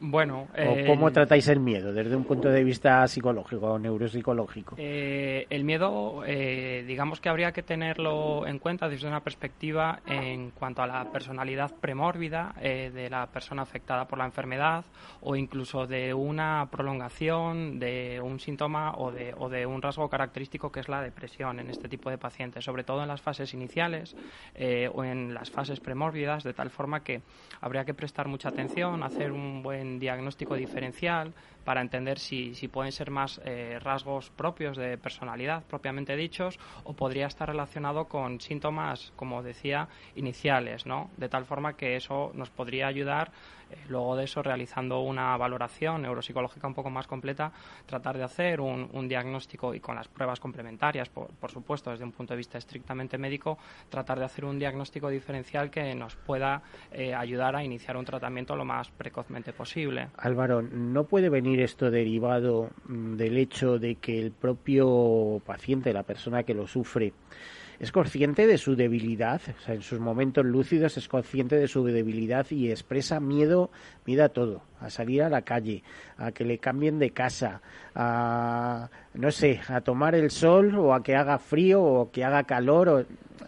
Bueno, 0.00 0.46
¿cómo 0.86 1.10
tratáis 1.10 1.48
el 1.48 1.58
miedo 1.60 1.92
desde 1.92 2.14
un 2.14 2.24
punto 2.24 2.48
de 2.48 2.62
vista 2.62 3.06
psicológico 3.08 3.72
o 3.72 3.78
neuropsicológico? 3.78 4.76
Eh, 4.78 5.46
el 5.50 5.64
miedo, 5.64 6.22
eh, 6.24 6.84
digamos 6.86 7.20
que 7.20 7.28
habría 7.28 7.52
que 7.52 7.62
tenerlo 7.62 8.46
en 8.46 8.58
cuenta 8.58 8.88
desde 8.88 9.08
una 9.08 9.20
perspectiva 9.20 10.00
en 10.06 10.50
cuanto 10.50 10.82
a 10.82 10.86
la 10.86 11.10
personalidad 11.10 11.72
premórbida 11.80 12.54
eh, 12.60 12.90
de 12.94 13.10
la 13.10 13.26
persona 13.26 13.62
afectada 13.62 14.06
por 14.06 14.18
la 14.18 14.24
enfermedad 14.24 14.84
o 15.20 15.34
incluso 15.34 15.86
de 15.86 16.14
una 16.14 16.68
prolongación 16.70 17.80
de 17.80 18.20
un 18.22 18.38
síntoma 18.38 18.94
o 18.96 19.10
de, 19.10 19.34
o 19.36 19.48
de 19.48 19.66
un 19.66 19.82
rasgo 19.82 20.08
característico 20.08 20.70
que 20.70 20.80
es 20.80 20.88
la 20.88 21.02
depresión 21.02 21.58
en 21.58 21.70
este 21.70 21.88
tipo 21.88 22.08
de 22.10 22.18
pacientes, 22.18 22.64
sobre 22.64 22.84
todo 22.84 23.02
en 23.02 23.08
las 23.08 23.20
fases 23.20 23.52
iniciales 23.52 24.14
o 24.94 25.04
en 25.04 25.34
las 25.34 25.50
fases 25.50 25.80
premórbidas, 25.80 26.44
de 26.44 26.52
tal 26.52 26.70
forma 26.70 27.02
que 27.02 27.22
habría 27.60 27.84
que 27.84 27.94
prestar 27.94 28.28
mucha 28.28 28.50
atención, 28.50 29.02
hacer 29.02 29.32
un 29.32 29.62
buen 29.62 29.87
diagnóstico 29.98 30.54
diferencial 30.56 31.32
para 31.64 31.80
entender 31.80 32.18
si, 32.18 32.54
si 32.54 32.68
pueden 32.68 32.92
ser 32.92 33.10
más 33.10 33.40
eh, 33.44 33.78
rasgos 33.80 34.30
propios 34.30 34.76
de 34.76 34.98
personalidad 34.98 35.64
propiamente 35.64 36.16
dichos 36.16 36.58
o 36.84 36.94
podría 36.94 37.26
estar 37.26 37.48
relacionado 37.48 38.06
con 38.06 38.40
síntomas, 38.40 39.12
como 39.16 39.42
decía, 39.42 39.88
iniciales, 40.16 40.86
¿no? 40.86 41.10
De 41.16 41.28
tal 41.28 41.44
forma 41.44 41.76
que 41.76 41.96
eso 41.96 42.32
nos 42.34 42.50
podría 42.50 42.86
ayudar 42.86 43.32
luego 43.88 44.16
de 44.16 44.24
eso, 44.24 44.42
realizando 44.42 45.00
una 45.00 45.36
valoración 45.36 46.02
neuropsicológica 46.02 46.66
un 46.66 46.74
poco 46.74 46.90
más 46.90 47.06
completa, 47.06 47.52
tratar 47.86 48.16
de 48.16 48.24
hacer 48.24 48.60
un, 48.60 49.08
diagnóstico 49.08 49.74
y 49.74 49.80
con 49.80 49.94
las 49.94 50.08
pruebas 50.08 50.38
complementarias, 50.40 51.08
por, 51.08 51.50
supuesto, 51.50 51.90
desde 51.90 52.04
un 52.04 52.12
punto 52.12 52.34
de 52.34 52.38
vista 52.38 52.58
estrictamente 52.58 53.16
médico, 53.16 53.58
tratar 53.88 54.18
de 54.18 54.26
hacer 54.26 54.44
un 54.44 54.58
diagnóstico 54.58 55.08
diferencial 55.08 55.70
que 55.70 55.94
nos 55.94 56.16
pueda 56.16 56.62
eh, 56.92 57.14
ayudar 57.14 57.56
a 57.56 57.64
iniciar 57.64 57.96
un 57.96 58.04
tratamiento 58.04 58.54
lo 58.54 58.64
más 58.64 58.90
precozmente 58.90 59.52
posible. 59.52 60.08
Álvaro, 60.18 60.60
¿no 60.62 61.04
puede 61.04 61.30
venir 61.30 61.60
esto 61.60 61.90
derivado 61.90 62.70
mm, 62.86 63.16
del 63.16 63.38
hecho 63.38 63.78
de 63.78 63.96
que 63.96 64.18
el 64.18 64.32
propio 64.32 65.40
paciente, 65.46 65.92
la 65.92 66.02
persona 66.02 66.42
que 66.42 66.54
lo 66.54 66.66
sufre, 66.66 67.12
es 67.80 67.92
consciente 67.92 68.46
de 68.46 68.58
su 68.58 68.74
debilidad, 68.74 69.40
o 69.56 69.64
sea, 69.64 69.74
en 69.74 69.82
sus 69.82 70.00
momentos 70.00 70.44
lúcidos 70.44 70.96
es 70.96 71.06
consciente 71.06 71.56
de 71.56 71.68
su 71.68 71.84
debilidad 71.84 72.46
y 72.50 72.70
expresa 72.70 73.20
miedo, 73.20 73.70
miedo 74.04 74.24
a 74.24 74.28
todo, 74.30 74.62
a 74.80 74.90
salir 74.90 75.22
a 75.22 75.28
la 75.28 75.42
calle, 75.42 75.84
a 76.16 76.32
que 76.32 76.44
le 76.44 76.58
cambien 76.58 76.98
de 76.98 77.10
casa, 77.10 77.60
a, 77.94 78.90
no 79.14 79.30
sé, 79.30 79.60
a 79.68 79.80
tomar 79.80 80.14
el 80.16 80.30
sol 80.30 80.74
o 80.76 80.92
a 80.92 81.02
que 81.02 81.14
haga 81.14 81.38
frío 81.38 81.82
o 81.82 82.10
que 82.10 82.24
haga 82.24 82.42
calor, 82.44 82.88
o, 82.88 83.04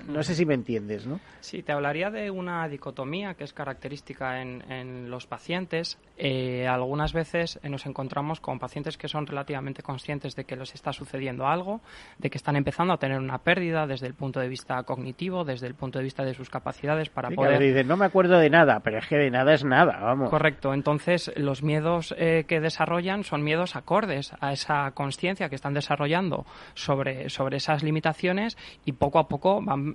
no 0.09 0.23
sé 0.23 0.35
si 0.35 0.47
me 0.47 0.55
entiendes, 0.55 1.07
¿no? 1.07 1.19
Sí, 1.41 1.63
te 1.63 1.73
hablaría 1.73 2.11
de 2.11 2.31
una 2.31 2.69
dicotomía 2.69 3.35
que 3.35 3.45
es 3.45 3.53
característica 3.53 4.41
en, 4.43 4.63
en 4.71 5.11
los 5.11 5.27
pacientes. 5.27 5.99
Eh, 6.19 6.69
algunas 6.69 7.15
veces 7.15 7.59
eh, 7.63 7.69
nos 7.71 7.87
encontramos 7.87 8.41
con 8.41 8.59
pacientes 8.59 8.99
que 8.99 9.09
son 9.09 9.27
relativamente 9.27 9.83
conscientes 9.83 10.37
de 10.37 10.45
que 10.45 10.55
les 10.55 10.75
está 10.75 10.93
sucediendo 10.93 11.47
algo, 11.47 11.81
de 12.19 12.29
que 12.29 12.37
están 12.37 12.57
empezando 12.57 12.93
a 12.93 12.99
tener 12.99 13.19
una 13.19 13.39
pérdida 13.39 13.87
desde 13.87 14.07
el 14.07 14.15
punto 14.15 14.39
de 14.39 14.49
vista 14.49 14.83
cognitivo, 14.83 15.45
desde 15.45 15.67
el 15.67 15.75
punto 15.75 15.99
de 15.99 16.05
vista 16.05 16.23
de 16.23 16.35
sus 16.35 16.51
capacidades 16.51 17.09
para 17.09 17.31
poder. 17.31 17.87
no 17.87 17.97
me 17.97 18.05
acuerdo 18.05 18.39
de 18.39 18.51
nada, 18.51 18.81
pero 18.81 18.99
es 18.99 19.07
que 19.07 19.17
de 19.17 19.31
nada 19.31 19.55
es 19.55 19.65
nada, 19.65 19.99
vamos. 19.99 20.29
Correcto. 20.29 20.75
Entonces, 20.75 21.33
los 21.37 21.63
miedos 21.63 22.15
eh, 22.19 22.45
que 22.47 22.61
desarrollan 22.61 23.25
son 23.25 23.43
miedos 23.43 23.75
acordes 23.75 24.33
a 24.41 24.53
esa 24.53 24.91
conciencia 24.91 25.49
que 25.49 25.55
están 25.55 25.73
desarrollando 25.73 26.45
sobre, 26.75 27.31
sobre 27.31 27.57
esas 27.57 27.83
limitaciones 27.83 28.59
y 28.85 28.93
poco 28.93 29.19
a 29.19 29.27
poco 29.27 29.63
van, 29.63 29.95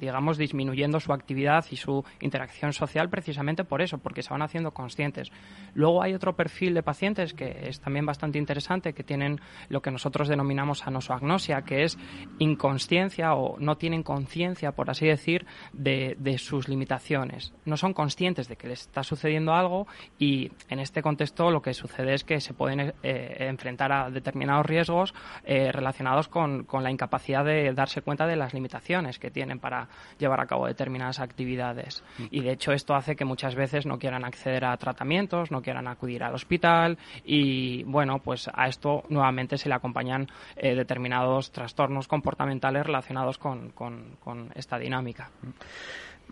digamos, 0.00 0.38
disminuyendo 0.38 0.85
su 1.00 1.12
actividad 1.12 1.64
y 1.70 1.76
su 1.76 2.04
interacción 2.20 2.72
social 2.72 3.08
precisamente 3.08 3.64
por 3.64 3.82
eso, 3.82 3.98
porque 3.98 4.22
se 4.22 4.30
van 4.30 4.42
haciendo 4.42 4.72
conscientes. 4.72 5.30
Luego 5.74 6.02
hay 6.02 6.14
otro 6.14 6.36
perfil 6.36 6.74
de 6.74 6.82
pacientes 6.82 7.34
que 7.34 7.68
es 7.68 7.80
también 7.80 8.06
bastante 8.06 8.38
interesante, 8.38 8.92
que 8.92 9.04
tienen 9.04 9.40
lo 9.68 9.82
que 9.82 9.90
nosotros 9.90 10.28
denominamos 10.28 10.86
anosoagnosia, 10.86 11.62
que 11.62 11.84
es 11.84 11.98
inconsciencia 12.38 13.34
o 13.34 13.58
no 13.58 13.76
tienen 13.76 14.02
conciencia, 14.02 14.72
por 14.72 14.90
así 14.90 15.06
decir, 15.06 15.46
de, 15.72 16.16
sus 16.38 16.68
limitaciones. 16.68 17.54
No 17.64 17.76
son 17.76 17.94
conscientes 17.94 18.48
de 18.48 18.56
que 18.56 18.68
les 18.68 18.82
está 18.82 19.02
sucediendo 19.02 19.54
algo 19.54 19.86
y 20.18 20.52
en 20.68 20.80
este 20.80 21.02
contexto 21.02 21.50
lo 21.50 21.62
que 21.62 21.72
sucede 21.72 22.14
es 22.14 22.24
que 22.24 22.40
se 22.40 22.52
pueden 22.52 22.92
eh, 23.02 23.36
enfrentar 23.40 23.90
a 23.92 24.10
determinados 24.10 24.66
riesgos 24.66 25.14
eh, 25.44 25.72
relacionados 25.72 26.28
con, 26.28 26.64
con 26.64 26.82
la 26.82 26.90
incapacidad 26.90 27.44
de 27.44 27.72
darse 27.72 28.02
cuenta 28.02 28.26
de 28.26 28.36
las 28.36 28.52
limitaciones 28.52 29.18
que 29.18 29.30
tienen 29.30 29.58
para 29.58 29.88
llevar 30.18 30.40
a 30.40 30.46
cabo 30.46 30.66
determinadas 30.76 31.20
actividades. 31.20 32.04
Y 32.30 32.42
de 32.42 32.52
hecho 32.52 32.72
esto 32.72 32.94
hace 32.94 33.16
que 33.16 33.24
muchas 33.24 33.54
veces 33.54 33.86
no 33.86 33.98
quieran 33.98 34.24
acceder 34.24 34.64
a 34.64 34.76
tratamientos, 34.76 35.50
no 35.50 35.62
quieran 35.62 35.88
acudir 35.88 36.22
al 36.22 36.34
hospital 36.34 36.98
y 37.24 37.82
bueno, 37.84 38.20
pues 38.22 38.50
a 38.52 38.68
esto 38.68 39.02
nuevamente 39.08 39.56
se 39.56 39.68
le 39.68 39.74
acompañan 39.74 40.26
eh, 40.56 40.74
determinados 40.74 41.50
trastornos 41.50 42.08
comportamentales 42.08 42.86
relacionados 42.86 43.38
con, 43.38 43.70
con, 43.70 44.50
esta 44.54 44.78
dinámica. 44.78 45.30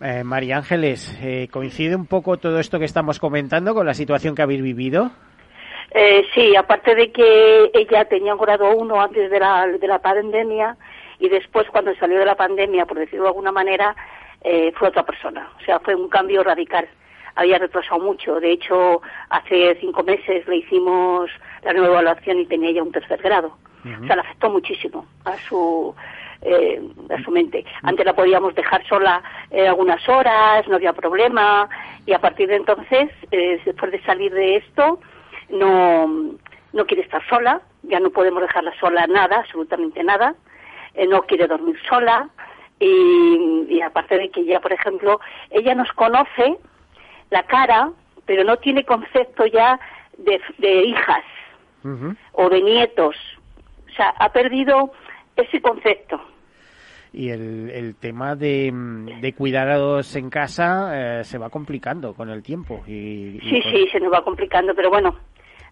Eh, 0.01 0.23
María 0.23 0.57
Ángeles, 0.57 1.17
eh, 1.21 1.47
¿coincide 1.51 1.95
un 1.95 2.05
poco 2.05 2.37
todo 2.37 2.59
esto 2.59 2.79
que 2.79 2.85
estamos 2.85 3.19
comentando 3.19 3.73
con 3.73 3.85
la 3.85 3.93
situación 3.93 4.35
que 4.35 4.41
habéis 4.41 4.61
vivido? 4.61 5.11
Eh, 5.91 6.25
sí, 6.33 6.55
aparte 6.55 6.93
de 6.93 7.11
que 7.11 7.71
ella 7.73 8.05
tenía 8.05 8.33
un 8.33 8.41
grado 8.41 8.75
1 8.75 9.01
antes 9.01 9.31
de 9.31 9.39
la, 9.39 9.65
de 9.67 9.87
la 9.87 9.99
pandemia 9.99 10.75
y 11.19 11.29
después 11.29 11.67
cuando 11.71 11.95
salió 11.95 12.19
de 12.19 12.25
la 12.25 12.35
pandemia, 12.35 12.85
por 12.85 12.99
decirlo 12.99 13.23
de 13.23 13.29
alguna 13.29 13.51
manera, 13.51 13.95
eh, 14.45 14.71
fue 14.75 14.89
otra 14.89 15.03
persona. 15.03 15.49
O 15.59 15.63
sea, 15.65 15.79
fue 15.79 15.95
un 15.95 16.07
cambio 16.07 16.43
radical. 16.43 16.87
Había 17.33 17.57
retrasado 17.57 17.99
mucho. 17.99 18.39
De 18.39 18.51
hecho, 18.51 19.01
hace 19.29 19.75
cinco 19.81 20.03
meses 20.03 20.47
le 20.47 20.57
hicimos 20.57 21.31
la 21.63 21.73
nueva 21.73 21.87
evaluación 21.87 22.39
y 22.39 22.45
tenía 22.45 22.71
ya 22.71 22.83
un 22.83 22.91
tercer 22.91 23.21
grado. 23.21 23.57
O 23.85 24.07
sea, 24.07 24.15
le 24.15 24.21
afectó 24.21 24.49
muchísimo 24.49 25.05
a 25.25 25.37
su, 25.47 25.93
eh, 26.41 26.81
a 27.15 27.23
su 27.23 27.29
mente. 27.29 27.63
Antes 27.83 28.03
la 28.03 28.15
podíamos 28.15 28.55
dejar 28.55 28.83
sola 28.87 29.21
eh, 29.51 29.67
algunas 29.67 30.07
horas, 30.09 30.67
no 30.67 30.75
había 30.75 30.93
problema. 30.93 31.69
Y 32.07 32.13
a 32.13 32.19
partir 32.19 32.47
de 32.47 32.55
entonces, 32.55 33.11
eh, 33.29 33.61
después 33.63 33.91
de 33.91 34.01
salir 34.03 34.33
de 34.33 34.55
esto, 34.55 34.99
no, 35.49 36.07
no 36.73 36.85
quiere 36.85 37.03
estar 37.03 37.23
sola. 37.27 37.61
Ya 37.83 37.99
no 37.99 38.09
podemos 38.09 38.41
dejarla 38.41 38.73
sola 38.79 39.05
nada, 39.05 39.37
absolutamente 39.37 40.03
nada. 40.03 40.33
Eh, 40.95 41.05
no 41.05 41.21
quiere 41.23 41.45
dormir 41.45 41.77
sola 41.87 42.29
y, 42.79 43.81
aparte 43.81 44.17
de 44.17 44.29
que 44.29 44.41
ella, 44.41 44.59
por 44.59 44.73
ejemplo, 44.73 45.19
ella 45.49 45.75
nos 45.75 45.91
conoce 45.93 46.57
la 47.29 47.43
cara, 47.43 47.91
pero 48.25 48.43
no 48.43 48.57
tiene 48.57 48.83
concepto 48.83 49.45
ya 49.45 49.79
de, 50.17 50.83
hijas 50.83 51.23
o 52.33 52.49
de 52.49 52.61
nietos. 52.61 53.15
O 53.87 53.95
sea, 53.95 54.09
ha 54.09 54.31
perdido 54.31 54.91
ese 55.35 55.61
concepto. 55.61 56.19
Y 57.13 57.29
el, 57.29 57.69
el 57.69 57.95
tema 57.95 58.35
de, 58.35 58.73
de 59.21 59.33
cuidados 59.33 60.15
en 60.17 60.29
casa 60.29 61.19
eh, 61.19 61.23
se 61.23 61.37
va 61.37 61.49
complicando 61.49 62.13
con 62.13 62.29
el 62.29 62.43
tiempo. 62.43 62.83
Y, 62.87 63.39
sí, 63.41 63.61
sí, 63.71 63.87
se 63.89 64.01
nos 64.01 64.11
va 64.11 64.21
complicando, 64.21 64.75
pero 64.75 64.89
bueno, 64.89 65.15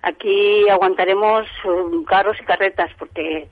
aquí 0.03 0.69
aguantaremos 0.69 1.45
um, 1.65 2.05
carros 2.05 2.37
y 2.39 2.45
carretas 2.45 2.91
porque 2.97 3.49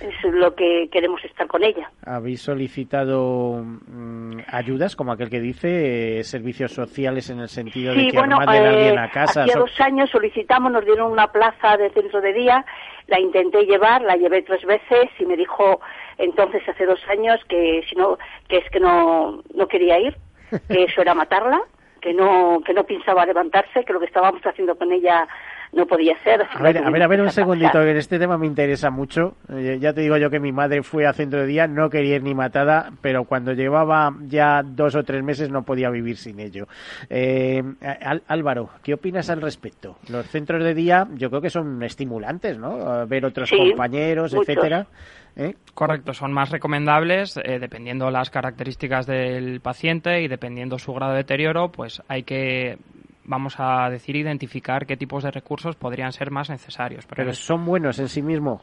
es 0.00 0.34
lo 0.34 0.54
que 0.54 0.88
queremos 0.90 1.24
estar 1.24 1.46
con 1.46 1.62
ella. 1.62 1.90
¿Habéis 2.04 2.42
solicitado 2.42 3.62
mm, 3.62 4.38
ayudas, 4.48 4.96
como 4.96 5.12
aquel 5.12 5.30
que 5.30 5.40
dice, 5.40 6.18
eh, 6.18 6.24
servicios 6.24 6.72
sociales 6.72 7.30
en 7.30 7.40
el 7.40 7.48
sentido 7.48 7.94
de 7.94 8.08
que 8.08 8.16
bueno, 8.18 8.36
manden 8.36 8.64
a 8.64 8.68
alguien 8.68 8.98
a 8.98 9.06
eh, 9.06 9.10
casa? 9.12 9.44
Hace 9.44 9.58
dos 9.58 9.80
años 9.80 10.10
solicitamos, 10.10 10.72
nos 10.72 10.84
dieron 10.84 11.10
una 11.10 11.28
plaza 11.28 11.76
de 11.76 11.90
centro 11.90 12.20
de 12.20 12.32
día, 12.32 12.64
la 13.06 13.20
intenté 13.20 13.64
llevar, 13.64 14.02
la 14.02 14.16
llevé 14.16 14.42
tres 14.42 14.64
veces 14.64 15.10
y 15.18 15.26
me 15.26 15.36
dijo 15.36 15.80
entonces 16.18 16.62
hace 16.68 16.86
dos 16.86 17.00
años 17.08 17.40
que 17.48 17.82
si 17.88 17.96
no, 17.96 18.18
que 18.48 18.58
es 18.58 18.70
que 18.70 18.80
no, 18.80 19.42
no 19.54 19.66
quería 19.68 19.98
ir, 19.98 20.16
que 20.68 20.84
eso 20.84 21.00
era 21.00 21.14
matarla, 21.14 21.62
que 22.00 22.12
no, 22.12 22.60
que 22.64 22.74
no 22.74 22.84
pensaba 22.84 23.26
levantarse, 23.26 23.84
que 23.84 23.92
lo 23.92 24.00
que 24.00 24.06
estábamos 24.06 24.42
haciendo 24.42 24.76
con 24.76 24.92
ella 24.92 25.26
no 25.72 25.86
podía 25.86 26.16
ser. 26.22 26.42
A 26.42 26.62
ver, 26.62 26.78
a 26.78 26.90
ver, 26.90 27.02
a 27.02 27.06
ver 27.06 27.20
un 27.20 27.30
segundito, 27.30 27.80
que 27.80 27.90
en 27.90 27.96
este 27.96 28.18
tema 28.18 28.36
me 28.36 28.46
interesa 28.46 28.90
mucho. 28.90 29.36
Eh, 29.48 29.78
ya 29.80 29.92
te 29.92 30.00
digo 30.00 30.16
yo 30.16 30.30
que 30.30 30.40
mi 30.40 30.52
madre 30.52 30.82
fue 30.82 31.06
a 31.06 31.12
centro 31.12 31.40
de 31.40 31.46
día, 31.46 31.66
no 31.66 31.90
quería 31.90 32.16
ir 32.16 32.22
ni 32.22 32.34
matada, 32.34 32.90
pero 33.00 33.24
cuando 33.24 33.52
llevaba 33.52 34.12
ya 34.22 34.62
dos 34.64 34.96
o 34.96 35.04
tres 35.04 35.22
meses 35.22 35.50
no 35.50 35.62
podía 35.62 35.90
vivir 35.90 36.16
sin 36.16 36.40
ello. 36.40 36.66
Eh, 37.08 37.62
Álvaro, 38.26 38.70
¿qué 38.82 38.94
opinas 38.94 39.30
al 39.30 39.40
respecto? 39.40 39.96
Los 40.08 40.26
centros 40.26 40.64
de 40.64 40.74
día 40.74 41.06
yo 41.14 41.30
creo 41.30 41.40
que 41.40 41.50
son 41.50 41.82
estimulantes, 41.82 42.58
¿no? 42.58 43.06
Ver 43.06 43.24
otros 43.24 43.50
compañeros, 43.50 44.34
etcétera. 44.34 44.86
¿Eh? 45.36 45.54
Correcto, 45.74 46.12
son 46.12 46.32
más 46.32 46.50
recomendables 46.50 47.36
dependiendo 47.36 48.10
las 48.10 48.30
características 48.30 49.06
del 49.06 49.60
paciente 49.60 50.22
y 50.22 50.28
dependiendo 50.28 50.78
su 50.78 50.92
grado 50.92 51.12
de 51.12 51.18
deterioro, 51.18 51.70
pues 51.70 52.02
hay 52.08 52.24
que 52.24 52.78
vamos 53.30 53.54
a 53.58 53.88
decir, 53.88 54.16
identificar 54.16 54.84
qué 54.86 54.96
tipos 54.96 55.22
de 55.22 55.30
recursos 55.30 55.76
podrían 55.76 56.12
ser 56.12 56.32
más 56.32 56.50
necesarios. 56.50 57.06
Pero, 57.06 57.32
son 57.32 57.64
buenos 57.64 58.00
en 58.00 58.08
sí 58.08 58.22
mismos. 58.22 58.60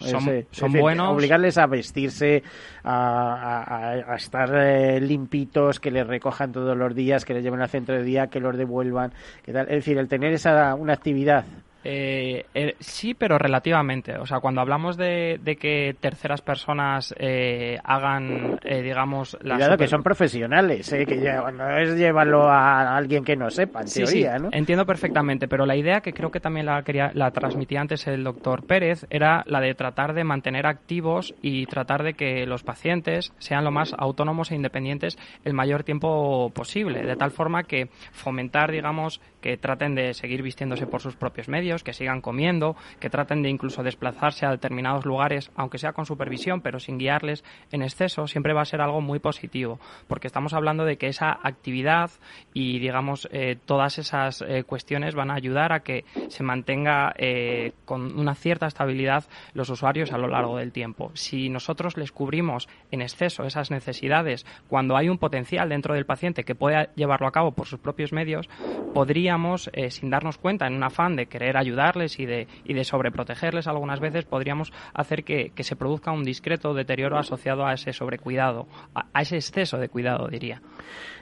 Son, 0.51 0.73
buenos. 0.73 1.15
Obligarles 1.15 1.57
a 1.57 1.67
vestirse, 1.67 2.43
a, 2.83 4.13
estar 4.17 4.53
eh, 4.53 4.99
limpitos, 4.99 5.79
que 5.79 5.89
les 5.89 6.05
recojan 6.05 6.51
todos 6.51 6.75
los 6.75 6.93
días, 6.93 7.23
que 7.23 7.33
les 7.33 7.43
lleven 7.43 7.61
al 7.61 7.69
centro 7.69 7.95
de 7.95 8.03
día, 8.03 8.27
que 8.27 8.41
los 8.41 8.57
devuelvan. 8.57 9.13
Es 9.45 9.53
decir, 9.53 9.97
el 9.97 10.09
tener 10.09 10.33
esa 10.33 10.75
una 10.75 10.93
actividad 10.93 11.45
eh, 11.83 12.45
eh, 12.53 12.75
sí, 12.79 13.13
pero 13.13 13.37
relativamente. 13.37 14.17
O 14.17 14.25
sea, 14.25 14.39
cuando 14.39 14.61
hablamos 14.61 14.97
de, 14.97 15.39
que 15.59 15.95
terceras 15.99 16.41
personas 16.41 17.13
eh, 17.17 17.79
hagan, 17.83 18.59
eh, 18.63 18.81
digamos, 18.81 19.37
las. 19.41 19.57
Cuidado 19.57 19.77
que 19.77 19.87
son 19.87 20.03
profesionales, 20.03 20.89
que 20.89 21.39
no 21.53 21.77
es 21.77 21.95
llevarlo 21.95 22.43
a 22.49 22.95
alguien 22.95 23.23
que 23.23 23.35
no 23.35 23.49
sepa, 23.49 23.81
en 23.81 23.87
teoría, 23.87 24.37
¿no? 24.37 24.49
Entiendo 24.51 24.85
perfectamente, 24.85 25.47
pero 25.47 25.65
la 25.65 25.75
idea 25.75 26.01
que 26.01 26.13
creo 26.13 26.31
que 26.31 26.39
también 26.39 26.65
la, 26.65 26.81
quería, 26.83 27.11
la 27.13 27.31
transmitía 27.31 27.81
antes 27.81 28.07
el 28.07 28.23
doctor 28.23 28.65
Pérez 28.65 29.05
era 29.09 29.43
la 29.47 29.61
de 29.61 29.73
tratar 29.75 30.13
de 30.13 30.23
mantener 30.23 30.65
activos 30.65 31.35
y 31.41 31.65
tratar 31.67 32.03
de 32.03 32.13
que 32.13 32.45
los 32.45 32.63
pacientes 32.63 33.33
sean 33.37 33.63
lo 33.63 33.71
más 33.71 33.93
autónomos 33.97 34.51
e 34.51 34.55
independientes 34.55 35.17
el 35.45 35.53
mayor 35.53 35.83
tiempo 35.83 36.51
posible, 36.53 37.03
de 37.03 37.15
tal 37.15 37.31
forma 37.31 37.63
que 37.63 37.89
fomentar, 38.11 38.71
digamos, 38.71 39.21
que 39.41 39.57
traten 39.57 39.95
de 39.95 40.13
seguir 40.13 40.41
vistiéndose 40.41 40.87
por 40.87 41.01
sus 41.01 41.15
propios 41.15 41.47
medios 41.47 41.76
que 41.83 41.93
sigan 41.93 42.21
comiendo, 42.21 42.75
que 42.99 43.09
traten 43.09 43.43
de 43.43 43.49
incluso 43.49 43.83
desplazarse 43.83 44.45
a 44.45 44.51
determinados 44.51 45.05
lugares, 45.05 45.51
aunque 45.55 45.77
sea 45.77 45.93
con 45.93 46.05
supervisión, 46.05 46.61
pero 46.61 46.79
sin 46.79 46.97
guiarles 46.97 47.43
en 47.71 47.81
exceso, 47.81 48.27
siempre 48.27 48.53
va 48.53 48.61
a 48.61 48.65
ser 48.65 48.81
algo 48.81 49.01
muy 49.01 49.19
positivo, 49.19 49.79
porque 50.07 50.27
estamos 50.27 50.53
hablando 50.53 50.85
de 50.85 50.97
que 50.97 51.07
esa 51.07 51.37
actividad 51.43 52.11
y, 52.53 52.79
digamos, 52.79 53.27
eh, 53.31 53.57
todas 53.65 53.97
esas 53.97 54.41
eh, 54.41 54.63
cuestiones 54.63 55.15
van 55.15 55.31
a 55.31 55.35
ayudar 55.35 55.73
a 55.73 55.81
que 55.81 56.05
se 56.29 56.43
mantenga 56.43 57.13
eh, 57.17 57.73
con 57.85 58.17
una 58.17 58.35
cierta 58.35 58.67
estabilidad 58.67 59.25
los 59.53 59.69
usuarios 59.69 60.11
a 60.11 60.17
lo 60.17 60.27
largo 60.27 60.57
del 60.57 60.71
tiempo. 60.71 61.11
Si 61.13 61.49
nosotros 61.49 61.97
les 61.97 62.11
cubrimos 62.11 62.67
en 62.91 63.01
exceso 63.01 63.43
esas 63.43 63.71
necesidades 63.71 64.45
cuando 64.67 64.97
hay 64.97 65.09
un 65.09 65.17
potencial 65.17 65.69
dentro 65.69 65.93
del 65.93 66.05
paciente 66.05 66.43
que 66.43 66.55
pueda 66.55 66.93
llevarlo 66.95 67.27
a 67.27 67.31
cabo 67.31 67.51
por 67.51 67.67
sus 67.67 67.79
propios 67.79 68.13
medios, 68.13 68.49
podríamos, 68.93 69.69
sin 69.89 70.09
darnos 70.09 70.37
cuenta, 70.37 70.67
en 70.67 70.75
un 70.75 70.83
afán 70.83 71.15
de 71.15 71.27
querer 71.27 71.56
ayudarles 71.59 72.19
y 72.19 72.25
de, 72.25 72.47
y 72.65 72.73
de 72.73 72.83
sobreprotegerles 72.83 73.67
algunas 73.67 73.99
veces, 73.99 74.25
podríamos 74.25 74.71
hacer 74.93 75.23
que, 75.23 75.51
se 75.57 75.75
produzca 75.75 76.11
un 76.11 76.23
discreto 76.23 76.73
deterioro 76.73 77.17
asociado 77.17 77.65
a 77.65 77.73
ese 77.73 77.93
sobrecuidado, 77.93 78.67
a, 78.93 79.21
ese 79.21 79.35
exceso 79.35 79.77
de 79.77 79.89
cuidado, 79.89 80.27
diría. 80.27 80.61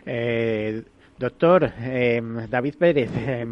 Eh, 0.06 0.84
doctor 1.18 1.74
eh, 1.80 2.22
David 2.50 2.76
Pérez. 2.78 3.12
Eh, 3.16 3.46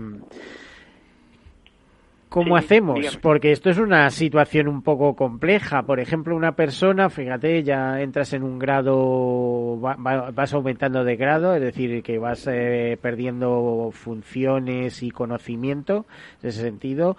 ¿Cómo 2.34 2.58
Sí, 2.58 2.66
hacemos? 2.66 2.96
dígame. 2.96 3.18
Porque 3.22 3.52
esto 3.52 3.70
es 3.70 3.78
una 3.78 4.10
situación 4.10 4.68
un 4.68 4.82
poco 4.82 5.16
compleja. 5.16 5.84
Por 5.84 6.00
ejemplo, 6.00 6.36
una 6.36 6.54
persona, 6.56 7.12
fíjate, 7.12 7.62
ya 7.62 8.02
entras 8.02 8.34
en 8.34 8.42
un 8.42 8.58
grado, 8.58 9.80
va- 9.80 9.96
va- 9.96 10.32
vas 10.32 10.52
aumentando 10.54 11.04
de 11.04 11.16
grado, 11.16 11.54
es 11.56 11.62
decir, 11.62 12.02
que 12.02 12.18
vas 12.18 12.48
eh, 12.52 12.98
perdiendo 13.00 13.92
funciones 13.94 15.04
y 15.04 15.12
conocimiento 15.12 16.08
en 16.42 16.50
ese 16.50 16.62
sentido. 16.62 17.18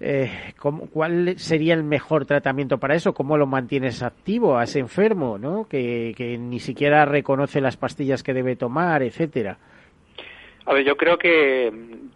Eh, 0.00 0.30
¿cómo- 0.58 0.88
¿Cuál 0.88 1.38
sería 1.38 1.72
el 1.72 1.84
mejor 1.84 2.26
tratamiento 2.26 2.76
para 2.78 2.96
eso? 2.96 3.14
¿Cómo 3.14 3.38
lo 3.38 3.46
mantienes 3.46 4.02
activo 4.02 4.58
a 4.58 4.64
ese 4.64 4.80
enfermo, 4.80 5.38
¿no? 5.38 5.64
que, 5.68 6.12
que 6.16 6.36
ni 6.36 6.60
siquiera 6.60 7.06
reconoce 7.06 7.60
las 7.62 7.76
pastillas 7.78 8.22
que 8.22 8.34
debe 8.34 8.56
tomar, 8.56 9.02
etcétera? 9.02 9.56
A 10.66 10.72
ver, 10.72 10.84
yo 10.84 10.96
creo 10.96 11.18
que 11.18 11.70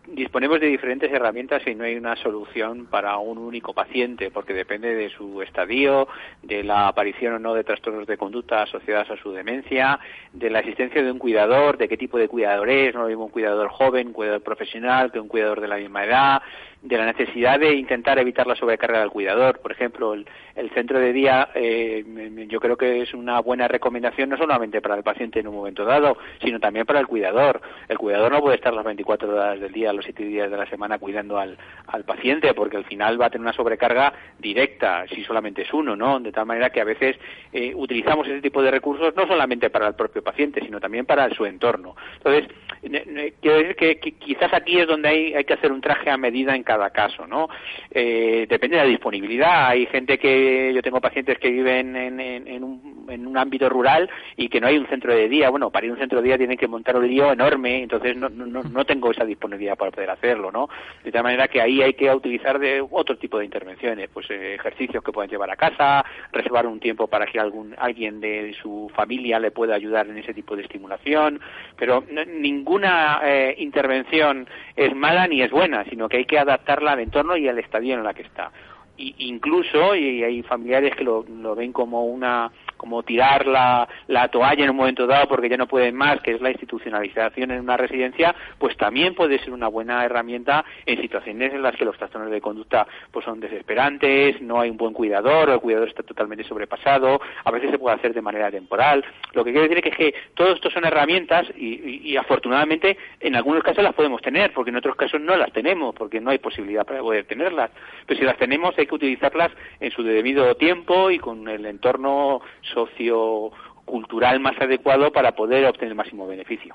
disponemos 0.06 0.58
de 0.58 0.68
diferentes 0.68 1.12
herramientas 1.12 1.62
y 1.66 1.74
no 1.74 1.84
hay 1.84 1.96
una 1.96 2.16
solución 2.16 2.86
para 2.86 3.18
un 3.18 3.36
único 3.36 3.74
paciente, 3.74 4.30
porque 4.30 4.54
depende 4.54 4.94
de 4.94 5.10
su 5.10 5.42
estadio, 5.42 6.08
de 6.42 6.64
la 6.64 6.88
aparición 6.88 7.34
o 7.34 7.38
no 7.38 7.52
de 7.52 7.62
trastornos 7.62 8.06
de 8.06 8.16
conducta 8.16 8.62
asociados 8.62 9.10
a 9.10 9.16
su 9.16 9.32
demencia, 9.32 10.00
de 10.32 10.48
la 10.48 10.60
existencia 10.60 11.02
de 11.02 11.12
un 11.12 11.18
cuidador, 11.18 11.76
de 11.76 11.88
qué 11.88 11.98
tipo 11.98 12.16
de 12.18 12.28
cuidador 12.28 12.70
es, 12.70 12.94
no 12.94 13.02
lo 13.02 13.08
mismo 13.08 13.26
un 13.26 13.30
cuidador 13.30 13.68
joven, 13.68 14.08
un 14.08 14.12
cuidador 14.14 14.42
profesional 14.42 15.12
que 15.12 15.20
un 15.20 15.28
cuidador 15.28 15.60
de 15.60 15.68
la 15.68 15.76
misma 15.76 16.04
edad, 16.04 16.42
de 16.82 16.96
la 16.96 17.06
necesidad 17.06 17.58
de 17.58 17.74
intentar 17.74 18.18
evitar 18.18 18.46
la 18.46 18.54
sobrecarga 18.54 19.00
del 19.00 19.10
cuidador. 19.10 19.58
Por 19.60 19.72
ejemplo, 19.72 20.14
el, 20.14 20.26
el 20.54 20.70
centro 20.70 20.98
de 20.98 21.12
día 21.12 21.48
eh, 21.54 22.04
yo 22.48 22.60
creo 22.60 22.76
que 22.76 23.02
es 23.02 23.14
una 23.14 23.40
buena 23.40 23.66
recomendación 23.68 24.28
no 24.28 24.36
solamente 24.36 24.80
para 24.80 24.96
el 24.96 25.02
paciente 25.02 25.40
en 25.40 25.48
un 25.48 25.56
momento 25.56 25.84
dado, 25.84 26.18
sino 26.42 26.60
también 26.60 26.86
para 26.86 27.00
el 27.00 27.06
cuidador. 27.06 27.60
El 27.88 27.98
cuidador 27.98 28.32
no 28.32 28.40
puede 28.40 28.56
estar 28.56 28.72
las 28.72 28.84
24 28.84 29.28
horas 29.28 29.60
del 29.60 29.72
día, 29.72 29.92
los 29.92 30.04
7 30.04 30.22
días 30.24 30.50
de 30.50 30.56
la 30.56 30.66
semana 30.66 30.98
cuidando 30.98 31.38
al, 31.38 31.58
al 31.86 32.04
paciente, 32.04 32.54
porque 32.54 32.76
al 32.76 32.84
final 32.84 33.20
va 33.20 33.26
a 33.26 33.30
tener 33.30 33.42
una 33.42 33.52
sobrecarga 33.52 34.12
directa, 34.38 35.04
si 35.08 35.24
solamente 35.24 35.62
es 35.62 35.72
uno, 35.72 35.96
¿no? 35.96 36.20
De 36.20 36.32
tal 36.32 36.46
manera 36.46 36.70
que 36.70 36.80
a 36.80 36.84
veces 36.84 37.16
eh, 37.52 37.72
utilizamos 37.74 38.26
ese 38.28 38.40
tipo 38.40 38.62
de 38.62 38.70
recursos 38.70 39.14
no 39.16 39.26
solamente 39.26 39.70
para 39.70 39.88
el 39.88 39.94
propio 39.94 40.22
paciente, 40.22 40.60
sino 40.64 40.80
también 40.80 41.06
para 41.06 41.28
su 41.30 41.44
entorno. 41.44 41.96
Entonces, 42.16 42.48
quiero 42.80 43.58
decir 43.58 43.76
que, 43.76 43.98
que 43.98 44.12
quizás 44.12 44.52
aquí 44.52 44.78
es 44.78 44.86
donde 44.86 45.08
hay, 45.08 45.44
que 45.44 45.54
hacer 45.54 45.72
un 45.72 45.80
traje 45.80 46.10
a 46.10 46.16
medida 46.16 46.54
en 46.54 46.62
cada 46.62 46.90
caso, 46.90 47.26
¿no? 47.26 47.48
Eh, 47.90 48.46
depende 48.48 48.76
de 48.76 48.82
la 48.84 48.88
disponibilidad. 48.88 49.68
Hay 49.68 49.86
gente 49.86 50.18
que, 50.18 50.72
yo 50.74 50.82
tengo 50.82 51.00
pacientes 51.00 51.38
que 51.38 51.50
viven 51.50 51.96
en, 51.96 52.20
en- 52.20 52.48
un, 52.64 53.06
en 53.08 53.26
un 53.26 53.36
ámbito 53.38 53.68
rural 53.68 54.08
y 54.36 54.48
que 54.48 54.60
no 54.60 54.66
hay 54.66 54.76
un 54.78 54.86
centro 54.88 55.14
de 55.14 55.28
día. 55.28 55.50
Bueno, 55.50 55.70
para 55.70 55.86
ir 55.86 55.90
a 55.90 55.94
un 55.94 56.00
centro 56.00 56.20
de 56.20 56.26
día 56.28 56.38
tienen 56.38 56.58
que 56.58 56.68
montar 56.68 56.96
un 56.96 57.06
lío 57.08 57.32
enorme, 57.32 57.82
entonces 57.82 58.16
no, 58.16 58.28
no, 58.28 58.46
no- 58.46 58.62
tengo 58.84 59.10
esa 59.10 59.24
disponibilidad 59.24 59.76
para 59.76 59.90
poder 59.90 60.10
hacerlo, 60.10 60.50
¿no? 60.52 60.68
De 61.04 61.10
tal 61.12 61.22
manera 61.22 61.48
que 61.48 61.60
ahí 61.60 61.82
hay 61.82 61.94
que 61.94 62.12
utilizar 62.14 62.58
de 62.58 62.84
otro 62.90 63.16
tipo 63.18 63.38
de 63.38 63.44
intervenciones, 63.44 64.08
pues 64.12 64.30
eh, 64.30 64.54
ejercicios 64.54 65.02
que 65.02 65.12
puedan 65.12 65.30
llevar 65.30 65.50
a 65.50 65.56
casa, 65.56 66.04
reservar 66.32 66.66
un 66.66 66.80
tiempo 66.80 67.06
para 67.06 67.26
que 67.26 67.38
algún 67.38 67.74
alguien 67.78 68.20
de 68.20 68.54
su 68.62 68.90
familia 68.94 69.38
le 69.40 69.50
pueda 69.50 69.74
ayudar 69.74 70.08
en 70.08 70.18
ese 70.18 70.32
tipo 70.34 70.56
de 70.56 70.62
estimulación, 70.62 71.40
pero 71.76 72.04
no- 72.10 72.24
ninguna 72.68 73.20
eh, 73.24 73.54
intervención 73.58 74.46
es 74.76 74.94
mala 74.94 75.26
ni 75.26 75.40
es 75.40 75.50
buena, 75.50 75.84
sino 75.84 76.06
que 76.06 76.18
hay 76.18 76.24
que 76.26 76.38
adaptarla 76.38 76.92
al 76.92 77.00
entorno 77.00 77.34
y 77.34 77.48
al 77.48 77.58
estadio 77.58 77.94
en 77.94 78.04
la 78.04 78.12
que 78.12 78.22
está. 78.22 78.52
Y, 78.98 79.14
incluso, 79.30 79.94
y 79.94 80.22
hay 80.22 80.42
familiares 80.42 80.94
que 80.94 81.02
lo, 81.02 81.22
lo 81.22 81.54
ven 81.54 81.72
como 81.72 82.04
una 82.04 82.50
como 82.78 83.02
tirar 83.02 83.46
la, 83.46 83.86
la 84.06 84.28
toalla 84.28 84.64
en 84.64 84.70
un 84.70 84.76
momento 84.76 85.06
dado 85.06 85.28
porque 85.28 85.50
ya 85.50 85.58
no 85.58 85.66
pueden 85.68 85.94
más, 85.94 86.20
que 86.22 86.32
es 86.32 86.40
la 86.40 86.50
institucionalización 86.50 87.50
en 87.50 87.60
una 87.60 87.76
residencia, 87.76 88.34
pues 88.58 88.74
también 88.78 89.14
puede 89.14 89.38
ser 89.40 89.52
una 89.52 89.68
buena 89.68 90.02
herramienta 90.04 90.64
en 90.86 90.98
situaciones 91.02 91.52
en 91.52 91.60
las 91.62 91.76
que 91.76 91.84
los 91.84 91.98
trastornos 91.98 92.30
de 92.30 92.40
conducta 92.40 92.86
pues 93.10 93.24
son 93.26 93.40
desesperantes, 93.40 94.40
no 94.40 94.60
hay 94.60 94.70
un 94.70 94.76
buen 94.78 94.94
cuidador, 94.94 95.50
o 95.50 95.54
el 95.54 95.60
cuidador 95.60 95.88
está 95.88 96.02
totalmente 96.02 96.44
sobrepasado, 96.44 97.20
a 97.44 97.50
veces 97.50 97.70
se 97.70 97.78
puede 97.78 97.96
hacer 97.96 98.14
de 98.14 98.22
manera 98.22 98.50
temporal. 98.50 99.04
Lo 99.34 99.44
que 99.44 99.50
quiero 99.52 99.68
decir 99.68 99.86
es 99.86 99.96
que 99.96 100.14
todo 100.34 100.52
esto 100.52 100.70
son 100.70 100.84
herramientas 100.86 101.46
y, 101.56 101.66
y- 101.74 102.00
y 102.12 102.16
afortunadamente 102.16 102.96
en 103.20 103.36
algunos 103.36 103.62
casos 103.62 103.82
las 103.84 103.94
podemos 103.94 104.22
tener, 104.22 104.52
porque 104.52 104.70
en 104.70 104.76
otros 104.76 104.96
casos 104.96 105.20
no 105.20 105.36
las 105.36 105.52
tenemos, 105.52 105.94
porque 105.94 106.20
no 106.20 106.30
hay 106.30 106.38
posibilidad 106.38 106.86
para 106.86 107.00
poder 107.00 107.24
tenerlas. 107.26 107.70
Pero 108.06 108.18
si 108.20 108.24
las 108.24 108.36
tenemos 108.38 108.76
hay 108.78 108.86
que 108.86 108.94
utilizarlas 108.94 109.50
en 109.80 109.90
su 109.90 110.02
debido 110.02 110.54
tiempo 110.56 111.10
y 111.10 111.18
con 111.18 111.48
el 111.48 111.66
entorno 111.66 112.40
sociocultural 112.74 114.40
más 114.40 114.60
adecuado 114.60 115.10
para 115.12 115.32
poder 115.32 115.64
obtener 115.66 115.90
el 115.90 115.94
máximo 115.96 116.26
beneficio. 116.26 116.74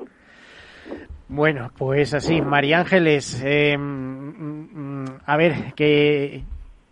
Bueno, 1.27 1.71
pues 1.77 2.13
así, 2.13 2.41
María 2.41 2.79
Ángeles, 2.79 3.41
eh, 3.45 3.77
mm, 3.77 5.03
mm, 5.03 5.05
a 5.25 5.37
ver, 5.37 5.53
que, 5.75 6.43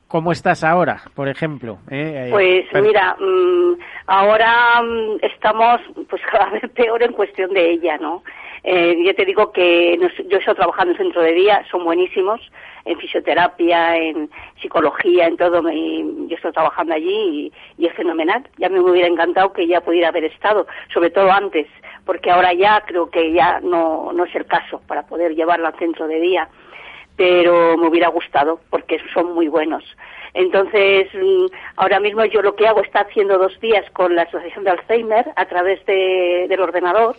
¿cómo 0.07 0.31
estás 0.31 0.63
ahora, 0.63 1.01
por 1.15 1.27
ejemplo? 1.27 1.79
Eh, 1.89 2.27
eh, 2.27 2.29
Pues 2.31 2.65
per- 2.71 2.81
mira, 2.81 3.15
mm, 3.19 3.73
ahora 4.07 4.81
estamos 5.21 5.81
pues 6.09 6.21
cada 6.31 6.49
vez 6.51 6.69
peor 6.71 7.03
en 7.03 7.11
cuestión 7.13 7.53
de 7.53 7.71
ella, 7.71 7.97
¿no? 7.97 8.23
Eh, 8.63 8.95
yo 9.03 9.15
te 9.15 9.25
digo 9.25 9.51
que 9.51 9.97
nos- 9.99 10.15
yo 10.27 10.37
he 10.37 10.55
trabajando 10.55 10.91
en 10.91 10.97
centro 10.97 11.21
de 11.21 11.33
día, 11.33 11.65
son 11.71 11.83
buenísimos, 11.83 12.39
en 12.85 12.97
fisioterapia, 12.99 13.97
en 13.97 14.29
psicología, 14.61 15.25
en 15.27 15.37
todo, 15.37 15.61
me, 15.63 15.73
yo 16.27 16.35
estoy 16.35 16.51
trabajando 16.51 16.93
allí 16.93 17.51
y, 17.77 17.85
es 17.87 17.93
fenomenal. 17.95 18.47
Ya 18.57 18.69
me 18.69 18.79
hubiera 18.79 19.07
encantado 19.07 19.51
que 19.53 19.63
ella 19.63 19.81
pudiera 19.81 20.09
haber 20.09 20.25
estado, 20.25 20.67
sobre 20.93 21.09
todo 21.09 21.31
antes, 21.31 21.67
porque 22.05 22.29
ahora 22.31 22.53
ya 22.53 22.81
creo 22.85 23.09
que 23.09 23.31
ya 23.33 23.59
no, 23.61 24.11
no 24.13 24.25
es 24.25 24.35
el 24.35 24.45
caso 24.45 24.81
para 24.87 25.03
poder 25.07 25.35
llevarla 25.35 25.69
al 25.69 25.77
centro 25.79 26.07
de 26.07 26.19
día 26.19 26.49
pero 27.17 27.77
me 27.77 27.87
hubiera 27.87 28.07
gustado 28.07 28.61
porque 28.71 28.97
son 29.13 29.35
muy 29.35 29.47
buenos. 29.47 29.83
Entonces, 30.33 31.07
mm, 31.13 31.45
ahora 31.75 31.99
mismo 31.99 32.23
yo 32.25 32.41
lo 32.41 32.55
que 32.55 32.67
hago 32.67 32.81
está 32.81 33.01
haciendo 33.01 33.37
dos 33.37 33.59
días 33.59 33.87
con 33.91 34.15
la 34.15 34.23
Asociación 34.23 34.63
de 34.63 34.71
Alzheimer 34.71 35.25
a 35.35 35.45
través 35.45 35.85
de- 35.85 36.47
del 36.49 36.59
ordenador, 36.61 37.15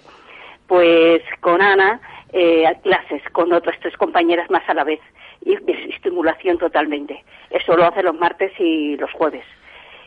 pues 0.72 1.20
con 1.40 1.60
Ana, 1.60 2.00
eh, 2.32 2.64
clases 2.82 3.20
con 3.32 3.52
otras 3.52 3.76
tres 3.82 3.94
compañeras 3.98 4.48
más 4.50 4.66
a 4.70 4.72
la 4.72 4.84
vez. 4.84 5.00
Y 5.44 5.52
es 5.52 5.94
estimulación 5.94 6.56
totalmente. 6.56 7.22
Eso 7.50 7.76
lo 7.76 7.84
hace 7.84 8.02
los 8.02 8.14
martes 8.18 8.52
y 8.58 8.96
los 8.96 9.12
jueves. 9.12 9.44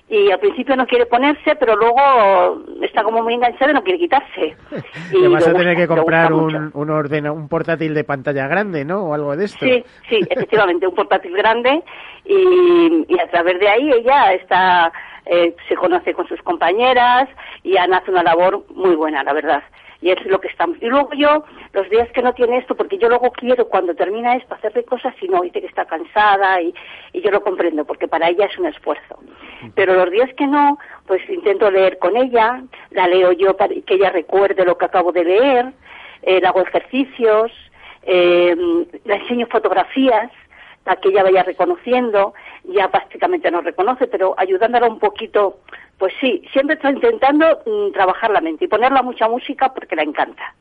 Y 0.09 0.31
al 0.31 0.39
principio 0.39 0.75
no 0.75 0.87
quiere 0.87 1.05
ponerse, 1.05 1.55
pero 1.55 1.75
luego 1.75 2.63
está 2.81 3.03
como 3.03 3.21
muy 3.21 3.35
enganchada 3.35 3.69
y 3.69 3.73
no 3.75 3.83
quiere 3.83 3.99
quitarse. 3.99 4.55
Y 5.11 5.21
Te 5.21 5.27
vas 5.27 5.45
le 5.45 5.51
a 5.51 5.53
tener 5.53 5.75
gusta, 5.75 5.75
que 5.75 5.81
le 5.81 5.87
comprar 5.87 6.33
un, 6.33 6.71
un, 6.73 6.89
ordena- 6.89 7.31
un 7.31 7.47
portátil 7.47 7.93
de 7.93 8.03
pantalla 8.03 8.47
grande, 8.47 8.85
¿no? 8.85 9.03
O 9.03 9.13
algo 9.13 9.35
de 9.37 9.45
esto. 9.45 9.63
Sí, 9.63 9.83
sí, 10.09 10.19
efectivamente, 10.27 10.87
un 10.87 10.95
portátil 10.95 11.37
grande 11.37 11.83
y, 12.25 13.05
y 13.07 13.19
a 13.19 13.27
través 13.29 13.59
de 13.59 13.67
ahí 13.69 13.91
ella 13.91 14.33
está, 14.33 14.91
eh, 15.27 15.55
se 15.69 15.75
conoce 15.75 16.15
con 16.15 16.27
sus 16.27 16.41
compañeras 16.41 17.29
y 17.61 17.77
Ana 17.77 17.97
hace 17.97 18.09
una 18.09 18.23
labor 18.23 18.63
muy 18.73 18.95
buena, 18.95 19.23
la 19.23 19.33
verdad. 19.33 19.61
Y 20.01 20.11
es 20.11 20.25
lo 20.25 20.39
que 20.39 20.47
estamos. 20.47 20.77
Y 20.81 20.87
luego 20.87 21.09
yo, 21.13 21.43
los 21.73 21.89
días 21.89 22.09
que 22.11 22.21
no 22.21 22.33
tiene 22.33 22.57
esto, 22.57 22.75
porque 22.75 22.97
yo 22.97 23.09
luego 23.09 23.31
quiero 23.31 23.67
cuando 23.67 23.95
termina 23.95 24.35
esto 24.35 24.55
hacerle 24.55 24.83
cosas 24.83 25.13
y 25.21 25.27
no, 25.27 25.41
dice 25.41 25.61
que 25.61 25.67
está 25.67 25.85
cansada 25.85 26.61
y, 26.61 26.73
y 27.13 27.21
yo 27.21 27.31
lo 27.31 27.41
comprendo, 27.41 27.85
porque 27.85 28.07
para 28.07 28.29
ella 28.29 28.45
es 28.45 28.57
un 28.57 28.65
esfuerzo. 28.67 29.19
Pero 29.73 29.95
los 29.95 30.11
días 30.11 30.29
que 30.35 30.47
no, 30.47 30.77
pues 31.07 31.27
intento 31.29 31.71
leer 31.71 31.97
con 31.97 32.17
ella, 32.17 32.61
la 32.91 33.07
leo 33.07 33.31
yo 33.31 33.55
para 33.57 33.73
que 33.73 33.95
ella 33.95 34.09
recuerde 34.11 34.65
lo 34.65 34.77
que 34.77 34.85
acabo 34.85 35.11
de 35.11 35.23
leer, 35.23 35.73
eh, 36.21 36.39
le 36.41 36.47
hago 36.47 36.61
ejercicios, 36.61 37.51
eh, 38.03 38.55
le 39.03 39.15
enseño 39.15 39.47
fotografías 39.47 40.31
para 40.85 41.01
que 41.01 41.09
ella 41.09 41.23
vaya 41.23 41.41
reconociendo, 41.41 42.35
ya 42.63 42.87
prácticamente 42.89 43.49
no 43.49 43.61
reconoce, 43.61 44.05
pero 44.05 44.35
ayudándola 44.37 44.87
un 44.87 44.99
poquito, 44.99 45.61
pues 45.97 46.13
sí, 46.21 46.43
siempre 46.53 46.75
estoy 46.75 46.93
intentando 46.93 47.59
mm, 47.65 47.91
trabajar 47.91 48.29
la 48.29 48.39
mente 48.39 48.65
y 48.65 48.67
ponerla 48.67 49.01
mucha 49.01 49.27
música 49.27 49.73
porque 49.73 49.95
la 49.95 50.03
encanta. 50.03 50.53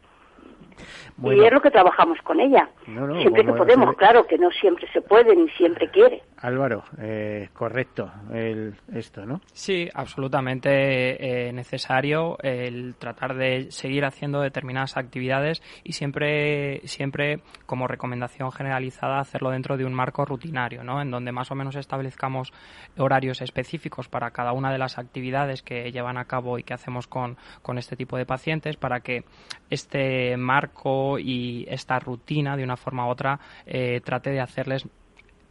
Bueno. 1.17 1.43
Y 1.43 1.47
es 1.47 1.53
lo 1.53 1.61
que 1.61 1.71
trabajamos 1.71 2.19
con 2.23 2.41
ella. 2.41 2.69
No, 2.89 3.07
no, 3.07 3.21
siempre 3.21 3.45
que 3.45 3.53
podemos, 3.53 3.95
claro, 3.97 4.27
que 4.27 4.37
no 4.37 4.51
siempre 4.51 4.89
se 4.93 5.01
puede 5.01 5.35
ni 5.37 5.49
siempre 5.51 5.89
quiere. 5.91 6.23
Álvaro, 6.39 6.83
eh, 7.01 7.49
correcto, 7.53 8.11
el, 8.33 8.75
esto, 8.93 9.25
¿no? 9.25 9.41
Sí, 9.53 9.89
absolutamente 9.95 11.49
eh, 11.49 11.53
necesario 11.53 12.37
el 12.43 12.97
tratar 12.97 13.37
de 13.37 13.71
seguir 13.71 14.05
haciendo 14.05 14.41
determinadas 14.41 14.97
actividades 14.97 15.63
y 15.85 15.93
siempre, 15.93 16.81
siempre 16.85 17.41
como 17.65 17.87
recomendación 17.87 18.51
generalizada 18.53 19.21
hacerlo 19.21 19.51
dentro 19.51 19.77
de 19.77 19.85
un 19.85 19.95
marco 19.95 20.25
rutinario, 20.25 20.83
¿no? 20.83 21.01
En 21.01 21.11
donde 21.11 21.33
más 21.33 21.51
o 21.51 21.55
menos 21.55 21.77
establezcamos 21.77 22.53
horarios 22.99 23.41
específicos 23.41 24.09
para 24.09 24.33
cada 24.33 24.53
una 24.53 24.73
de 24.73 24.79
las 24.79 24.99
actividades 24.99 25.63
que 25.63 25.93
llevan 25.93 26.19
a 26.19 26.25
cabo 26.25 26.59
y 26.59 26.65
que 26.65 26.75
hacemos 26.75 27.07
con, 27.07 27.37
con 27.63 27.79
este 27.79 27.97
tipo 27.97 28.17
de 28.17 28.27
pacientes 28.27 28.77
para 28.77 29.01
que 29.01 29.25
este 29.71 30.37
marco 30.37 31.04
y 31.19 31.67
esta 31.69 31.99
rutina 31.99 32.57
de 32.57 32.65
una 32.65 32.77
forma 32.77 33.07
u 33.07 33.11
otra 33.11 33.39
eh, 33.67 34.01
trate 34.05 34.31
de 34.31 34.41
hacerles 34.41 34.87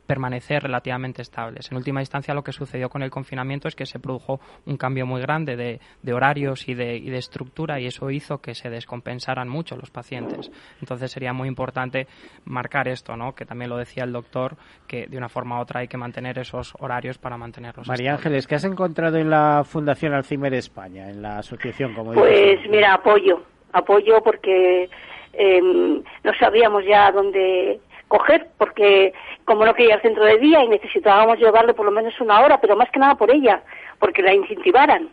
permanecer 0.05 0.63
relativamente 0.63 1.21
estables. 1.21 1.71
En 1.71 1.77
última 1.77 2.01
instancia, 2.01 2.33
lo 2.33 2.43
que 2.43 2.51
sucedió 2.51 2.89
con 2.89 3.03
el 3.03 3.09
confinamiento 3.09 3.67
es 3.67 3.75
que 3.75 3.85
se 3.85 3.99
produjo 3.99 4.39
un 4.65 4.77
cambio 4.77 5.05
muy 5.05 5.21
grande 5.21 5.55
de, 5.55 5.79
de 6.01 6.13
horarios 6.13 6.67
y 6.67 6.73
de, 6.73 6.97
y 6.97 7.09
de, 7.09 7.17
estructura 7.17 7.79
y 7.79 7.87
eso 7.87 8.09
hizo 8.09 8.39
que 8.39 8.53
se 8.53 8.69
descompensaran 8.69 9.47
mucho 9.47 9.75
los 9.75 9.89
pacientes. 9.91 10.51
Entonces 10.81 11.11
sería 11.11 11.33
muy 11.33 11.47
importante 11.47 12.07
marcar 12.45 12.87
esto, 12.87 13.15
¿no? 13.15 13.33
que 13.33 13.45
también 13.45 13.69
lo 13.69 13.77
decía 13.77 14.03
el 14.03 14.11
doctor, 14.11 14.57
que 14.87 15.07
de 15.07 15.17
una 15.17 15.29
forma 15.29 15.57
u 15.57 15.61
otra 15.61 15.81
hay 15.81 15.87
que 15.87 15.97
mantener 15.97 16.37
esos 16.39 16.73
horarios 16.79 17.17
para 17.17 17.37
mantenerlos. 17.37 17.87
María 17.87 18.13
Ángeles, 18.13 18.45
¿qué 18.47 18.55
has 18.55 18.65
encontrado 18.65 19.17
en 19.17 19.29
la 19.29 19.63
Fundación 19.63 20.13
Alzheimer 20.13 20.53
España, 20.53 21.09
en 21.09 21.21
la 21.21 21.39
asociación? 21.39 21.93
Como 21.93 22.13
pues 22.13 22.59
mira, 22.69 22.95
apoyo, 22.95 23.43
apoyo 23.73 24.21
porque 24.23 24.89
eh, 25.33 25.61
no 25.61 26.33
sabíamos 26.39 26.85
ya 26.85 27.11
dónde 27.11 27.79
coger 28.07 28.47
porque 28.57 29.13
como 29.45 29.65
no 29.65 29.73
quería 29.73 29.95
el 29.95 30.01
centro 30.01 30.23
de 30.23 30.37
día 30.37 30.63
y 30.63 30.67
necesitábamos 30.67 31.39
llevarle 31.39 31.73
por 31.73 31.85
lo 31.85 31.91
menos 31.91 32.19
una 32.21 32.41
hora, 32.41 32.61
pero 32.61 32.75
más 32.75 32.89
que 32.91 32.99
nada 32.99 33.15
por 33.15 33.31
ella, 33.31 33.63
porque 33.99 34.21
la 34.21 34.33
incentivaran. 34.33 35.09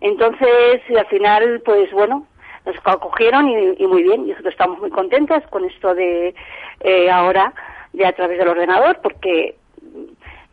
Entonces, 0.00 0.82
al 0.96 1.06
final, 1.06 1.60
pues 1.64 1.90
bueno, 1.90 2.28
nos 2.64 2.76
acogieron 2.84 3.48
y, 3.48 3.86
muy 3.88 4.04
bien, 4.04 4.24
y 4.24 4.30
nosotros 4.30 4.52
estamos 4.52 4.78
muy 4.78 4.90
contentos 4.90 5.42
con 5.50 5.64
esto 5.64 5.96
de 5.96 6.32
eh, 6.78 7.10
ahora, 7.10 7.52
de 7.92 8.06
a 8.06 8.12
través 8.12 8.38
del 8.38 8.48
ordenador, 8.48 9.00
porque 9.02 9.56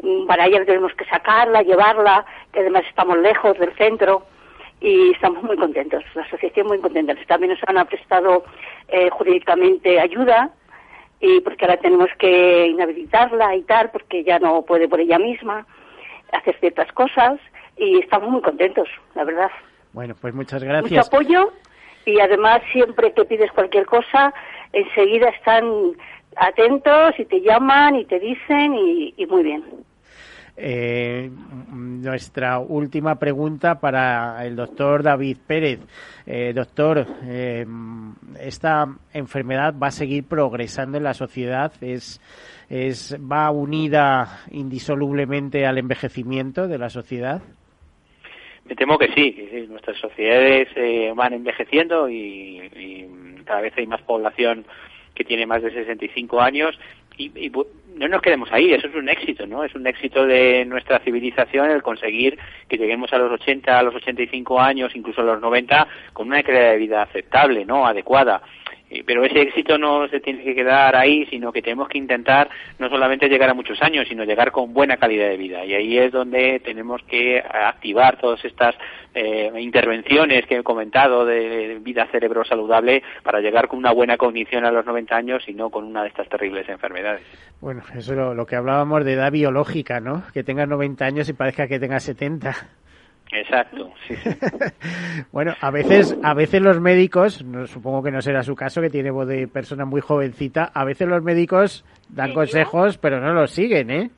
mm, 0.01 0.25
para 0.25 0.47
ella 0.47 0.65
tenemos 0.65 0.91
que 0.95 1.05
sacarla, 1.05 1.61
llevarla, 1.61 2.25
que 2.51 2.61
además 2.61 2.81
estamos 2.89 3.19
lejos 3.19 3.59
del 3.59 3.75
centro 3.75 4.25
y 4.81 5.11
estamos 5.11 5.43
muy 5.43 5.55
contentos, 5.57 6.03
la 6.15 6.23
asociación 6.23 6.67
muy 6.67 6.79
contenta. 6.79 7.15
También 7.27 7.53
nos 7.53 7.59
han 7.67 7.85
prestado 7.87 8.43
eh, 8.87 9.09
jurídicamente 9.11 9.99
ayuda 9.99 10.49
y 11.19 11.39
porque 11.41 11.65
ahora 11.65 11.77
tenemos 11.77 12.09
que 12.17 12.67
inhabilitarla 12.67 13.55
y 13.55 13.61
tal, 13.61 13.91
porque 13.91 14.23
ya 14.23 14.39
no 14.39 14.63
puede 14.63 14.89
por 14.89 14.99
ella 14.99 15.19
misma 15.19 15.67
hacer 16.31 16.59
ciertas 16.59 16.91
cosas 16.93 17.39
y 17.77 17.99
estamos 17.99 18.29
muy 18.31 18.41
contentos, 18.41 18.89
la 19.13 19.23
verdad. 19.23 19.51
Bueno, 19.93 20.15
pues 20.19 20.33
muchas 20.33 20.63
gracias. 20.63 20.91
Mucho 20.91 21.01
apoyo 21.01 21.53
y 22.05 22.19
además 22.19 22.61
siempre 22.71 23.13
que 23.13 23.23
pides 23.25 23.51
cualquier 23.51 23.85
cosa, 23.85 24.33
enseguida 24.73 25.29
están 25.29 25.93
atentos 26.37 27.19
y 27.19 27.25
te 27.25 27.41
llaman 27.41 27.97
y 27.97 28.05
te 28.05 28.19
dicen 28.19 28.73
y, 28.73 29.13
y 29.15 29.25
muy 29.27 29.43
bien. 29.43 29.63
Eh, 30.63 31.31
nuestra 31.73 32.59
última 32.59 33.15
pregunta 33.15 33.79
para 33.79 34.45
el 34.45 34.55
doctor 34.55 35.01
David 35.01 35.37
Pérez. 35.47 35.79
Eh, 36.27 36.53
doctor, 36.53 37.03
eh, 37.25 37.65
esta 38.39 38.85
enfermedad 39.11 39.73
va 39.81 39.87
a 39.87 39.91
seguir 39.91 40.25
progresando 40.25 40.99
en 40.99 41.03
la 41.03 41.15
sociedad, 41.15 41.73
es, 41.81 42.21
es, 42.69 43.17
va 43.19 43.49
unida 43.49 44.43
indisolublemente 44.51 45.65
al 45.65 45.79
envejecimiento 45.79 46.67
de 46.67 46.77
la 46.77 46.91
sociedad. 46.91 47.41
Me 48.65 48.75
temo 48.75 48.99
que 48.99 49.11
sí, 49.13 49.67
nuestras 49.67 49.97
sociedades 49.97 50.67
eh, 50.75 51.11
van 51.15 51.33
envejeciendo 51.33 52.07
y, 52.07 53.09
cada 53.45 53.61
vez 53.61 53.73
hay 53.75 53.87
más 53.87 54.01
población 54.03 54.63
que 55.15 55.23
tiene 55.23 55.47
más 55.47 55.63
de 55.63 55.73
65 55.73 56.39
años 56.39 56.79
y, 57.17 57.31
y, 57.35 57.51
no 57.95 58.07
nos 58.07 58.21
quedemos 58.21 58.51
ahí, 58.51 58.73
eso 58.73 58.87
es 58.87 58.95
un 58.95 59.09
éxito, 59.09 59.45
¿no? 59.45 59.63
Es 59.63 59.75
un 59.75 59.85
éxito 59.85 60.25
de 60.25 60.65
nuestra 60.65 60.99
civilización 60.99 61.69
el 61.69 61.83
conseguir 61.83 62.37
que 62.67 62.77
lleguemos 62.77 63.11
a 63.13 63.17
los 63.17 63.31
80, 63.31 63.77
a 63.77 63.83
los 63.83 63.95
85 63.95 64.59
años, 64.59 64.95
incluso 64.95 65.21
a 65.21 65.25
los 65.25 65.41
90, 65.41 65.87
con 66.13 66.27
una 66.27 66.41
calidad 66.43 66.71
de 66.71 66.77
vida 66.77 67.01
aceptable, 67.01 67.65
¿no? 67.65 67.85
Adecuada. 67.85 68.41
Eh, 68.91 69.03
pero 69.05 69.23
ese 69.23 69.41
éxito 69.41 69.77
no 69.77 70.07
se 70.09 70.19
tiene 70.19 70.43
que 70.43 70.53
quedar 70.53 70.95
ahí, 70.97 71.25
sino 71.27 71.53
que 71.53 71.61
tenemos 71.61 71.87
que 71.87 71.97
intentar 71.97 72.49
no 72.77 72.89
solamente 72.89 73.29
llegar 73.29 73.49
a 73.49 73.53
muchos 73.53 73.81
años, 73.81 74.05
sino 74.07 74.25
llegar 74.25 74.51
con 74.51 74.73
buena 74.73 74.97
calidad 74.97 75.29
de 75.29 75.37
vida. 75.37 75.63
Y 75.63 75.73
ahí 75.73 75.97
es 75.97 76.11
donde 76.11 76.59
tenemos 76.59 77.01
que 77.03 77.39
activar 77.39 78.19
todas 78.19 78.43
estas 78.43 78.75
eh, 79.13 79.49
intervenciones 79.59 80.45
que 80.45 80.57
he 80.57 80.63
comentado 80.63 81.25
de 81.25 81.79
vida 81.81 82.05
cerebro 82.11 82.43
saludable 82.43 83.01
para 83.23 83.39
llegar 83.39 83.69
con 83.69 83.79
una 83.79 83.93
buena 83.93 84.17
cognición 84.17 84.65
a 84.65 84.71
los 84.71 84.85
90 84.85 85.15
años 85.15 85.43
y 85.47 85.53
no 85.53 85.69
con 85.69 85.85
una 85.85 86.03
de 86.03 86.09
estas 86.09 86.27
terribles 86.27 86.67
enfermedades. 86.67 87.23
Bueno, 87.61 87.81
eso 87.95 88.11
es 88.11 88.35
lo, 88.35 88.45
que 88.45 88.57
hablábamos 88.57 89.05
de 89.05 89.13
edad 89.13 89.31
biológica, 89.31 90.01
¿no? 90.01 90.23
Que 90.33 90.43
tengas 90.43 90.67
90 90.67 91.05
años 91.05 91.29
y 91.29 91.33
parezca 91.33 91.67
que 91.67 91.79
tengas 91.79 92.03
70. 92.03 92.55
Exacto, 93.31 93.91
sí, 94.07 94.15
sí. 94.17 94.29
bueno, 95.31 95.53
a 95.61 95.71
veces, 95.71 96.17
a 96.21 96.33
veces 96.33 96.61
los 96.61 96.81
médicos, 96.81 97.43
no, 97.43 97.65
supongo 97.65 98.03
que 98.03 98.11
no 98.11 98.21
será 98.21 98.43
su 98.43 98.55
caso, 98.55 98.81
que 98.81 98.89
tiene 98.89 99.09
voz 99.09 99.27
de 99.27 99.47
persona 99.47 99.85
muy 99.85 100.01
jovencita, 100.01 100.71
a 100.73 100.83
veces 100.83 101.07
los 101.07 101.23
médicos 101.23 101.85
dan 102.09 102.33
consejos, 102.33 102.97
pero 102.97 103.21
no 103.21 103.33
los 103.33 103.51
siguen, 103.51 103.89
¿eh? 103.89 104.09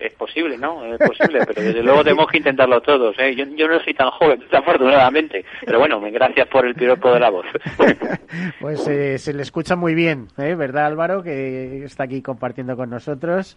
Es 0.00 0.14
posible, 0.14 0.56
¿no? 0.56 0.84
Es 0.94 0.98
posible, 0.98 1.40
pero 1.44 1.60
desde 1.60 1.82
luego 1.82 2.04
tenemos 2.04 2.28
que 2.28 2.38
intentarlo 2.38 2.80
todos, 2.80 3.16
¿eh? 3.18 3.34
Yo, 3.34 3.44
yo 3.56 3.66
no 3.66 3.80
soy 3.80 3.94
tan 3.94 4.10
joven, 4.10 4.42
afortunadamente, 4.52 5.44
pero 5.64 5.78
bueno, 5.80 6.00
gracias 6.00 6.46
por 6.48 6.66
el 6.66 6.74
piropo 6.74 7.12
de 7.12 7.20
la 7.20 7.30
voz. 7.30 7.46
pues 8.60 8.86
eh, 8.86 9.18
se 9.18 9.32
le 9.32 9.42
escucha 9.42 9.74
muy 9.74 9.94
bien, 9.94 10.28
¿eh? 10.38 10.54
¿Verdad, 10.54 10.86
Álvaro? 10.86 11.22
Que 11.22 11.84
está 11.84 12.04
aquí 12.04 12.22
compartiendo 12.22 12.76
con 12.76 12.90
nosotros 12.90 13.56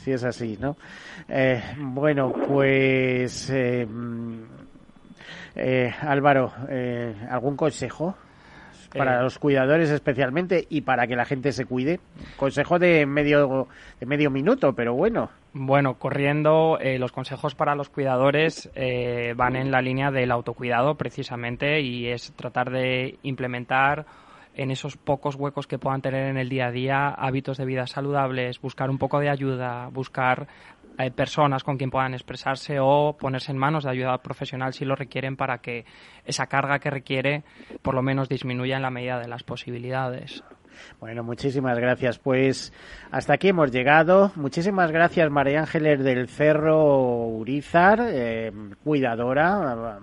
si 0.00 0.12
es 0.12 0.24
así, 0.24 0.56
¿no? 0.60 0.76
Eh, 1.28 1.62
bueno, 1.78 2.32
pues 2.32 3.48
eh, 3.50 3.86
eh, 5.54 5.92
Álvaro, 6.00 6.52
eh, 6.68 7.14
¿algún 7.30 7.56
consejo 7.56 8.16
para 8.96 9.20
Eh. 9.20 9.22
los 9.22 9.38
cuidadores 9.38 9.90
especialmente 9.90 10.66
y 10.68 10.82
para 10.82 11.06
que 11.06 11.16
la 11.16 11.24
gente 11.24 11.52
se 11.52 11.64
cuide? 11.64 12.00
Consejo 12.36 12.78
de 12.78 13.06
medio 13.06 13.68
de 14.00 14.06
medio 14.06 14.30
minuto, 14.30 14.74
pero 14.74 14.94
bueno. 14.94 15.30
Bueno, 15.54 15.94
corriendo, 15.98 16.78
eh, 16.80 16.98
los 16.98 17.12
consejos 17.12 17.54
para 17.54 17.74
los 17.74 17.90
cuidadores 17.90 18.70
eh, 18.74 19.34
van 19.36 19.56
en 19.56 19.70
la 19.70 19.82
línea 19.82 20.10
del 20.10 20.30
autocuidado 20.30 20.94
precisamente 20.96 21.80
y 21.80 22.08
es 22.08 22.32
tratar 22.36 22.70
de 22.70 23.18
implementar 23.22 24.06
en 24.54 24.70
esos 24.70 24.96
pocos 24.96 25.36
huecos 25.36 25.66
que 25.66 25.78
puedan 25.78 26.02
tener 26.02 26.28
en 26.28 26.36
el 26.36 26.48
día 26.48 26.66
a 26.66 26.70
día 26.70 27.08
hábitos 27.08 27.58
de 27.58 27.64
vida 27.64 27.86
saludables, 27.86 28.60
buscar 28.60 28.90
un 28.90 28.98
poco 28.98 29.18
de 29.20 29.30
ayuda, 29.30 29.88
buscar 29.88 30.48
eh, 30.98 31.10
personas 31.10 31.64
con 31.64 31.78
quien 31.78 31.90
puedan 31.90 32.12
expresarse 32.12 32.78
o 32.80 33.16
ponerse 33.18 33.50
en 33.50 33.58
manos 33.58 33.84
de 33.84 33.90
ayuda 33.90 34.18
profesional 34.18 34.74
si 34.74 34.84
lo 34.84 34.94
requieren 34.94 35.36
para 35.36 35.58
que 35.58 35.86
esa 36.24 36.46
carga 36.46 36.78
que 36.80 36.90
requiere 36.90 37.44
por 37.80 37.94
lo 37.94 38.02
menos 38.02 38.28
disminuya 38.28 38.76
en 38.76 38.82
la 38.82 38.90
medida 38.90 39.18
de 39.18 39.28
las 39.28 39.42
posibilidades. 39.42 40.42
Bueno, 41.00 41.22
muchísimas 41.22 41.78
gracias. 41.78 42.18
Pues 42.18 42.72
hasta 43.10 43.34
aquí 43.34 43.48
hemos 43.48 43.70
llegado. 43.72 44.32
Muchísimas 44.36 44.90
gracias, 44.90 45.30
María 45.30 45.60
Ángeles 45.60 46.02
del 46.02 46.28
Cerro 46.28 47.26
Urizar, 47.26 48.00
eh, 48.08 48.52
cuidadora, 48.84 49.98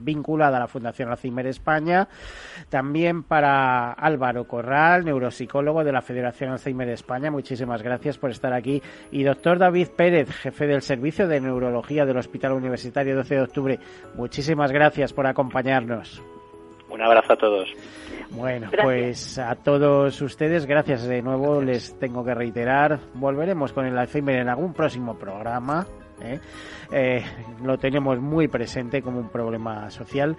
vinculada 0.00 0.56
a 0.56 0.60
la 0.60 0.68
Fundación 0.68 1.10
Alzheimer 1.10 1.46
España. 1.46 2.08
También 2.68 3.22
para 3.22 3.92
Álvaro 3.92 4.46
Corral, 4.46 5.04
neuropsicólogo 5.04 5.84
de 5.84 5.92
la 5.92 6.02
Federación 6.02 6.52
Alzheimer 6.52 6.88
España. 6.90 7.30
Muchísimas 7.30 7.82
gracias 7.82 8.18
por 8.18 8.30
estar 8.30 8.52
aquí. 8.52 8.82
Y 9.10 9.22
doctor 9.22 9.58
David 9.58 9.88
Pérez, 9.96 10.30
jefe 10.30 10.66
del 10.66 10.82
Servicio 10.82 11.26
de 11.26 11.40
Neurología 11.40 12.04
del 12.04 12.18
Hospital 12.18 12.52
Universitario 12.52 13.16
12 13.16 13.34
de 13.34 13.42
Octubre. 13.42 13.78
Muchísimas 14.14 14.72
gracias 14.72 15.12
por 15.12 15.26
acompañarnos. 15.26 16.22
Un 16.88 17.02
abrazo 17.02 17.32
a 17.32 17.36
todos. 17.36 17.68
Bueno, 18.30 18.68
gracias. 18.70 18.84
pues 18.84 19.38
a 19.38 19.54
todos 19.56 20.20
ustedes, 20.20 20.66
gracias 20.66 21.04
de 21.04 21.22
nuevo, 21.22 21.60
les 21.60 21.98
tengo 21.98 22.24
que 22.24 22.34
reiterar. 22.34 23.00
Volveremos 23.14 23.72
con 23.72 23.86
el 23.86 23.96
Alzheimer 23.96 24.36
en 24.36 24.48
algún 24.48 24.72
próximo 24.72 25.18
programa. 25.18 25.86
¿eh? 26.20 26.40
Eh, 26.92 27.24
lo 27.62 27.78
tenemos 27.78 28.18
muy 28.20 28.48
presente 28.48 29.02
como 29.02 29.20
un 29.20 29.28
problema 29.28 29.90
social. 29.90 30.36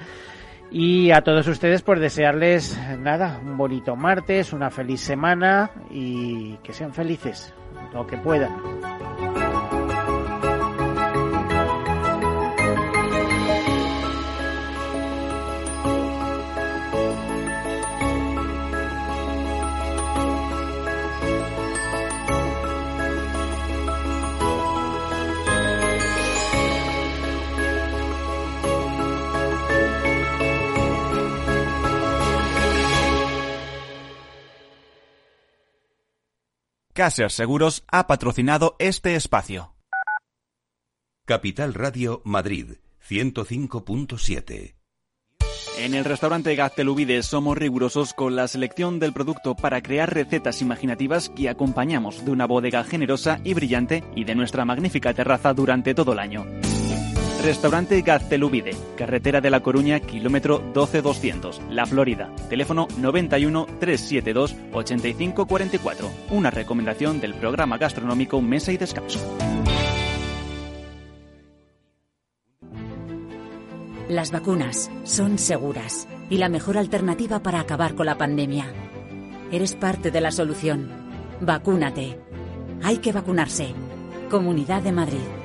Y 0.72 1.12
a 1.12 1.22
todos 1.22 1.48
ustedes, 1.48 1.84
por 1.84 2.00
desearles 2.00 2.80
nada, 3.00 3.40
un 3.44 3.56
bonito 3.56 3.96
martes, 3.96 4.52
una 4.52 4.72
feliz 4.72 5.00
semana 5.00 5.70
y 5.92 6.56
que 6.58 6.74
sean 6.74 6.92
felices, 6.92 7.54
lo 7.94 8.08
que 8.08 8.18
puedan. 8.18 8.52
Caser 36.96 37.30
Seguros 37.30 37.84
ha 37.92 38.08
patrocinado 38.08 38.78
este 38.80 39.18
espacio. 39.18 39.76
Capital 41.26 41.74
Radio 41.74 42.22
Madrid 42.24 42.78
105.7 43.06 44.76
En 45.80 45.94
el 45.94 46.06
restaurante 46.06 46.56
Gaztelubide 46.56 47.22
somos 47.22 47.58
rigurosos 47.58 48.14
con 48.14 48.38
la 48.38 48.48
selección 48.48 49.00
del 49.00 49.12
producto 49.12 49.56
para 49.56 49.82
crear 49.82 50.14
recetas 50.14 50.62
imaginativas 50.62 51.28
que 51.28 51.50
acompañamos 51.50 52.24
de 52.24 52.32
una 52.32 52.48
bodega 52.48 52.86
generosa 52.86 53.42
y 53.44 53.54
brillante 53.54 54.06
y 54.16 54.24
de 54.24 54.36
nuestra 54.36 54.64
magnífica 54.64 55.14
terraza 55.14 55.54
durante 55.54 55.96
todo 55.96 56.14
el 56.14 56.20
año. 56.20 56.46
Restaurante 57.46 58.02
Gaztelubide, 58.02 58.76
carretera 58.98 59.40
de 59.40 59.52
La 59.52 59.60
Coruña, 59.60 60.00
kilómetro 60.00 60.64
12200, 60.74 61.62
La 61.70 61.86
Florida. 61.86 62.32
Teléfono 62.50 62.88
91 62.98 63.68
372 63.80 64.56
8544. 64.74 66.10
Una 66.32 66.50
recomendación 66.50 67.22
del 67.22 67.36
programa 67.36 67.78
gastronómico 67.78 68.42
Mesa 68.42 68.72
y 68.72 68.78
Descanso. 68.78 69.20
Las 74.10 74.32
vacunas 74.32 74.90
son 75.04 75.38
seguras 75.38 76.08
y 76.32 76.40
la 76.40 76.50
mejor 76.50 76.80
alternativa 76.80 77.44
para 77.44 77.60
acabar 77.60 77.94
con 77.94 78.08
la 78.08 78.18
pandemia. 78.18 78.74
Eres 79.52 79.76
parte 79.76 80.10
de 80.10 80.20
la 80.20 80.32
solución. 80.32 80.90
Vacúnate. 81.42 82.20
Hay 82.82 82.98
que 82.98 83.12
vacunarse. 83.12 83.68
Comunidad 84.32 84.82
de 84.82 84.92
Madrid. 84.92 85.45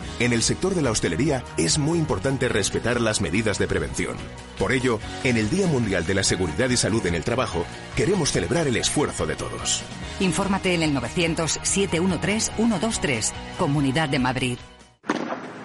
En 0.21 0.31
el 0.33 0.41
sector 0.43 0.75
de 0.75 0.83
la 0.83 0.91
hostelería 0.91 1.43
es 1.57 1.79
muy 1.79 1.97
importante 1.97 2.47
respetar 2.47 3.01
las 3.01 3.21
medidas 3.21 3.57
de 3.57 3.65
prevención. 3.65 4.17
Por 4.59 4.71
ello, 4.71 4.99
en 5.23 5.35
el 5.35 5.49
Día 5.49 5.65
Mundial 5.65 6.05
de 6.05 6.13
la 6.13 6.21
Seguridad 6.21 6.69
y 6.69 6.77
Salud 6.77 7.03
en 7.07 7.15
el 7.15 7.23
Trabajo, 7.23 7.65
queremos 7.95 8.31
celebrar 8.31 8.67
el 8.67 8.77
esfuerzo 8.77 9.25
de 9.25 9.35
todos. 9.35 9.81
Infórmate 10.19 10.75
en 10.75 10.83
el 10.83 10.93
900-713-123, 10.93 13.31
Comunidad 13.57 14.09
de 14.09 14.19
Madrid. 14.19 14.59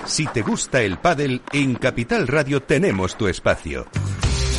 Si 0.07 0.27
te 0.27 0.41
gusta 0.41 0.81
el 0.81 0.97
pádel, 0.97 1.43
en 1.53 1.75
Capital 1.75 2.27
Radio 2.27 2.63
tenemos 2.63 3.19
tu 3.19 3.29
espacio. 3.29 3.87